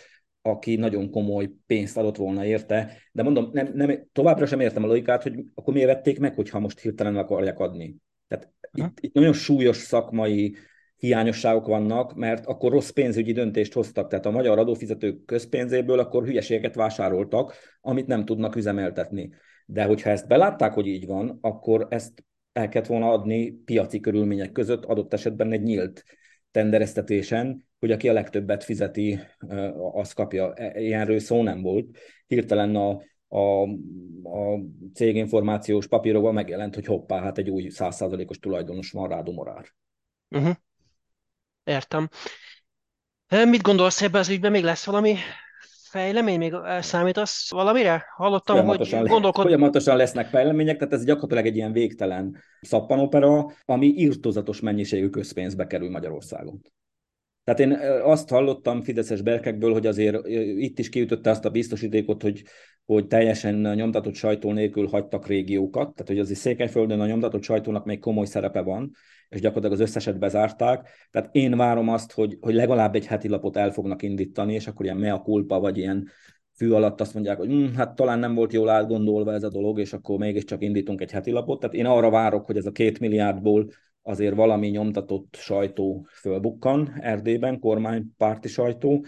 aki 0.48 0.76
nagyon 0.76 1.10
komoly 1.10 1.50
pénzt 1.66 1.96
adott 1.96 2.16
volna 2.16 2.44
érte, 2.44 2.92
de 3.12 3.22
mondom, 3.22 3.50
nem, 3.52 3.70
nem, 3.74 4.08
továbbra 4.12 4.46
sem 4.46 4.60
értem 4.60 4.84
a 4.84 4.86
logikát, 4.86 5.22
hogy 5.22 5.44
akkor 5.54 5.74
miért 5.74 5.88
vették 5.88 6.18
meg, 6.18 6.34
hogyha 6.34 6.58
most 6.58 6.80
hirtelen 6.80 7.16
akarják 7.16 7.58
adni. 7.58 7.96
Tehát 8.28 8.52
itt, 8.72 9.00
itt 9.00 9.14
nagyon 9.14 9.32
súlyos 9.32 9.76
szakmai 9.76 10.56
hiányosságok 10.96 11.66
vannak, 11.66 12.14
mert 12.14 12.46
akkor 12.46 12.72
rossz 12.72 12.90
pénzügyi 12.90 13.32
döntést 13.32 13.72
hoztak, 13.72 14.08
tehát 14.08 14.26
a 14.26 14.30
magyar 14.30 14.58
adófizetők 14.58 15.24
közpénzéből 15.24 15.98
akkor 15.98 16.24
hülyeségeket 16.24 16.74
vásároltak, 16.74 17.54
amit 17.80 18.06
nem 18.06 18.24
tudnak 18.24 18.56
üzemeltetni. 18.56 19.30
De 19.66 19.84
hogyha 19.84 20.10
ezt 20.10 20.28
belátták, 20.28 20.72
hogy 20.72 20.86
így 20.86 21.06
van, 21.06 21.38
akkor 21.40 21.86
ezt 21.90 22.24
el 22.52 22.68
kellett 22.68 22.88
volna 22.88 23.10
adni 23.10 23.50
piaci 23.50 24.00
körülmények 24.00 24.52
között, 24.52 24.84
adott 24.84 25.12
esetben 25.12 25.52
egy 25.52 25.62
nyílt 25.62 26.04
tendereztetésen, 26.50 27.67
hogy 27.78 27.90
aki 27.90 28.08
a 28.08 28.12
legtöbbet 28.12 28.64
fizeti, 28.64 29.20
az 29.92 30.12
kapja. 30.12 30.54
E, 30.54 30.80
ilyenről 30.80 31.18
szó 31.18 31.42
nem 31.42 31.62
volt. 31.62 31.86
Hirtelen 32.26 32.76
a, 32.76 33.02
a, 33.28 33.62
a 34.22 34.60
céginformációs 34.94 35.86
papírokban 35.86 36.34
megjelent, 36.34 36.74
hogy 36.74 36.86
hoppá, 36.86 37.22
hát 37.22 37.38
egy 37.38 37.50
új 37.50 37.68
százszázalékos 37.68 38.38
tulajdonos 38.38 38.90
van, 38.90 39.08
Rádu 39.08 39.32
Morár. 39.32 39.64
Uh-huh. 40.30 40.54
Értem. 41.64 42.08
Mit 43.28 43.62
gondolsz 43.62 44.02
ebben 44.02 44.20
az 44.20 44.28
ügyben? 44.28 44.50
Még 44.50 44.64
lesz 44.64 44.84
valami 44.86 45.16
fejlemény? 45.90 46.38
Még 46.38 46.54
számítasz 46.80 47.50
valamire? 47.50 48.04
Hallottam, 48.16 48.56
folyamatosan, 48.56 49.00
hogy 49.00 49.08
gondolkod... 49.08 49.44
Folyamatosan 49.44 49.96
lesznek 49.96 50.26
fejlemények, 50.26 50.76
tehát 50.76 50.92
ez 50.92 51.04
gyakorlatilag 51.04 51.46
egy 51.46 51.56
ilyen 51.56 51.72
végtelen 51.72 52.36
szappanopera, 52.60 53.46
ami 53.64 53.86
írtozatos 53.86 54.60
mennyiségű 54.60 55.08
közpénzbe 55.08 55.66
kerül 55.66 55.90
Magyarországon. 55.90 56.60
Tehát 57.48 57.60
én 57.60 58.00
azt 58.02 58.28
hallottam 58.28 58.82
Fideszes 58.82 59.22
berkekből, 59.22 59.72
hogy 59.72 59.86
azért 59.86 60.26
itt 60.58 60.78
is 60.78 60.88
kiütötte 60.88 61.30
azt 61.30 61.44
a 61.44 61.50
biztosítékot, 61.50 62.22
hogy, 62.22 62.42
hogy 62.84 63.06
teljesen 63.06 63.54
nyomtatott 63.54 64.14
sajtó 64.14 64.52
nélkül 64.52 64.86
hagytak 64.86 65.26
régiókat, 65.26 65.94
tehát 65.94 66.06
hogy 66.06 66.18
azért 66.18 66.38
Székelyföldön 66.38 67.00
a 67.00 67.06
nyomtatott 67.06 67.42
sajtónak 67.42 67.84
még 67.84 67.98
komoly 67.98 68.26
szerepe 68.26 68.60
van, 68.60 68.90
és 69.28 69.40
gyakorlatilag 69.40 69.80
az 69.80 69.88
összeset 69.88 70.18
bezárták. 70.18 70.88
Tehát 71.10 71.28
én 71.34 71.56
várom 71.56 71.88
azt, 71.88 72.12
hogy, 72.12 72.36
hogy 72.40 72.54
legalább 72.54 72.94
egy 72.94 73.06
heti 73.06 73.28
lapot 73.28 73.56
el 73.56 73.70
fognak 73.70 74.02
indítani, 74.02 74.54
és 74.54 74.66
akkor 74.66 74.84
ilyen 74.84 74.96
mea 74.96 75.20
culpa, 75.20 75.60
vagy 75.60 75.78
ilyen 75.78 76.08
fű 76.54 76.70
alatt 76.70 77.00
azt 77.00 77.14
mondják, 77.14 77.38
hogy 77.38 77.48
hm, 77.48 77.74
hát 77.74 77.94
talán 77.94 78.18
nem 78.18 78.34
volt 78.34 78.52
jól 78.52 78.68
átgondolva 78.68 79.32
ez 79.32 79.42
a 79.42 79.48
dolog, 79.48 79.78
és 79.78 79.92
akkor 79.92 80.18
mégiscsak 80.18 80.62
indítunk 80.62 81.00
egy 81.00 81.12
heti 81.12 81.30
lapot. 81.30 81.60
Tehát 81.60 81.76
én 81.76 81.86
arra 81.86 82.10
várok, 82.10 82.46
hogy 82.46 82.56
ez 82.56 82.66
a 82.66 82.72
két 82.72 83.00
milliárdból 83.00 83.70
azért 84.02 84.34
valami 84.34 84.68
nyomtatott 84.68 85.36
sajtó 85.38 86.06
fölbukkan 86.10 86.98
Erdélyben, 87.00 87.58
kormánypárti 87.58 88.48
sajtó, 88.48 89.04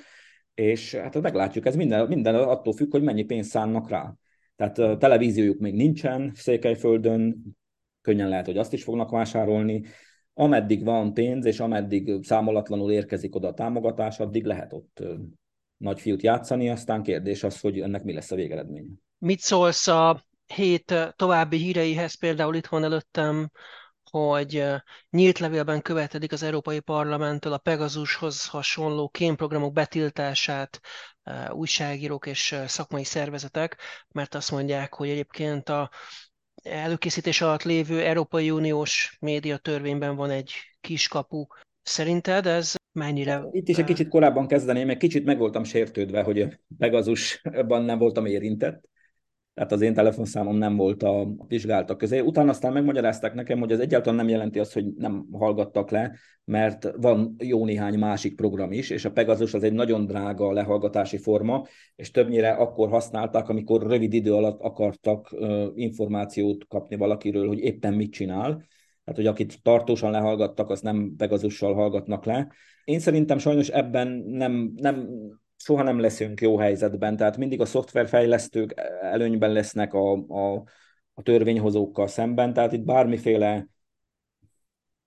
és 0.55 0.95
hát 0.95 1.21
meglátjuk, 1.21 1.67
ez 1.67 1.77
minden, 1.77 2.09
minden 2.09 2.35
attól 2.35 2.73
függ, 2.73 2.91
hogy 2.91 3.03
mennyi 3.03 3.23
pénzt 3.23 3.51
szánnak 3.51 3.91
rá. 3.91 4.15
Tehát 4.57 4.99
televíziójuk 4.99 5.59
még 5.59 5.75
nincsen 5.75 6.33
Székelyföldön, 6.35 7.43
könnyen 8.01 8.29
lehet, 8.29 8.47
hogy 8.47 8.59
azt 8.59 8.73
is 8.73 8.85
fognak 8.85 9.11
vásárolni. 9.11 9.85
Ameddig 10.35 10.85
van 10.85 11.15
pénz, 11.15 11.45
és 11.45 11.61
ameddig 11.61 12.23
számolatlanul 12.23 12.93
érkezik 12.93 13.35
oda 13.35 13.49
a 13.49 13.55
támogatás, 13.55 14.21
addig 14.21 14.45
lehet 14.45 14.73
ott 14.73 15.03
nagy 15.77 16.01
fiút 16.01 16.23
játszani, 16.23 16.71
aztán 16.71 17.03
kérdés 17.03 17.45
az, 17.45 17.61
hogy 17.61 17.81
ennek 17.81 18.03
mi 18.03 18.13
lesz 18.13 18.31
a 18.31 18.37
végeredménye. 18.37 18.93
Mit 19.19 19.39
szólsz 19.39 19.87
a 19.87 20.23
hét 20.55 21.15
további 21.17 21.57
híreihez, 21.57 22.15
például 22.15 22.55
itt 22.55 22.67
van 22.67 22.85
előttem 22.85 23.51
hogy 24.11 24.65
nyílt 25.11 25.39
levélben 25.39 25.83
követelik 25.83 26.33
az 26.33 26.43
Európai 26.43 26.81
Parlamenttől 26.81 27.53
a 27.53 27.59
Pegazushoz 27.59 28.47
hasonló 28.47 29.09
kémprogramok 29.09 29.73
betiltását 29.73 30.81
újságírók 31.51 32.27
és 32.27 32.57
szakmai 32.67 33.05
szervezetek, 33.05 33.77
mert 34.09 34.35
azt 34.35 34.51
mondják, 34.51 34.95
hogy 34.95 35.09
egyébként 35.09 35.69
a 35.69 35.91
előkészítés 36.63 37.41
alatt 37.41 37.63
lévő 37.63 38.03
Európai 38.03 38.51
Uniós 38.51 39.17
médiatörvényben 39.21 40.17
van 40.17 40.31
egy 40.31 40.53
kiskapu. 40.81 41.47
Szerinted 41.83 42.47
ez 42.47 42.75
mennyire... 42.93 43.43
Itt 43.51 43.69
is 43.69 43.77
egy 43.79 43.85
kicsit 43.85 44.09
korábban 44.09 44.47
kezdeném, 44.47 44.87
mert 44.87 44.99
kicsit 44.99 45.25
meg 45.25 45.39
voltam 45.39 45.65
sértődve, 45.65 46.23
hogy 46.23 46.59
Pegazusban 46.79 47.83
nem 47.83 47.99
voltam 47.99 48.27
érintett 48.27 48.89
tehát 49.55 49.73
az 49.73 49.81
én 49.81 49.95
telefonszámom 49.95 50.57
nem 50.57 50.77
volt 50.77 51.03
a 51.03 51.29
vizsgáltak 51.49 51.99
közé. 51.99 52.21
Utána 52.21 52.51
aztán 52.51 52.73
megmagyarázták 52.73 53.35
nekem, 53.35 53.59
hogy 53.59 53.73
ez 53.73 53.79
egyáltalán 53.79 54.19
nem 54.19 54.29
jelenti 54.29 54.59
azt, 54.59 54.73
hogy 54.73 54.87
nem 54.97 55.27
hallgattak 55.33 55.91
le, 55.91 56.17
mert 56.45 56.91
van 56.97 57.35
jó 57.39 57.65
néhány 57.65 57.99
másik 57.99 58.37
program 58.37 58.73
is, 58.73 58.91
és 58.91 59.05
a 59.05 59.11
Pegasus 59.11 59.55
az 59.55 59.63
egy 59.63 59.73
nagyon 59.73 60.07
drága 60.07 60.53
lehallgatási 60.53 61.17
forma, 61.17 61.67
és 61.97 62.11
többnyire 62.11 62.51
akkor 62.51 62.89
használták, 62.89 63.49
amikor 63.49 63.83
rövid 63.83 64.13
idő 64.13 64.35
alatt 64.35 64.61
akartak 64.61 65.37
információt 65.75 66.67
kapni 66.69 66.97
valakiről, 66.97 67.47
hogy 67.47 67.59
éppen 67.59 67.95
mit 67.95 68.13
csinál. 68.13 68.49
Tehát, 69.05 69.15
hogy 69.15 69.27
akit 69.27 69.63
tartósan 69.63 70.11
lehallgattak, 70.11 70.71
azt 70.71 70.83
nem 70.83 71.15
Pegasussal 71.17 71.75
hallgatnak 71.75 72.25
le. 72.25 72.53
Én 72.85 72.99
szerintem 72.99 73.39
sajnos 73.39 73.69
ebben 73.69 74.09
nem, 74.27 74.73
nem 74.77 75.09
soha 75.63 75.83
nem 75.83 75.99
leszünk 75.99 76.41
jó 76.41 76.59
helyzetben, 76.59 77.17
tehát 77.17 77.37
mindig 77.37 77.61
a 77.61 77.65
szoftverfejlesztők 77.65 78.75
előnyben 79.01 79.53
lesznek 79.53 79.95
a, 79.95 80.13
a, 80.13 80.63
a 81.15 81.23
törvényhozókkal 81.23 82.07
szemben, 82.07 82.53
tehát 82.53 82.73
itt 82.73 82.85
bármiféle 82.85 83.69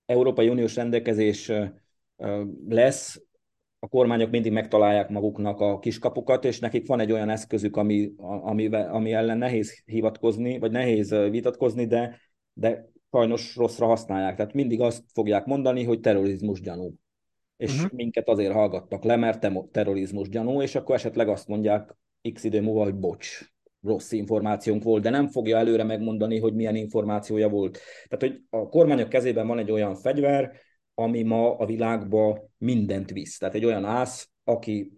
Európai 0.05 0.49
Uniós 0.49 0.75
rendelkezés 0.75 1.51
lesz, 2.67 3.21
a 3.79 3.87
kormányok 3.87 4.29
mindig 4.29 4.51
megtalálják 4.51 5.09
maguknak 5.09 5.59
a 5.59 5.79
kiskapukat, 5.79 6.45
és 6.45 6.59
nekik 6.59 6.87
van 6.87 6.99
egy 6.99 7.11
olyan 7.11 7.29
eszközük, 7.29 7.75
ami, 7.75 8.13
ami, 8.17 8.67
ami 8.75 9.13
ellen 9.13 9.37
nehéz 9.37 9.81
hivatkozni, 9.85 10.59
vagy 10.59 10.71
nehéz 10.71 11.09
vitatkozni, 11.29 11.85
de, 11.85 12.19
de 12.53 12.89
sajnos 13.11 13.55
rosszra 13.55 13.85
használják. 13.85 14.35
Tehát 14.35 14.53
mindig 14.53 14.81
azt 14.81 15.03
fogják 15.13 15.45
mondani, 15.45 15.83
hogy 15.83 15.99
terrorizmus 15.99 16.61
gyanú 16.61 16.93
és 17.63 17.75
uh-huh. 17.75 17.91
minket 17.91 18.29
azért 18.29 18.53
hallgattak 18.53 19.03
le, 19.03 19.15
mert 19.15 19.47
terrorizmus 19.71 20.29
gyanú, 20.29 20.61
és 20.61 20.75
akkor 20.75 20.95
esetleg 20.95 21.27
azt 21.27 21.47
mondják 21.47 21.97
x 22.33 22.43
idő 22.43 22.61
múlva, 22.61 22.83
hogy 22.83 22.95
bocs, 22.95 23.39
rossz 23.81 24.11
információnk 24.11 24.83
volt, 24.83 25.03
de 25.03 25.09
nem 25.09 25.27
fogja 25.27 25.57
előre 25.57 25.83
megmondani, 25.83 26.39
hogy 26.39 26.53
milyen 26.53 26.75
információja 26.75 27.49
volt. 27.49 27.79
Tehát, 28.07 28.33
hogy 28.33 28.43
a 28.49 28.69
kormányok 28.69 29.09
kezében 29.09 29.47
van 29.47 29.59
egy 29.59 29.71
olyan 29.71 29.95
fegyver, 29.95 30.51
ami 30.93 31.21
ma 31.21 31.57
a 31.57 31.65
világba 31.65 32.49
mindent 32.57 33.11
visz. 33.11 33.37
Tehát 33.37 33.55
egy 33.55 33.65
olyan 33.65 33.85
ász, 33.85 34.29
aki 34.43 34.91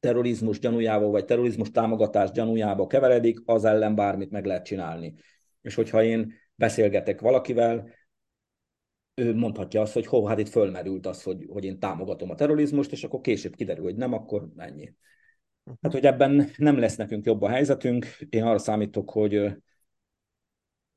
terrorizmus 0.00 0.58
gyanújával, 0.58 1.10
vagy 1.10 1.24
terrorizmus 1.24 1.70
támogatás 1.70 2.30
gyanújába 2.30 2.86
keveredik, 2.86 3.38
az 3.44 3.64
ellen 3.64 3.94
bármit 3.94 4.30
meg 4.30 4.44
lehet 4.44 4.64
csinálni. 4.64 5.14
És 5.62 5.74
hogyha 5.74 6.02
én 6.02 6.32
beszélgetek 6.54 7.20
valakivel, 7.20 7.88
ő 9.16 9.34
mondhatja 9.34 9.80
azt, 9.80 9.92
hogy 9.92 10.06
hó, 10.06 10.26
hát 10.26 10.38
itt 10.38 10.48
fölmerült 10.48 11.06
az, 11.06 11.22
hogy, 11.22 11.46
hogy 11.48 11.64
én 11.64 11.78
támogatom 11.78 12.30
a 12.30 12.34
terrorizmust, 12.34 12.92
és 12.92 13.04
akkor 13.04 13.20
később 13.20 13.54
kiderül, 13.54 13.84
hogy 13.84 13.96
nem, 13.96 14.12
akkor 14.12 14.48
ennyi. 14.56 14.94
Hát, 15.80 15.92
hogy 15.92 16.04
ebben 16.04 16.50
nem 16.56 16.78
lesz 16.78 16.96
nekünk 16.96 17.24
jobb 17.24 17.42
a 17.42 17.48
helyzetünk. 17.48 18.06
Én 18.30 18.42
arra 18.42 18.58
számítok, 18.58 19.10
hogy 19.10 19.34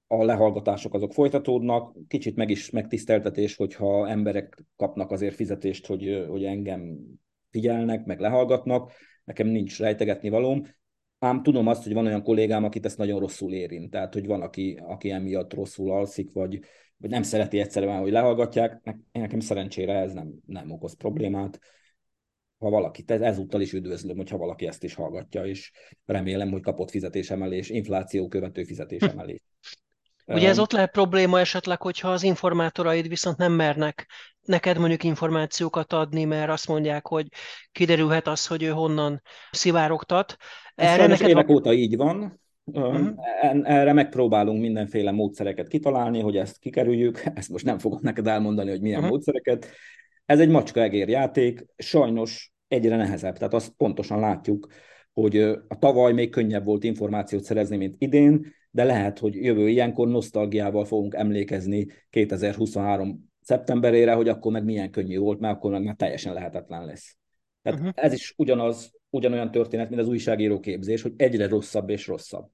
a 0.08 0.24
lehallgatások 0.24 0.94
azok 0.94 1.14
folytatódnak. 1.14 1.96
Kicsit 2.08 2.36
meg 2.36 2.50
is 2.50 2.70
megtiszteltetés, 2.70 3.56
hogyha 3.56 4.10
emberek 4.10 4.64
kapnak 4.76 5.12
azért 5.12 5.36
fizetést, 5.36 5.86
hogy, 5.86 6.26
hogy 6.28 6.44
engem 6.44 6.98
figyelnek, 7.50 8.06
meg 8.06 8.20
lehallgatnak. 8.20 8.92
Nekem 9.24 9.48
nincs 9.48 9.80
rejtegetni 9.80 10.30
valóm. 10.30 10.66
Ám 11.20 11.44
tudom 11.44 11.68
azt, 11.68 11.84
hogy 11.84 11.94
van 11.94 12.06
olyan 12.06 12.24
kollégám, 12.24 12.64
akit 12.64 12.86
ezt 12.86 12.98
nagyon 12.98 13.20
rosszul 13.20 13.54
érint. 13.54 13.90
Tehát, 13.90 14.14
hogy 14.14 14.26
van, 14.26 14.42
aki, 14.42 14.80
aki 14.88 15.12
emiatt 15.12 15.54
rosszul 15.54 15.92
alszik, 15.92 16.34
vagy, 16.34 16.60
vagy 17.00 17.10
nem 17.10 17.24
szereti 17.24 17.60
egyszerűen, 17.60 18.00
hogy 18.00 18.12
lehallgatják. 18.12 18.95
Nekem 19.12 19.39
szerencsére 19.39 19.93
ez 19.93 20.14
nem, 20.14 20.34
nem 20.45 20.72
okoz 20.72 20.95
problémát. 20.95 21.60
Ha 22.58 22.70
valaki, 22.70 23.04
ezúttal 23.08 23.62
is 23.62 23.74
üdvözlöm, 23.74 24.18
hogyha 24.18 24.38
valaki 24.38 24.68
ezt 24.68 24.84
is 24.84 24.93
hallgatja, 24.93 25.45
és 25.45 25.72
remélem, 26.06 26.52
hogy 26.52 26.62
kapott 26.62 26.89
fizetésemelés, 26.89 27.70
infláció 27.70 28.28
követő 28.28 28.64
fizetésemelés. 28.64 29.39
Ugye 30.26 30.47
ez 30.47 30.60
ott 30.60 30.72
lehet 30.72 30.91
probléma 30.91 31.39
esetleg, 31.39 31.82
hogyha 31.82 32.12
az 32.12 32.24
informátoraid 32.24 33.08
viszont 33.08 33.38
nem 33.38 33.52
mernek 33.52 34.08
neked 34.41 34.78
mondjuk 34.78 35.04
információkat 35.04 35.93
adni, 35.93 36.24
mert 36.24 36.50
azt 36.50 36.68
mondják, 36.68 37.08
hogy 37.08 37.28
kiderülhet 37.72 38.28
az, 38.28 38.47
hogy 38.47 38.64
ő 38.64 38.70
honnan 38.70 39.22
szivárogtat. 39.52 40.38
Erre 40.76 41.08
neked 41.08 41.30
évek 41.30 41.47
van... 41.47 41.56
óta 41.56 41.74
így 41.74 41.95
van. 41.95 42.41
Uh-huh. 42.74 43.10
Erre 43.64 43.94
megpróbálunk 43.94 44.62
mindenféle 44.62 45.12
módszereket 45.12 45.68
kitalálni, 45.68 46.20
hogy 46.20 46.38
ezt 46.38 46.60
kikerüljük. 46.60 47.24
Ezt 47.36 47.50
most 47.50 47.66
nem 47.66 47.80
fogom 47.80 48.00
neked 48.02 48.28
elmondani, 48.28 48.70
hogy 48.70 48.82
milyen 48.82 48.98
uh-huh. 48.98 49.12
módszereket. 49.12 49.70
Ez 50.26 50.40
egy 50.40 50.50
macska-egér 50.50 51.10
játék, 51.10 51.66
sajnos 51.78 52.54
egyre 52.68 52.96
nehezebb. 52.96 53.38
Tehát 53.38 53.54
azt 53.54 53.74
pontosan 53.78 54.20
látjuk, 54.20 54.68
hogy 55.14 55.38
a 55.68 55.78
tavaly 55.80 56.14
még 56.14 56.30
könnyebb 56.30 56.66
volt 56.66 56.84
információt 56.84 57.44
szerezni, 57.44 57.78
mint 57.78 57.96
idén, 57.98 58.46
de 58.72 58.84
lehet, 58.84 59.20
hogy 59.20 59.36
jövő 59.36 59.70
ilyenkor 59.70 60.08
nosztalgiával 60.08 60.86
fogunk 60.86 61.14
emlékezni 61.14 61.88
2023 62.10 63.32
szeptemberére, 63.42 64.14
hogy 64.14 64.30
akkor 64.30 64.52
meg 64.52 64.64
milyen 64.64 64.92
könnyű 64.92 65.18
volt, 65.18 65.40
mert 65.40 65.56
akkor 65.56 65.72
meg 65.72 65.84
már 65.84 65.96
teljesen 65.96 66.34
lehetetlen 66.34 66.86
lesz. 66.86 67.18
Tehát 67.62 67.80
uh-huh. 67.80 67.94
ez 67.96 68.14
is 68.14 68.34
ugyanaz, 68.38 68.92
ugyanolyan 69.10 69.51
történet, 69.51 69.89
mint 69.89 70.01
az 70.01 70.07
újságíró 70.07 70.60
képzés, 70.60 71.01
hogy 71.01 71.14
egyre 71.18 71.47
rosszabb 71.47 71.89
és 71.89 72.07
rosszabb. 72.07 72.49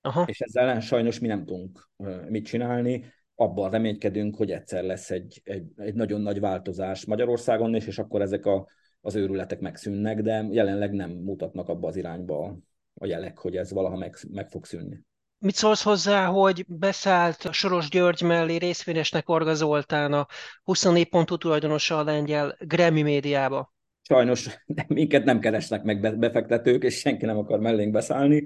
Aha. 0.00 0.24
És 0.26 0.40
ezzel 0.40 0.80
sajnos 0.80 1.18
mi 1.18 1.26
nem 1.26 1.44
tudunk 1.44 1.90
mit 2.28 2.44
csinálni. 2.44 3.04
Abban 3.34 3.70
reménykedünk, 3.70 4.36
hogy 4.36 4.50
egyszer 4.50 4.84
lesz 4.84 5.10
egy, 5.10 5.40
egy, 5.44 5.64
egy 5.76 5.94
nagyon 5.94 6.20
nagy 6.20 6.40
változás 6.40 7.04
Magyarországon 7.04 7.74
is, 7.74 7.86
és 7.86 7.98
akkor 7.98 8.20
ezek 8.20 8.46
a, 8.46 8.66
az 9.00 9.14
őrületek 9.14 9.60
megszűnnek, 9.60 10.20
de 10.20 10.46
jelenleg 10.50 10.92
nem 10.92 11.10
mutatnak 11.10 11.68
abba 11.68 11.88
az 11.88 11.96
irányba 11.96 12.56
a 12.94 13.06
jelek, 13.06 13.38
hogy 13.38 13.56
ez 13.56 13.72
valaha 13.72 13.96
meg, 13.96 14.16
meg 14.28 14.48
fog 14.48 14.64
szűnni. 14.64 15.04
Mit 15.38 15.54
szólsz 15.54 15.82
hozzá, 15.82 16.26
hogy 16.26 16.64
beszállt 16.68 17.52
Soros 17.52 17.88
György 17.88 18.22
mellé 18.22 18.56
részvényesnek 18.56 19.28
Orga 19.28 19.54
Zoltán, 19.54 20.12
a 20.12 20.26
24 20.62 21.08
pontú 21.08 21.36
tulajdonosa 21.36 21.98
a 21.98 22.04
lengyel 22.04 22.56
Grammy 22.60 23.02
médiába? 23.02 23.74
Sajnos 24.08 24.48
minket 24.88 25.24
nem 25.24 25.40
keresnek 25.40 25.82
meg 25.82 26.18
befektetők, 26.18 26.82
és 26.82 26.98
senki 26.98 27.24
nem 27.24 27.38
akar 27.38 27.60
mellénk 27.60 27.92
beszállni. 27.92 28.44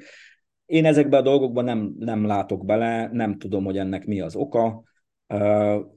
Én 0.67 0.85
ezekben 0.85 1.21
a 1.21 1.23
dolgokban 1.23 1.65
nem, 1.65 1.95
nem 1.99 2.27
látok 2.27 2.65
bele, 2.65 3.09
nem 3.13 3.39
tudom, 3.39 3.65
hogy 3.65 3.79
ennek 3.79 4.07
mi 4.07 4.21
az 4.21 4.37
oka. 4.37 4.83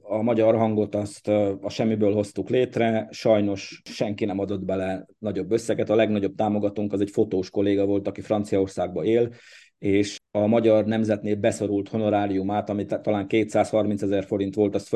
A 0.02 0.22
magyar 0.22 0.56
hangot 0.56 0.94
azt 0.94 1.28
a 1.60 1.68
semmiből 1.68 2.12
hoztuk 2.12 2.48
létre, 2.48 3.08
sajnos 3.10 3.80
senki 3.84 4.24
nem 4.24 4.38
adott 4.38 4.64
bele 4.64 5.06
nagyobb 5.18 5.52
összeget. 5.52 5.90
A 5.90 5.94
legnagyobb 5.94 6.34
támogatónk 6.34 6.92
az 6.92 7.00
egy 7.00 7.10
fotós 7.10 7.50
kolléga 7.50 7.84
volt, 7.84 8.08
aki 8.08 8.20
Franciaországban 8.20 9.04
él, 9.04 9.32
és 9.78 10.20
a 10.30 10.46
magyar 10.46 10.84
nemzetnél 10.84 11.36
beszorult 11.36 11.88
honoráriumát, 11.88 12.68
ami 12.68 12.84
talán 12.84 13.26
230 13.26 14.02
ezer 14.02 14.24
forint 14.24 14.54
volt, 14.54 14.74
azt 14.74 14.88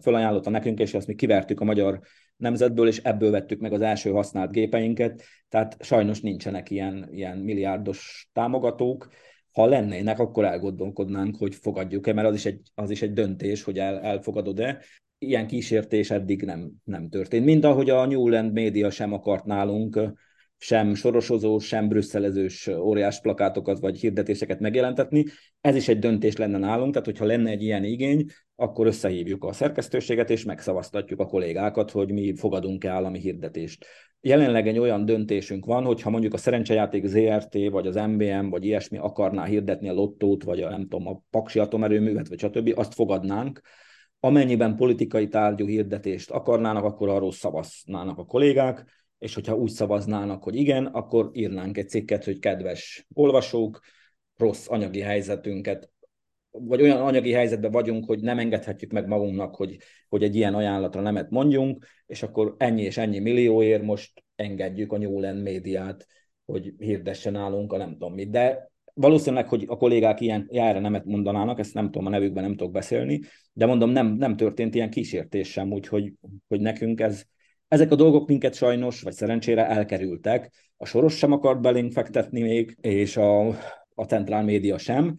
fölajánlotta 0.00 0.50
nekünk, 0.50 0.78
és 0.78 0.94
azt 0.94 1.06
mi 1.06 1.14
kivertük 1.14 1.60
a 1.60 1.64
magyar 1.64 2.00
nemzetből, 2.40 2.88
és 2.88 2.98
ebből 2.98 3.30
vettük 3.30 3.60
meg 3.60 3.72
az 3.72 3.80
első 3.80 4.10
használt 4.10 4.50
gépeinket, 4.50 5.22
tehát 5.48 5.76
sajnos 5.80 6.20
nincsenek 6.20 6.70
ilyen, 6.70 7.08
ilyen 7.12 7.38
milliárdos 7.38 8.28
támogatók. 8.32 9.08
Ha 9.52 9.66
lennének, 9.66 10.18
akkor 10.18 10.44
elgondolkodnánk, 10.44 11.36
hogy 11.36 11.54
fogadjuk-e, 11.54 12.12
mert 12.12 12.28
az 12.28 12.34
is 12.34 12.44
egy, 12.44 12.60
az 12.74 12.90
is 12.90 13.02
egy 13.02 13.12
döntés, 13.12 13.62
hogy 13.62 13.78
el, 13.78 14.00
elfogadod-e. 14.00 14.82
Ilyen 15.18 15.46
kísértés 15.46 16.10
eddig 16.10 16.42
nem, 16.42 16.70
nem 16.84 17.08
történt. 17.08 17.44
Mind 17.44 17.64
ahogy 17.64 17.90
a 17.90 18.06
Newland 18.06 18.52
Media 18.52 18.90
sem 18.90 19.12
akart 19.12 19.44
nálunk 19.44 20.12
sem 20.62 20.94
sorosozó, 20.94 21.58
sem 21.58 21.88
brüsszelezős 21.88 22.66
óriás 22.66 23.20
plakátokat 23.20 23.78
vagy 23.78 24.00
hirdetéseket 24.00 24.60
megjelentetni. 24.60 25.24
Ez 25.60 25.76
is 25.76 25.88
egy 25.88 25.98
döntés 25.98 26.36
lenne 26.36 26.58
nálunk, 26.58 26.92
tehát 26.92 27.06
hogyha 27.06 27.24
lenne 27.24 27.50
egy 27.50 27.62
ilyen 27.62 27.84
igény, 27.84 28.26
akkor 28.56 28.86
összehívjuk 28.86 29.44
a 29.44 29.52
szerkesztőséget, 29.52 30.30
és 30.30 30.44
megszavaztatjuk 30.44 31.20
a 31.20 31.26
kollégákat, 31.26 31.90
hogy 31.90 32.12
mi 32.12 32.36
fogadunk-e 32.36 32.90
állami 32.90 33.18
hirdetést. 33.18 33.86
Jelenleg 34.20 34.68
egy 34.68 34.78
olyan 34.78 35.04
döntésünk 35.04 35.64
van, 35.64 35.84
hogy 35.84 36.02
ha 36.02 36.10
mondjuk 36.10 36.34
a 36.34 36.36
szerencsejáték 36.36 37.04
ZRT, 37.04 37.56
vagy 37.70 37.86
az 37.86 37.94
MBM, 37.94 38.48
vagy 38.48 38.64
ilyesmi 38.64 38.98
akarná 38.98 39.44
hirdetni 39.44 39.88
a 39.88 39.92
lottót, 39.92 40.42
vagy 40.42 40.60
a, 40.60 40.70
nem 40.70 40.80
tudom, 40.88 41.06
a 41.06 41.22
Paksi 41.30 41.58
atomerőművet, 41.58 42.28
vagy 42.28 42.38
stb., 42.38 42.72
azt 42.74 42.94
fogadnánk, 42.94 43.60
amennyiben 44.20 44.76
politikai 44.76 45.28
tárgyú 45.28 45.66
hirdetést 45.66 46.30
akarnának, 46.30 46.84
akkor 46.84 47.08
arról 47.08 47.32
szavaznának 47.32 48.18
a 48.18 48.24
kollégák, 48.24 48.99
és 49.20 49.34
hogyha 49.34 49.56
úgy 49.56 49.70
szavaznának, 49.70 50.42
hogy 50.42 50.54
igen, 50.54 50.86
akkor 50.86 51.30
írnánk 51.32 51.78
egy 51.78 51.88
cikket, 51.88 52.24
hogy 52.24 52.38
kedves 52.38 53.06
olvasók, 53.14 53.80
rossz 54.36 54.68
anyagi 54.68 55.00
helyzetünket, 55.00 55.90
vagy 56.50 56.82
olyan 56.82 57.00
anyagi 57.00 57.32
helyzetben 57.32 57.70
vagyunk, 57.70 58.04
hogy 58.04 58.20
nem 58.20 58.38
engedhetjük 58.38 58.90
meg 58.90 59.06
magunknak, 59.06 59.54
hogy, 59.54 59.76
hogy 60.08 60.22
egy 60.22 60.36
ilyen 60.36 60.54
ajánlatra 60.54 61.00
nemet 61.00 61.30
mondjunk, 61.30 61.86
és 62.06 62.22
akkor 62.22 62.54
ennyi 62.58 62.82
és 62.82 62.96
ennyi 62.96 63.18
millióért 63.18 63.82
most 63.82 64.24
engedjük 64.36 64.92
a 64.92 64.98
Newland 64.98 65.42
médiát, 65.42 66.06
hogy 66.44 66.74
hirdessen 66.78 67.32
nálunk 67.32 67.72
a 67.72 67.76
nem 67.76 67.90
tudom 67.90 68.14
mit. 68.14 68.30
De 68.30 68.70
valószínűleg, 68.94 69.48
hogy 69.48 69.64
a 69.68 69.76
kollégák 69.76 70.20
ilyen 70.20 70.48
jára 70.50 70.80
nemet 70.80 71.04
mondanának, 71.04 71.58
ezt 71.58 71.74
nem 71.74 71.84
tudom, 71.84 72.06
a 72.06 72.10
nevükben 72.10 72.42
nem 72.42 72.56
tudok 72.56 72.72
beszélni, 72.72 73.20
de 73.52 73.66
mondom, 73.66 73.90
nem, 73.90 74.06
nem 74.06 74.36
történt 74.36 74.74
ilyen 74.74 74.90
kísértés 74.90 75.50
sem, 75.50 75.72
úgyhogy 75.72 76.12
hogy 76.48 76.60
nekünk 76.60 77.00
ez, 77.00 77.24
ezek 77.70 77.90
a 77.90 77.94
dolgok 77.94 78.28
minket 78.28 78.54
sajnos, 78.54 79.02
vagy 79.02 79.12
szerencsére 79.12 79.66
elkerültek. 79.66 80.52
A 80.76 80.86
Soros 80.86 81.16
sem 81.16 81.32
akart 81.32 81.60
belénk 81.60 81.92
fektetni 81.92 82.40
még, 82.40 82.76
és 82.80 83.16
a, 83.16 83.46
a 83.94 84.04
Centrál 84.08 84.44
Média 84.44 84.78
sem. 84.78 85.16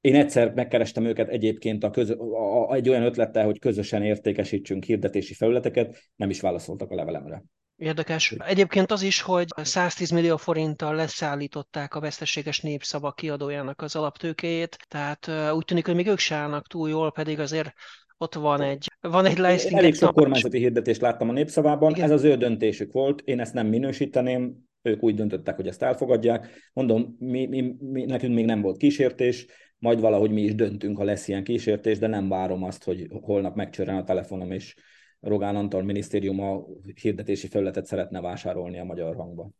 Én 0.00 0.14
egyszer 0.14 0.52
megkerestem 0.52 1.04
őket 1.04 1.28
egyébként 1.28 1.84
a 1.84 1.90
köz, 1.90 2.10
a, 2.10 2.70
a, 2.70 2.74
egy 2.74 2.88
olyan 2.88 3.02
ötlettel, 3.02 3.44
hogy 3.44 3.58
közösen 3.58 4.02
értékesítsünk 4.02 4.84
hirdetési 4.84 5.34
felületeket, 5.34 6.02
nem 6.16 6.30
is 6.30 6.40
válaszoltak 6.40 6.90
a 6.90 6.94
levelemre. 6.94 7.42
Érdekes. 7.76 8.34
Egyébként 8.38 8.90
az 8.90 9.02
is, 9.02 9.20
hogy 9.20 9.48
110 9.56 10.10
millió 10.10 10.36
forinttal 10.36 10.94
leszállították 10.94 11.94
a 11.94 12.00
veszteséges 12.00 12.60
népszava 12.60 13.12
kiadójának 13.12 13.82
az 13.82 13.96
alaptőkéjét, 13.96 14.76
tehát 14.88 15.52
úgy 15.52 15.64
tűnik, 15.64 15.86
hogy 15.86 15.94
még 15.94 16.06
ők 16.06 16.18
se 16.18 16.34
állnak 16.34 16.66
túl 16.66 16.88
jól, 16.88 17.12
pedig 17.12 17.40
azért 17.40 17.72
ott 18.18 18.34
van 18.34 18.60
egy, 18.60 18.86
van 19.00 19.24
egy 19.24 19.38
listing. 19.38 19.78
Elég 19.78 19.94
sok 19.94 20.14
kormányzati 20.14 20.58
hirdetést 20.58 21.00
láttam 21.00 21.28
a 21.28 21.32
népszavában, 21.32 21.90
Igen. 21.90 22.04
ez 22.04 22.10
az 22.10 22.24
ő 22.24 22.36
döntésük 22.36 22.92
volt, 22.92 23.22
én 23.24 23.40
ezt 23.40 23.54
nem 23.54 23.66
minősíteném, 23.66 24.56
ők 24.82 25.02
úgy 25.02 25.14
döntöttek, 25.14 25.56
hogy 25.56 25.66
ezt 25.66 25.82
elfogadják. 25.82 26.70
Mondom, 26.72 27.16
mi, 27.18 27.46
mi, 27.46 27.76
mi, 27.80 28.04
nekünk 28.04 28.34
még 28.34 28.44
nem 28.44 28.60
volt 28.60 28.76
kísértés, 28.76 29.46
majd 29.78 30.00
valahogy 30.00 30.30
mi 30.30 30.42
is 30.42 30.54
döntünk, 30.54 30.96
ha 30.96 31.04
lesz 31.04 31.28
ilyen 31.28 31.44
kísértés, 31.44 31.98
de 31.98 32.06
nem 32.06 32.28
várom 32.28 32.62
azt, 32.62 32.84
hogy 32.84 33.06
holnap 33.10 33.54
megcsörren 33.54 33.96
a 33.96 34.04
telefonom, 34.04 34.50
és 34.50 34.74
Rogán 35.20 35.56
Antal 35.56 35.82
minisztérium 35.82 36.40
a 36.40 36.64
hirdetési 37.00 37.46
felületet 37.46 37.86
szeretne 37.86 38.20
vásárolni 38.20 38.78
a 38.78 38.84
magyar 38.84 39.16
hangba 39.16 39.50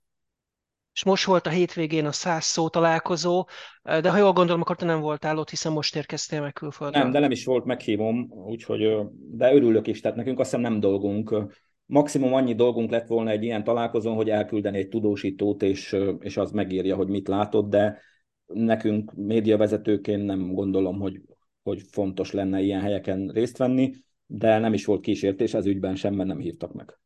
és 0.94 1.04
most 1.04 1.24
volt 1.24 1.46
a 1.46 1.50
hétvégén 1.50 2.06
a 2.06 2.12
száz 2.12 2.44
szó 2.44 2.68
találkozó, 2.68 3.46
de 3.82 4.10
ha 4.10 4.16
jól 4.16 4.32
gondolom, 4.32 4.60
akkor 4.60 4.76
te 4.76 4.84
nem 4.84 5.00
voltál 5.00 5.38
ott, 5.38 5.50
hiszen 5.50 5.72
most 5.72 5.96
érkeztél 5.96 6.40
meg 6.40 6.52
külföldre. 6.52 6.98
Nem, 6.98 7.10
de 7.10 7.18
nem 7.18 7.30
is 7.30 7.44
volt, 7.44 7.64
meghívom, 7.64 8.30
úgyhogy, 8.30 8.96
de 9.30 9.54
örülök 9.54 9.86
is, 9.86 10.00
tehát 10.00 10.16
nekünk 10.16 10.38
azt 10.38 10.50
hiszem 10.50 10.70
nem 10.70 10.80
dolgunk. 10.80 11.46
Maximum 11.86 12.34
annyi 12.34 12.54
dolgunk 12.54 12.90
lett 12.90 13.06
volna 13.06 13.30
egy 13.30 13.42
ilyen 13.42 13.64
találkozón, 13.64 14.14
hogy 14.14 14.30
elküldeni 14.30 14.78
egy 14.78 14.88
tudósítót, 14.88 15.62
és, 15.62 15.96
és 16.20 16.36
az 16.36 16.50
megírja, 16.50 16.96
hogy 16.96 17.08
mit 17.08 17.28
látott, 17.28 17.68
de 17.68 18.00
nekünk 18.46 19.12
médiavezetőként 19.14 20.24
nem 20.24 20.52
gondolom, 20.52 20.98
hogy, 20.98 21.20
hogy 21.62 21.82
fontos 21.90 22.32
lenne 22.32 22.60
ilyen 22.60 22.80
helyeken 22.80 23.28
részt 23.28 23.58
venni, 23.58 23.92
de 24.26 24.58
nem 24.58 24.72
is 24.72 24.84
volt 24.84 25.00
kísértés 25.00 25.54
ez 25.54 25.66
ügyben 25.66 25.94
sem, 25.96 26.14
mert 26.14 26.28
nem 26.28 26.38
hívtak 26.38 26.72
meg. 26.72 26.98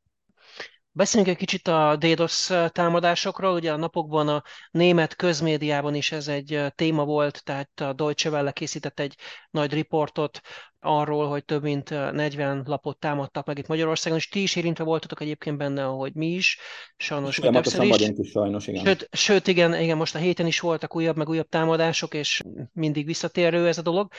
Beszéljünk 0.99 1.33
egy 1.33 1.47
kicsit 1.47 1.69
a 1.69 1.97
DDoS 1.97 2.51
támadásokról. 2.73 3.55
Ugye 3.55 3.73
a 3.73 3.77
napokban 3.77 4.29
a 4.29 4.43
német 4.71 5.17
közmédiában 5.17 5.95
is 5.95 6.13
ez 6.13 6.29
egy 6.29 6.65
téma 6.75 7.05
volt, 7.05 7.45
tehát 7.45 7.81
a 7.81 7.93
Deutsche 7.93 8.31
Welle 8.31 8.53
készített 8.53 9.01
egy 9.01 9.15
nagy 9.51 9.73
riportot 9.73 10.41
arról, 10.81 11.29
hogy 11.29 11.45
több 11.45 11.63
mint 11.63 11.91
40 11.91 12.63
lapot 12.67 12.99
támadtak 12.99 13.47
meg 13.47 13.59
itt 13.59 13.67
Magyarországon, 13.67 14.19
és 14.19 14.29
ti 14.29 14.43
is 14.43 14.57
érintve 14.57 14.85
voltatok 14.85 15.21
egyébként 15.21 15.57
benne, 15.57 15.87
ahogy 15.87 16.15
mi 16.15 16.27
is, 16.27 16.59
sajnos 16.97 17.39
igen, 17.39 17.53
többször 17.53 17.83
is. 17.85 18.09
is 18.17 18.31
sajnos, 18.31 18.67
igen. 18.67 18.85
Sőt, 18.85 19.09
sőt, 19.13 19.47
igen, 19.47 19.81
igen, 19.81 19.97
most 19.97 20.15
a 20.15 20.19
héten 20.19 20.47
is 20.47 20.61
voltak 20.61 20.97
újabb, 20.97 21.17
meg 21.17 21.29
újabb 21.29 21.49
támadások, 21.49 22.15
és 22.15 22.43
mindig 22.73 23.07
visszatérő 23.07 23.67
ez 23.67 23.79
a 23.79 23.83
dolog 23.83 24.13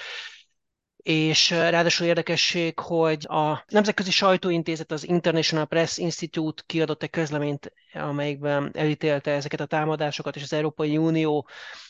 és 1.03 1.49
ráadásul 1.49 2.07
érdekesség, 2.07 2.79
hogy 2.79 3.25
a 3.27 3.63
Nemzetközi 3.67 4.11
Sajtóintézet, 4.11 4.91
az 4.91 5.07
International 5.07 5.65
Press 5.65 5.97
Institute 5.97 6.63
kiadott 6.65 7.03
egy 7.03 7.09
közleményt, 7.09 7.73
amelyikben 7.93 8.71
elítélte 8.73 9.31
ezeket 9.31 9.59
a 9.59 9.65
támadásokat, 9.65 10.35
és 10.35 10.43
az 10.43 10.53
Európai 10.53 10.97
Unió 10.97 11.47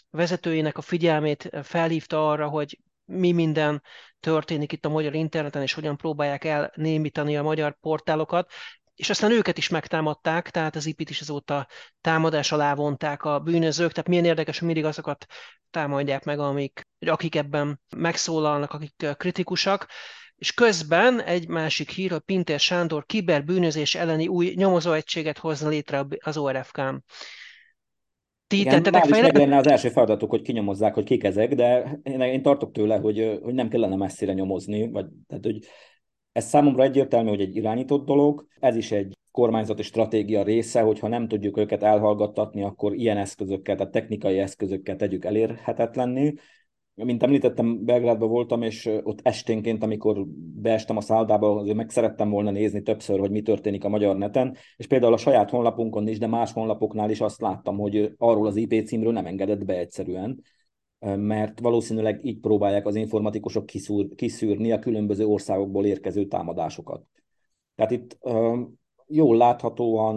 vezetőinek 0.10 0.78
a 0.78 0.82
figyelmét 0.82 1.50
felhívta 1.64 2.30
arra, 2.30 2.48
hogy 2.48 2.80
mi 3.06 3.32
minden 3.32 3.84
történik 4.20 4.72
itt 4.72 4.86
a 4.86 4.90
magyar 4.90 5.14
interneten, 5.16 5.62
és 5.62 5.74
hogyan 5.74 5.98
próbálják 5.98 6.44
elnémítani 6.44 7.38
a 7.38 7.44
magyar 7.44 7.78
portálokat, 7.80 8.52
és 9.00 9.10
aztán 9.10 9.32
őket 9.32 9.58
is 9.58 9.70
megtámadták, 9.70 10.50
tehát 10.50 10.76
az 10.76 10.86
IP-t 10.86 11.10
is 11.10 11.22
azóta 11.22 11.68
támadás 12.02 12.52
alá 12.52 12.76
vonták 12.76 13.24
a 13.24 13.40
bűnözők, 13.40 13.92
tehát 13.92 14.10
milyen 14.10 14.26
érdekes, 14.26 14.58
hogy 14.58 14.68
mindig 14.68 14.86
azokat 14.86 15.26
támadják 15.72 16.24
meg, 16.24 16.40
amik, 16.40 16.88
akik 17.06 17.36
ebben 17.36 17.82
megszólalnak, 17.98 18.74
akik 18.74 19.08
kritikusak, 19.18 19.88
és 20.36 20.54
közben 20.54 21.22
egy 21.22 21.48
másik 21.48 21.90
hír, 21.90 22.12
hogy 22.12 22.20
Pintér 22.20 22.60
Sándor 22.60 23.06
kiberbűnözés 23.06 23.96
elleni 23.96 24.28
új 24.28 24.54
nyomozóegységet 24.56 25.38
hozna 25.38 25.70
létre 25.70 26.06
az 26.24 26.38
ORFK-n. 26.38 26.96
Ti 28.48 28.60
Igen, 28.60 28.84
tettetek 28.84 29.06
fel? 29.06 29.22
meg 29.22 29.36
lenne 29.36 29.58
az 29.58 29.68
első 29.68 29.90
feladatuk, 29.90 30.30
hogy 30.30 30.42
kinyomozzák, 30.42 30.94
hogy 30.94 31.04
kik 31.04 31.24
ezek, 31.24 31.56
de 31.56 32.00
én, 32.04 32.22
én 32.22 32.42
tartok 32.42 32.72
tőle, 32.72 32.98
hogy, 32.98 33.40
hogy 33.44 33.54
nem 33.54 33.70
kellene 33.70 33.96
messzire 33.96 34.34
nyomozni, 34.34 34.92
vagy 34.92 35.06
tehát, 35.28 35.44
hogy 35.44 35.60
ez 36.40 36.46
számomra 36.46 36.84
egyértelmű, 36.84 37.30
hogy 37.30 37.42
egy 37.42 37.56
irányított 37.56 38.06
dolog, 38.06 38.46
ez 38.60 38.76
is 38.76 38.92
egy 38.92 39.18
kormányzati 39.32 39.82
stratégia 39.82 40.44
része, 40.44 40.82
hogyha 40.82 41.08
nem 41.08 41.28
tudjuk 41.28 41.58
őket 41.58 41.84
elhallgattatni, 41.84 42.64
akkor 42.64 42.94
ilyen 42.94 43.18
eszközökkel, 43.18 43.76
tehát 43.76 43.92
technikai 43.92 44.40
eszközökkel 44.40 44.96
tegyük 44.96 45.26
elérhetetlenni. 45.26 46.34
Mint 46.94 47.24
említettem, 47.24 47.86
Belgrádban 47.86 48.30
voltam, 48.30 48.62
és 48.62 48.90
ott 49.04 49.20
esténként, 49.24 49.84
amikor 49.84 50.26
beestem 50.62 50.98
a 50.98 51.02
száldába, 51.02 51.56
azért 51.56 51.76
meg 51.76 51.90
szerettem 51.90 52.30
volna 52.30 52.52
nézni 52.52 52.82
többször, 52.82 53.20
hogy 53.20 53.32
mi 53.32 53.42
történik 53.42 53.84
a 53.84 53.90
magyar 53.90 54.18
neten, 54.18 54.56
és 54.78 54.88
például 54.88 55.14
a 55.14 55.18
saját 55.18 55.50
honlapunkon 55.50 56.08
is, 56.08 56.18
de 56.18 56.28
más 56.28 56.52
honlapoknál 56.52 57.10
is 57.10 57.22
azt 57.22 57.42
láttam, 57.42 57.78
hogy 57.78 58.14
arról 58.18 58.48
az 58.48 58.56
IP 58.56 58.86
címről 58.86 59.12
nem 59.12 59.26
engedett 59.26 59.66
be 59.66 59.78
egyszerűen 59.78 60.42
mert 61.00 61.60
valószínűleg 61.60 62.26
így 62.26 62.40
próbálják 62.40 62.86
az 62.86 62.96
informatikusok 62.96 63.66
kiszúr, 63.66 64.16
kiszűrni 64.16 64.72
a 64.72 64.80
különböző 64.80 65.26
országokból 65.26 65.86
érkező 65.86 66.26
támadásokat. 66.26 67.06
Tehát 67.76 67.92
itt 67.92 68.18
jól 69.08 69.38
láthatóan 69.38 70.16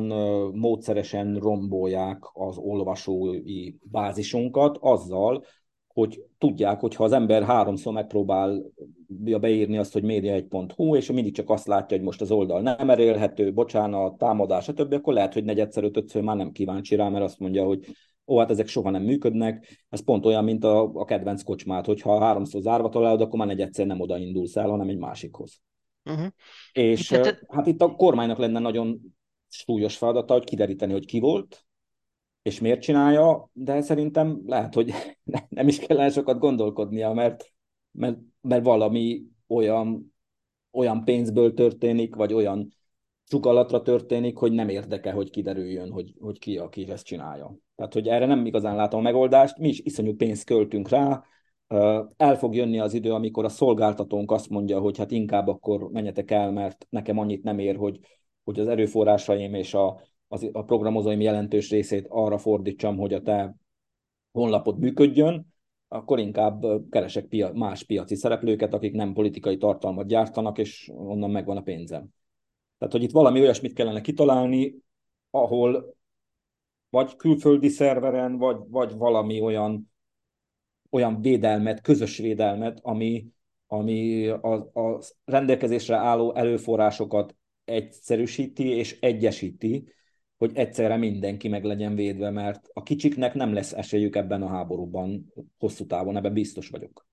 módszeresen 0.54 1.36
rombolják 1.36 2.18
az 2.32 2.58
olvasói 2.58 3.72
bázisunkat 3.82 4.78
azzal, 4.80 5.44
hogy 5.86 6.24
tudják, 6.38 6.80
hogy 6.80 6.94
ha 6.94 7.04
az 7.04 7.12
ember 7.12 7.42
háromszor 7.42 7.92
megpróbálja 7.92 9.38
beírni 9.40 9.78
azt, 9.78 9.92
hogy 9.92 10.02
média1.hu, 10.06 10.96
és 10.96 11.10
mindig 11.10 11.34
csak 11.34 11.50
azt 11.50 11.66
látja, 11.66 11.96
hogy 11.96 12.06
most 12.06 12.20
az 12.20 12.30
oldal 12.30 12.60
nem 12.60 12.90
erélhető, 12.90 13.52
bocsánat, 13.52 14.18
támadás, 14.18 14.64
stb., 14.64 14.92
akkor 14.92 15.14
lehet, 15.14 15.32
hogy 15.32 15.44
negyedszer, 15.44 15.84
ötödször 15.84 16.22
már 16.22 16.36
nem 16.36 16.52
kíváncsi 16.52 16.94
rá, 16.94 17.08
mert 17.08 17.24
azt 17.24 17.38
mondja, 17.38 17.64
hogy 17.64 17.86
ó, 18.32 18.38
hát 18.38 18.50
ezek 18.50 18.66
soha 18.66 18.90
nem 18.90 19.02
működnek, 19.02 19.84
ez 19.88 20.04
pont 20.04 20.26
olyan, 20.26 20.44
mint 20.44 20.64
a, 20.64 20.82
a 20.82 21.04
kedvenc 21.04 21.42
kocsmát, 21.42 21.86
hogyha 21.86 22.20
háromszor 22.20 22.60
zárva 22.60 22.88
találod, 22.88 23.20
akkor 23.20 23.38
már 23.38 23.48
egy 23.48 23.60
egyszer 23.60 23.86
nem 23.86 24.00
oda 24.00 24.18
indulsz 24.18 24.56
el, 24.56 24.68
hanem 24.68 24.88
egy 24.88 24.98
másikhoz. 24.98 25.60
Uh-huh. 26.04 26.26
És 26.72 27.10
itt, 27.10 27.44
hát 27.48 27.66
itt 27.66 27.82
a 27.82 27.94
kormánynak 27.94 28.38
lenne 28.38 28.58
nagyon 28.58 29.00
súlyos 29.48 29.96
feladata, 29.96 30.32
hogy 30.32 30.44
kideríteni, 30.44 30.92
hogy 30.92 31.06
ki 31.06 31.20
volt, 31.20 31.66
és 32.42 32.60
miért 32.60 32.80
csinálja, 32.80 33.50
de 33.52 33.80
szerintem 33.80 34.42
lehet, 34.46 34.74
hogy 34.74 34.92
nem 35.48 35.68
is 35.68 35.78
kell 35.78 36.10
sokat 36.10 36.38
gondolkodnia, 36.38 37.12
mert, 37.12 37.52
mert, 37.90 38.18
mert 38.40 38.64
valami 38.64 39.22
olyan, 39.46 40.14
olyan 40.70 41.04
pénzből 41.04 41.54
történik, 41.54 42.14
vagy 42.14 42.32
olyan 42.32 42.72
csukalatra 43.26 43.82
történik, 43.82 44.36
hogy 44.36 44.52
nem 44.52 44.68
érdeke, 44.68 45.12
hogy 45.12 45.30
kiderüljön, 45.30 45.90
hogy, 45.90 46.14
hogy 46.20 46.38
ki, 46.38 46.58
aki 46.58 46.90
ezt 46.90 47.04
csinálja. 47.04 47.56
Tehát, 47.82 47.96
hogy 47.96 48.08
erre 48.08 48.26
nem 48.26 48.46
igazán 48.46 48.76
látom 48.76 49.00
a 49.00 49.02
megoldást, 49.02 49.58
mi 49.58 49.68
is 49.68 49.80
iszonyú 49.80 50.16
pénzt 50.16 50.44
költünk 50.44 50.88
rá, 50.88 51.24
el 52.16 52.36
fog 52.36 52.54
jönni 52.54 52.78
az 52.78 52.94
idő, 52.94 53.12
amikor 53.12 53.44
a 53.44 53.48
szolgáltatónk 53.48 54.30
azt 54.30 54.48
mondja, 54.48 54.80
hogy 54.80 54.98
hát 54.98 55.10
inkább 55.10 55.48
akkor 55.48 55.90
menjetek 55.90 56.30
el, 56.30 56.52
mert 56.52 56.86
nekem 56.90 57.18
annyit 57.18 57.42
nem 57.42 57.58
ér, 57.58 57.76
hogy, 57.76 57.98
hogy 58.44 58.60
az 58.60 58.68
erőforrásaim 58.68 59.54
és 59.54 59.74
a, 59.74 60.00
az, 60.28 60.48
a 60.52 60.62
programozóim 60.62 61.20
jelentős 61.20 61.70
részét 61.70 62.06
arra 62.08 62.38
fordítsam, 62.38 62.96
hogy 62.96 63.12
a 63.14 63.22
te 63.22 63.56
honlapod 64.32 64.78
működjön, 64.78 65.54
akkor 65.88 66.18
inkább 66.18 66.64
keresek 66.90 67.24
pia- 67.24 67.54
más 67.54 67.82
piaci 67.82 68.14
szereplőket, 68.14 68.74
akik 68.74 68.92
nem 68.92 69.12
politikai 69.12 69.56
tartalmat 69.56 70.06
gyártanak, 70.06 70.58
és 70.58 70.90
onnan 70.94 71.30
megvan 71.30 71.56
a 71.56 71.62
pénzem. 71.62 72.08
Tehát, 72.78 72.92
hogy 72.92 73.02
itt 73.02 73.10
valami 73.10 73.40
olyasmit 73.40 73.72
kellene 73.72 74.00
kitalálni, 74.00 74.74
ahol 75.30 76.00
vagy 76.92 77.16
külföldi 77.16 77.68
szerveren, 77.68 78.36
vagy, 78.36 78.56
vagy 78.68 78.92
valami 78.96 79.40
olyan, 79.40 79.92
olyan 80.90 81.20
védelmet, 81.20 81.80
közös 81.80 82.18
védelmet, 82.18 82.78
ami, 82.82 83.26
ami 83.66 84.26
a, 84.28 84.54
a 84.54 85.00
rendelkezésre 85.24 85.96
álló 85.96 86.34
előforrásokat 86.34 87.36
egyszerűsíti 87.64 88.68
és 88.68 89.00
egyesíti, 89.00 89.92
hogy 90.36 90.50
egyszerre 90.54 90.96
mindenki 90.96 91.48
meg 91.48 91.64
legyen 91.64 91.94
védve, 91.94 92.30
mert 92.30 92.68
a 92.72 92.82
kicsiknek 92.82 93.34
nem 93.34 93.52
lesz 93.52 93.72
esélyük 93.72 94.16
ebben 94.16 94.42
a 94.42 94.48
háborúban 94.48 95.32
hosszú 95.58 95.86
távon, 95.86 96.16
ebben 96.16 96.32
biztos 96.32 96.68
vagyok. 96.68 97.06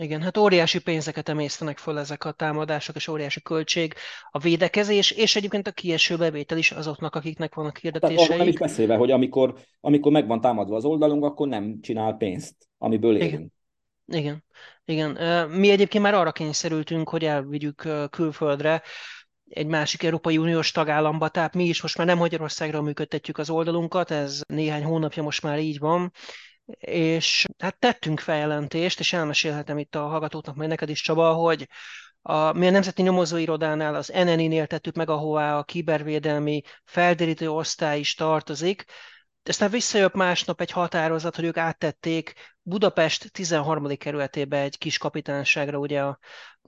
Igen, 0.00 0.22
hát 0.22 0.36
óriási 0.36 0.80
pénzeket 0.80 1.28
emésztenek 1.28 1.78
föl 1.78 1.98
ezek 1.98 2.24
a 2.24 2.32
támadások, 2.32 2.96
és 2.96 3.08
óriási 3.08 3.42
költség 3.42 3.94
a 4.30 4.38
védekezés, 4.38 5.10
és 5.10 5.36
egyébként 5.36 5.66
a 5.66 5.72
kieső 5.72 6.16
bevétel 6.16 6.58
is 6.58 6.70
azoknak, 6.70 7.14
akiknek 7.14 7.54
vannak 7.54 7.78
hirdetéseik. 7.78 8.26
Tehát 8.26 8.38
nem 8.38 8.48
is 8.48 8.58
beszélve, 8.58 8.96
hogy 8.96 9.10
amikor, 9.10 9.54
amikor 9.80 10.12
meg 10.12 10.26
van 10.26 10.40
támadva 10.40 10.76
az 10.76 10.84
oldalunk, 10.84 11.24
akkor 11.24 11.48
nem 11.48 11.80
csinál 11.80 12.14
pénzt, 12.14 12.54
amiből 12.78 13.16
élünk. 13.16 13.32
Igen. 13.32 13.52
Igen. 14.20 14.44
Igen. 14.84 15.48
Mi 15.50 15.70
egyébként 15.70 16.04
már 16.04 16.14
arra 16.14 16.32
kényszerültünk, 16.32 17.08
hogy 17.08 17.24
elvigyük 17.24 17.88
külföldre 18.10 18.82
egy 19.48 19.66
másik 19.66 20.02
Európai 20.02 20.38
Uniós 20.38 20.70
tagállamba, 20.70 21.28
tehát 21.28 21.54
mi 21.54 21.64
is 21.64 21.82
most 21.82 21.96
már 21.96 22.06
nem 22.06 22.18
Magyarországra 22.18 22.82
működtetjük 22.82 23.38
az 23.38 23.50
oldalunkat, 23.50 24.10
ez 24.10 24.40
néhány 24.46 24.84
hónapja 24.84 25.22
most 25.22 25.42
már 25.42 25.58
így 25.58 25.78
van, 25.78 26.12
és 26.78 27.46
hát 27.58 27.78
tettünk 27.78 28.20
feljelentést, 28.20 29.00
és 29.00 29.12
elmesélhetem 29.12 29.78
itt 29.78 29.94
a 29.94 30.06
hallgatóknak, 30.06 30.56
majd 30.56 30.68
neked 30.68 30.88
is 30.88 31.02
Csaba, 31.02 31.32
hogy 31.32 31.68
a, 32.22 32.52
mi 32.52 32.66
a 32.66 32.70
Nemzeti 32.70 33.02
Nyomozóirodánál 33.02 33.94
az 33.94 34.08
NNI-nél 34.08 34.66
tettük 34.66 34.94
meg, 34.94 35.10
ahová 35.10 35.58
a 35.58 35.64
kibervédelmi 35.64 36.62
felderítő 36.84 37.50
osztály 37.50 37.98
is 37.98 38.14
tartozik, 38.14 38.84
aztán 39.42 39.70
visszajött 39.70 40.14
másnap 40.14 40.60
egy 40.60 40.70
határozat, 40.70 41.36
hogy 41.36 41.44
ők 41.44 41.56
áttették 41.56 42.32
Budapest 42.62 43.32
13. 43.32 43.96
kerületébe 43.96 44.60
egy 44.60 44.78
kis 44.78 44.98
kapitányságra 44.98 45.78
ugye 45.78 46.02
a 46.02 46.18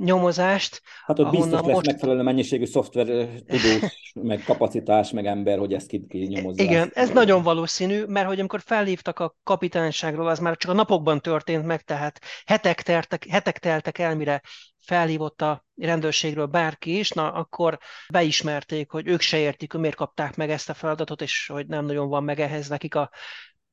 nyomozást. 0.05 0.82
Hát 1.07 1.18
ott 1.18 1.30
biztos 1.30 1.51
lesz 1.51 1.62
most... 1.62 1.86
megfelelő 1.86 2.22
mennyiségű 2.22 2.64
szoftver 2.64 3.07
tudós, 3.46 4.12
meg 4.14 4.42
kapacitás, 4.44 5.11
meg 5.11 5.26
ember, 5.26 5.59
hogy 5.59 5.72
ezt 5.72 5.86
ki, 5.86 6.07
ki 6.09 6.18
nyomozza. 6.18 6.62
Igen, 6.62 6.90
ez 6.94 7.11
nagyon 7.11 7.42
valószínű, 7.42 8.05
mert 8.05 8.26
hogy 8.26 8.38
amikor 8.38 8.61
felhívtak 8.64 9.18
a 9.18 9.36
kapitányságról, 9.42 10.28
az 10.28 10.38
már 10.38 10.57
csak 10.57 10.70
a 10.70 10.74
napokban 10.74 11.20
történt 11.20 11.66
meg, 11.66 11.82
tehát 11.82 12.20
hetek, 12.44 12.82
tertek, 12.82 13.26
hetek 13.28 13.59
teltek 13.59 13.98
el, 13.98 14.16
mire 14.16 14.42
felhívott 14.78 15.42
a 15.42 15.64
rendőrségről 15.76 16.46
bárki 16.46 16.98
is, 16.98 17.11
na 17.11 17.32
akkor 17.32 17.78
beismerték, 18.09 18.90
hogy 18.90 19.09
ők 19.09 19.20
se 19.20 19.38
értik, 19.38 19.72
hogy 19.72 19.80
miért 19.80 19.96
kapták 19.96 20.36
meg 20.36 20.51
ezt 20.51 20.68
a 20.68 20.74
feladatot, 20.74 21.22
és 21.22 21.51
hogy 21.53 21.66
nem 21.66 21.84
nagyon 21.84 22.09
van 22.09 22.24
meg 22.24 22.40
ehhez 22.40 22.68
nekik 22.68 22.94
a 22.94 23.11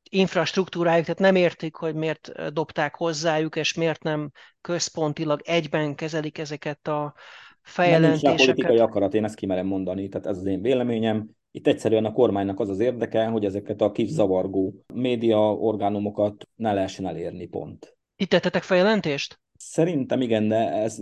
infrastruktúrájuk, 0.08 1.04
tehát 1.04 1.20
nem 1.20 1.34
értik, 1.34 1.74
hogy 1.74 1.94
miért 1.94 2.52
dobták 2.52 2.94
hozzájuk, 2.94 3.56
és 3.56 3.74
miért 3.74 4.02
nem 4.02 4.30
központilag 4.60 5.40
egyben 5.44 5.94
kezelik 5.94 6.38
ezeket 6.38 6.88
a 6.88 7.14
feljelentéseket. 7.62 8.22
Nem 8.22 8.34
nincs 8.34 8.46
politikai 8.46 8.78
akarat, 8.78 9.14
én 9.14 9.24
ezt 9.24 9.34
kimerem 9.34 9.66
mondani, 9.66 10.08
tehát 10.08 10.26
ez 10.26 10.36
az 10.36 10.44
én 10.44 10.62
véleményem. 10.62 11.28
Itt 11.50 11.66
egyszerűen 11.66 12.04
a 12.04 12.12
kormánynak 12.12 12.60
az 12.60 12.68
az 12.68 12.80
érdeke, 12.80 13.26
hogy 13.26 13.44
ezeket 13.44 13.80
a 13.80 13.92
kis 13.92 14.08
zavargó 14.08 14.74
média 14.94 15.52
orgánumokat 15.54 16.48
ne 16.54 16.72
lehessen 16.72 17.06
elérni, 17.06 17.46
pont. 17.46 17.96
Itt 18.16 18.28
tettetek 18.28 18.62
feljelentést? 18.62 19.40
Szerintem 19.56 20.20
igen, 20.20 20.48
de 20.48 20.72
ez 20.72 20.98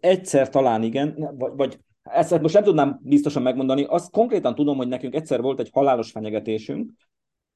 egyszer 0.00 0.48
talán 0.48 0.82
igen, 0.82 1.34
vagy, 1.38 1.52
vagy 1.56 1.78
ezt 2.02 2.40
most 2.40 2.54
nem 2.54 2.62
tudnám 2.62 3.00
biztosan 3.02 3.42
megmondani, 3.42 3.84
azt 3.84 4.10
konkrétan 4.10 4.54
tudom, 4.54 4.76
hogy 4.76 4.88
nekünk 4.88 5.14
egyszer 5.14 5.40
volt 5.40 5.60
egy 5.60 5.70
halálos 5.72 6.10
fenyegetésünk, 6.10 6.92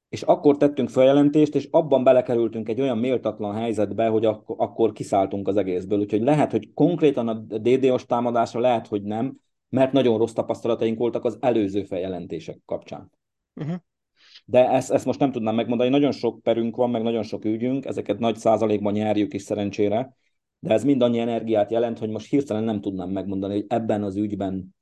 és 0.09 0.21
akkor 0.21 0.57
tettünk 0.57 0.89
feljelentést, 0.89 1.55
és 1.55 1.67
abban 1.71 2.03
belekerültünk 2.03 2.69
egy 2.69 2.81
olyan 2.81 2.97
méltatlan 2.97 3.55
helyzetbe, 3.55 4.07
hogy 4.07 4.25
ak- 4.25 4.49
akkor 4.59 4.91
kiszálltunk 4.91 5.47
az 5.47 5.57
egészből. 5.57 5.99
Úgyhogy 5.99 6.21
lehet, 6.21 6.51
hogy 6.51 6.73
konkrétan 6.73 7.27
a 7.27 7.33
DDoS 7.33 8.05
támadásra 8.05 8.59
lehet, 8.59 8.87
hogy 8.87 9.03
nem, 9.03 9.39
mert 9.69 9.91
nagyon 9.91 10.17
rossz 10.17 10.33
tapasztalataink 10.33 10.97
voltak 10.97 11.25
az 11.25 11.37
előző 11.39 11.83
feljelentések 11.83 12.59
kapcsán. 12.65 13.11
Uh-huh. 13.55 13.75
De 14.45 14.69
ezt, 14.69 14.91
ezt 14.91 15.05
most 15.05 15.19
nem 15.19 15.31
tudnám 15.31 15.55
megmondani, 15.55 15.89
nagyon 15.89 16.11
sok 16.11 16.41
perünk 16.41 16.75
van, 16.75 16.89
meg 16.89 17.01
nagyon 17.01 17.23
sok 17.23 17.45
ügyünk, 17.45 17.85
ezeket 17.85 18.19
nagy 18.19 18.35
százalékban 18.35 18.93
nyerjük 18.93 19.33
is 19.33 19.41
szerencsére, 19.41 20.15
de 20.59 20.73
ez 20.73 20.83
mind 20.83 21.01
annyi 21.01 21.19
energiát 21.19 21.71
jelent, 21.71 21.99
hogy 21.99 22.09
most 22.09 22.29
hirtelen 22.29 22.63
nem 22.63 22.81
tudnám 22.81 23.09
megmondani, 23.09 23.53
hogy 23.53 23.65
ebben 23.67 24.03
az 24.03 24.15
ügyben 24.15 24.75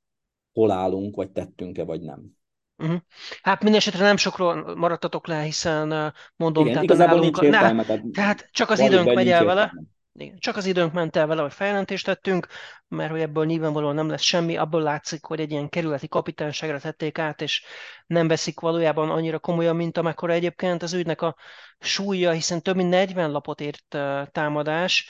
hol 0.53 0.71
állunk, 0.71 1.15
vagy 1.15 1.31
tettünk-e, 1.31 1.83
vagy 1.83 2.01
nem. 2.01 2.37
Uh-huh. 2.77 2.97
Hát 3.41 3.61
minden 3.61 3.79
esetre 3.79 4.03
nem 4.03 4.17
sokról 4.17 4.75
maradtatok 4.75 5.27
le, 5.27 5.41
hiszen 5.41 6.13
mondom, 6.35 6.63
Igen, 6.63 6.73
tehát 6.73 6.83
igazából 6.83 7.19
nincs 7.19 7.39
értelme. 7.39 7.83
Tehát, 7.83 8.03
tehát 8.13 8.49
csak 8.51 8.69
az 8.69 8.79
időnk 8.79 9.13
megy 9.13 9.29
el 9.29 9.45
vele. 9.45 9.73
Igen, 10.19 10.37
csak 10.39 10.55
az 10.55 10.65
időnk 10.65 10.93
ment 10.93 11.15
el 11.15 11.27
vele, 11.27 11.41
hogy 11.41 11.53
feljelentést 11.53 12.05
tettünk, 12.05 12.47
mert 12.87 13.11
hogy 13.11 13.19
ebből 13.19 13.45
nyilvánvalóan 13.45 13.95
nem 13.95 14.09
lesz 14.09 14.21
semmi, 14.21 14.57
abból 14.57 14.81
látszik, 14.81 15.25
hogy 15.25 15.39
egy 15.39 15.51
ilyen 15.51 15.69
kerületi 15.69 16.07
kapitányságra 16.07 16.79
tették 16.79 17.17
át, 17.17 17.41
és 17.41 17.63
nem 18.05 18.27
veszik 18.27 18.59
valójában 18.59 19.09
annyira 19.09 19.39
komolyan, 19.39 19.75
mint 19.75 19.97
amekkora 19.97 20.33
egyébként 20.33 20.83
az 20.83 20.93
ügynek 20.93 21.21
a 21.21 21.35
súlya, 21.79 22.31
hiszen 22.31 22.61
több 22.61 22.75
mint 22.75 22.89
40 22.89 23.31
lapot 23.31 23.61
ért 23.61 23.97
támadás, 24.31 25.09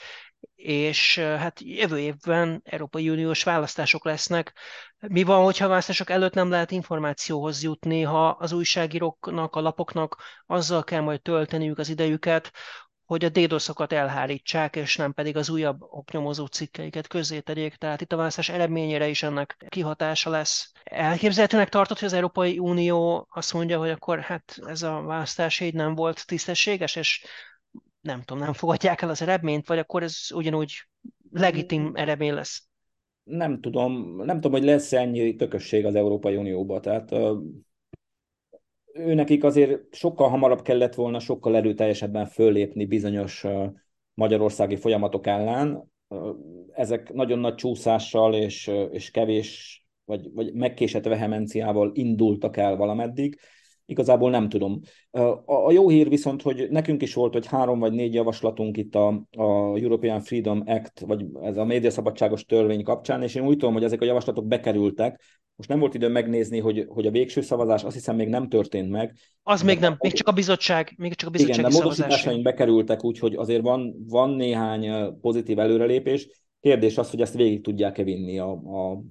és 0.54 1.18
hát 1.18 1.60
jövő 1.60 1.98
évben 1.98 2.62
Európai 2.64 3.10
Uniós 3.10 3.42
választások 3.42 4.04
lesznek. 4.04 4.52
Mi 4.98 5.22
van, 5.22 5.44
hogyha 5.44 5.64
a 5.64 5.68
választások 5.68 6.10
előtt 6.10 6.34
nem 6.34 6.50
lehet 6.50 6.70
információhoz 6.70 7.62
jutni, 7.62 8.02
ha 8.02 8.28
az 8.28 8.52
újságíróknak, 8.52 9.56
a 9.56 9.60
lapoknak 9.60 10.16
azzal 10.46 10.84
kell 10.84 11.00
majd 11.00 11.22
tölteniük 11.22 11.78
az 11.78 11.88
idejüket, 11.88 12.52
hogy 13.08 13.24
a 13.24 13.28
DDoS-okat 13.28 13.92
elhárítsák, 13.92 14.76
és 14.76 14.96
nem 14.96 15.12
pedig 15.12 15.36
az 15.36 15.48
újabb 15.48 15.76
oknyomozó 15.80 16.46
cikkeiket 16.46 17.06
közzétegyék. 17.06 17.74
Tehát 17.74 18.00
itt 18.00 18.12
a 18.12 18.16
választás 18.16 18.48
eredményére 18.48 19.08
is 19.08 19.22
ennek 19.22 19.64
kihatása 19.68 20.30
lesz. 20.30 20.72
Elképzelhetőnek 20.84 21.68
tartott, 21.68 21.98
hogy 21.98 22.08
az 22.08 22.14
Európai 22.14 22.58
Unió 22.58 23.28
azt 23.30 23.52
mondja, 23.52 23.78
hogy 23.78 23.90
akkor 23.90 24.20
hát 24.20 24.58
ez 24.66 24.82
a 24.82 25.00
választás 25.02 25.60
így 25.60 25.74
nem 25.74 25.94
volt 25.94 26.26
tisztességes, 26.26 26.96
és 26.96 27.24
nem 28.08 28.22
tudom, 28.22 28.42
nem 28.42 28.52
fogadják 28.52 29.02
el 29.02 29.08
az 29.08 29.22
eredményt, 29.22 29.66
vagy 29.66 29.78
akkor 29.78 30.02
ez 30.02 30.16
ugyanúgy 30.34 30.72
legitim 31.30 31.90
eredmény 31.94 32.32
lesz? 32.32 32.62
Nem 33.22 33.60
tudom, 33.60 34.16
nem 34.24 34.40
tudom, 34.40 34.52
hogy 34.52 34.64
lesz 34.68 34.92
ennyi 34.92 35.36
tökösség 35.36 35.84
az 35.84 35.94
Európai 35.94 36.36
Unióba, 36.36 36.80
tehát 36.80 37.12
ő 38.92 39.14
nekik 39.14 39.44
azért 39.44 39.94
sokkal 39.94 40.28
hamarabb 40.28 40.62
kellett 40.62 40.94
volna, 40.94 41.18
sokkal 41.18 41.56
erőteljesebben 41.56 42.26
föllépni 42.26 42.86
bizonyos 42.86 43.44
magyarországi 44.14 44.76
folyamatok 44.76 45.26
ellen. 45.26 45.92
Ezek 46.72 47.12
nagyon 47.12 47.38
nagy 47.38 47.54
csúszással 47.54 48.34
és, 48.34 48.70
és 48.90 49.10
kevés, 49.10 49.82
vagy, 50.04 50.32
vagy 50.32 50.52
megkésett 50.52 51.04
vehemenciával 51.04 51.90
indultak 51.94 52.56
el 52.56 52.76
valameddig, 52.76 53.38
igazából 53.88 54.30
nem 54.30 54.48
tudom. 54.48 54.80
A 55.44 55.72
jó 55.72 55.88
hír 55.88 56.08
viszont, 56.08 56.42
hogy 56.42 56.66
nekünk 56.70 57.02
is 57.02 57.14
volt, 57.14 57.32
hogy 57.32 57.46
három 57.46 57.78
vagy 57.78 57.92
négy 57.92 58.14
javaslatunk 58.14 58.76
itt 58.76 58.94
a, 58.94 59.06
a 59.36 59.76
European 59.78 60.20
Freedom 60.20 60.62
Act, 60.66 61.00
vagy 61.00 61.26
ez 61.42 61.56
a 61.56 61.64
médiaszabadságos 61.64 62.44
törvény 62.44 62.82
kapcsán, 62.82 63.22
és 63.22 63.34
én 63.34 63.46
úgy 63.46 63.56
tudom, 63.56 63.72
hogy 63.72 63.84
ezek 63.84 64.00
a 64.00 64.04
javaslatok 64.04 64.46
bekerültek. 64.46 65.20
Most 65.56 65.68
nem 65.68 65.78
volt 65.78 65.94
idő 65.94 66.08
megnézni, 66.08 66.58
hogy, 66.58 66.84
hogy 66.88 67.06
a 67.06 67.10
végső 67.10 67.40
szavazás 67.40 67.84
azt 67.84 67.94
hiszem 67.94 68.16
még 68.16 68.28
nem 68.28 68.48
történt 68.48 68.90
meg. 68.90 69.16
Az 69.42 69.62
még 69.62 69.78
nem, 69.78 69.96
még 69.98 70.12
csak 70.12 70.28
a 70.28 70.32
bizottság, 70.32 70.94
még 70.96 71.14
csak 71.14 71.28
a 71.28 71.32
bizottsági 71.32 71.58
Igen, 71.58 71.70
de 71.70 71.76
módosításaink 71.76 72.42
bekerültek, 72.42 73.04
úgyhogy 73.04 73.34
azért 73.34 73.62
van, 73.62 74.04
van 74.08 74.30
néhány 74.30 75.18
pozitív 75.20 75.58
előrelépés. 75.58 76.28
Kérdés 76.60 76.98
az, 76.98 77.10
hogy 77.10 77.20
ezt 77.20 77.34
végig 77.34 77.62
tudják-e 77.62 78.02
vinni 78.02 78.38
a, 78.38 78.50
a 78.50 79.02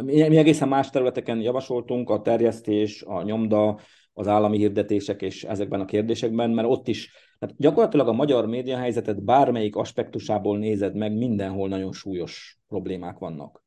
mi 0.00 0.36
egészen 0.36 0.68
más 0.68 0.90
területeken 0.90 1.40
javasoltunk, 1.40 2.10
a 2.10 2.20
terjesztés, 2.20 3.02
a 3.02 3.22
nyomda, 3.22 3.78
az 4.12 4.28
állami 4.28 4.58
hirdetések 4.58 5.22
és 5.22 5.44
ezekben 5.44 5.80
a 5.80 5.84
kérdésekben, 5.84 6.50
mert 6.50 6.68
ott 6.68 6.88
is, 6.88 7.10
tehát 7.38 7.54
gyakorlatilag 7.58 8.08
a 8.08 8.12
magyar 8.12 8.46
média 8.46 8.76
helyzetet 8.76 9.24
bármelyik 9.24 9.76
aspektusából 9.76 10.58
nézed 10.58 10.96
meg, 10.96 11.16
mindenhol 11.16 11.68
nagyon 11.68 11.92
súlyos 11.92 12.58
problémák 12.68 13.18
vannak. 13.18 13.64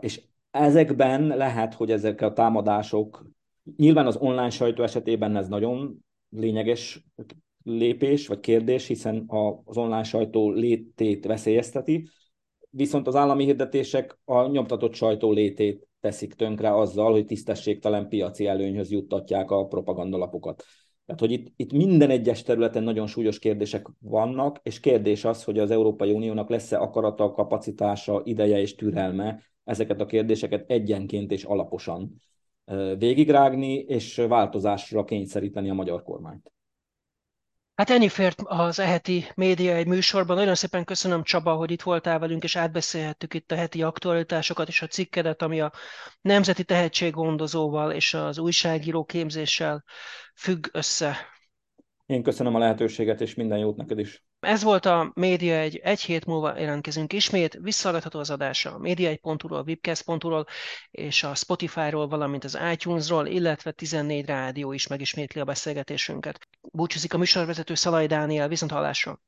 És 0.00 0.22
ezekben 0.50 1.26
lehet, 1.26 1.74
hogy 1.74 1.90
ezek 1.90 2.20
a 2.20 2.32
támadások, 2.32 3.26
nyilván 3.76 4.06
az 4.06 4.16
online 4.16 4.50
sajtó 4.50 4.82
esetében 4.82 5.36
ez 5.36 5.48
nagyon 5.48 6.04
lényeges 6.28 7.04
lépés 7.62 8.26
vagy 8.26 8.40
kérdés, 8.40 8.86
hiszen 8.86 9.24
az 9.64 9.76
online 9.76 10.02
sajtó 10.02 10.50
létét 10.50 11.24
veszélyezteti, 11.24 12.08
viszont 12.76 13.06
az 13.06 13.14
állami 13.14 13.44
hirdetések 13.44 14.18
a 14.24 14.46
nyomtatott 14.46 14.94
sajtó 14.94 15.32
létét 15.32 15.88
teszik 16.00 16.34
tönkre 16.34 16.74
azzal, 16.74 17.12
hogy 17.12 17.26
tisztességtelen 17.26 18.08
piaci 18.08 18.46
előnyhöz 18.46 18.90
juttatják 18.90 19.50
a 19.50 19.66
propagandalapokat. 19.66 20.64
Tehát, 21.06 21.20
hogy 21.20 21.32
itt, 21.32 21.52
itt 21.56 21.72
minden 21.72 22.10
egyes 22.10 22.42
területen 22.42 22.82
nagyon 22.82 23.06
súlyos 23.06 23.38
kérdések 23.38 23.86
vannak, 23.98 24.60
és 24.62 24.80
kérdés 24.80 25.24
az, 25.24 25.44
hogy 25.44 25.58
az 25.58 25.70
Európai 25.70 26.12
Uniónak 26.12 26.48
lesz-e 26.48 26.78
akarata, 26.78 27.32
kapacitása, 27.32 28.20
ideje 28.24 28.60
és 28.60 28.74
türelme 28.74 29.42
ezeket 29.64 30.00
a 30.00 30.06
kérdéseket 30.06 30.70
egyenként 30.70 31.32
és 31.32 31.44
alaposan 31.44 32.14
végigrágni, 32.98 33.74
és 33.74 34.16
változásra 34.16 35.04
kényszeríteni 35.04 35.70
a 35.70 35.74
magyar 35.74 36.02
kormányt. 36.02 36.52
Hát 37.76 37.90
ennyi 37.90 38.08
fért 38.08 38.40
az 38.44 38.78
eheti 38.78 39.24
média 39.34 39.74
egy 39.74 39.86
műsorban. 39.86 40.36
Nagyon 40.36 40.54
szépen 40.54 40.84
köszönöm 40.84 41.22
Csaba, 41.22 41.54
hogy 41.54 41.70
itt 41.70 41.82
voltál 41.82 42.18
velünk, 42.18 42.42
és 42.42 42.56
átbeszélhettük 42.56 43.34
itt 43.34 43.52
a 43.52 43.54
heti 43.54 43.82
aktualitásokat 43.82 44.68
és 44.68 44.82
a 44.82 44.86
cikkedet, 44.86 45.42
ami 45.42 45.60
a 45.60 45.72
Nemzeti 46.20 46.64
Tehetséggondozóval 46.64 47.92
és 47.92 48.14
az 48.14 48.38
újságíró 48.38 49.04
képzéssel 49.04 49.84
függ 50.34 50.66
össze. 50.72 51.16
Én 52.06 52.22
köszönöm 52.22 52.54
a 52.54 52.58
lehetőséget, 52.58 53.20
és 53.20 53.34
minden 53.34 53.58
jót 53.58 53.76
neked 53.76 53.98
is. 53.98 54.24
Ez 54.46 54.62
volt 54.62 54.86
a 54.86 55.10
Média 55.14 55.54
egy, 55.54 55.76
egy 55.76 56.00
hét 56.00 56.24
múlva 56.24 56.58
jelentkezünk 56.58 57.12
ismét, 57.12 57.58
visszahallgatható 57.60 58.18
az 58.18 58.30
adása 58.30 58.74
a 58.74 58.78
média1.hu-ról, 58.78 59.64
webcast.hu-ról 59.66 60.46
és 60.90 61.22
a 61.22 61.34
Spotify-ról, 61.34 62.08
valamint 62.08 62.44
az 62.44 62.58
iTunes-ról, 62.72 63.26
illetve 63.26 63.70
14 63.70 64.26
rádió 64.26 64.72
is 64.72 64.86
megismétli 64.86 65.40
a 65.40 65.44
beszélgetésünket. 65.44 66.48
Búcsúzik 66.72 67.14
a 67.14 67.18
műsorvezető 67.18 67.74
Szalai 67.74 68.06
Dániel, 68.06 68.48
viszont 68.48 68.72
hallásra! 68.72 69.20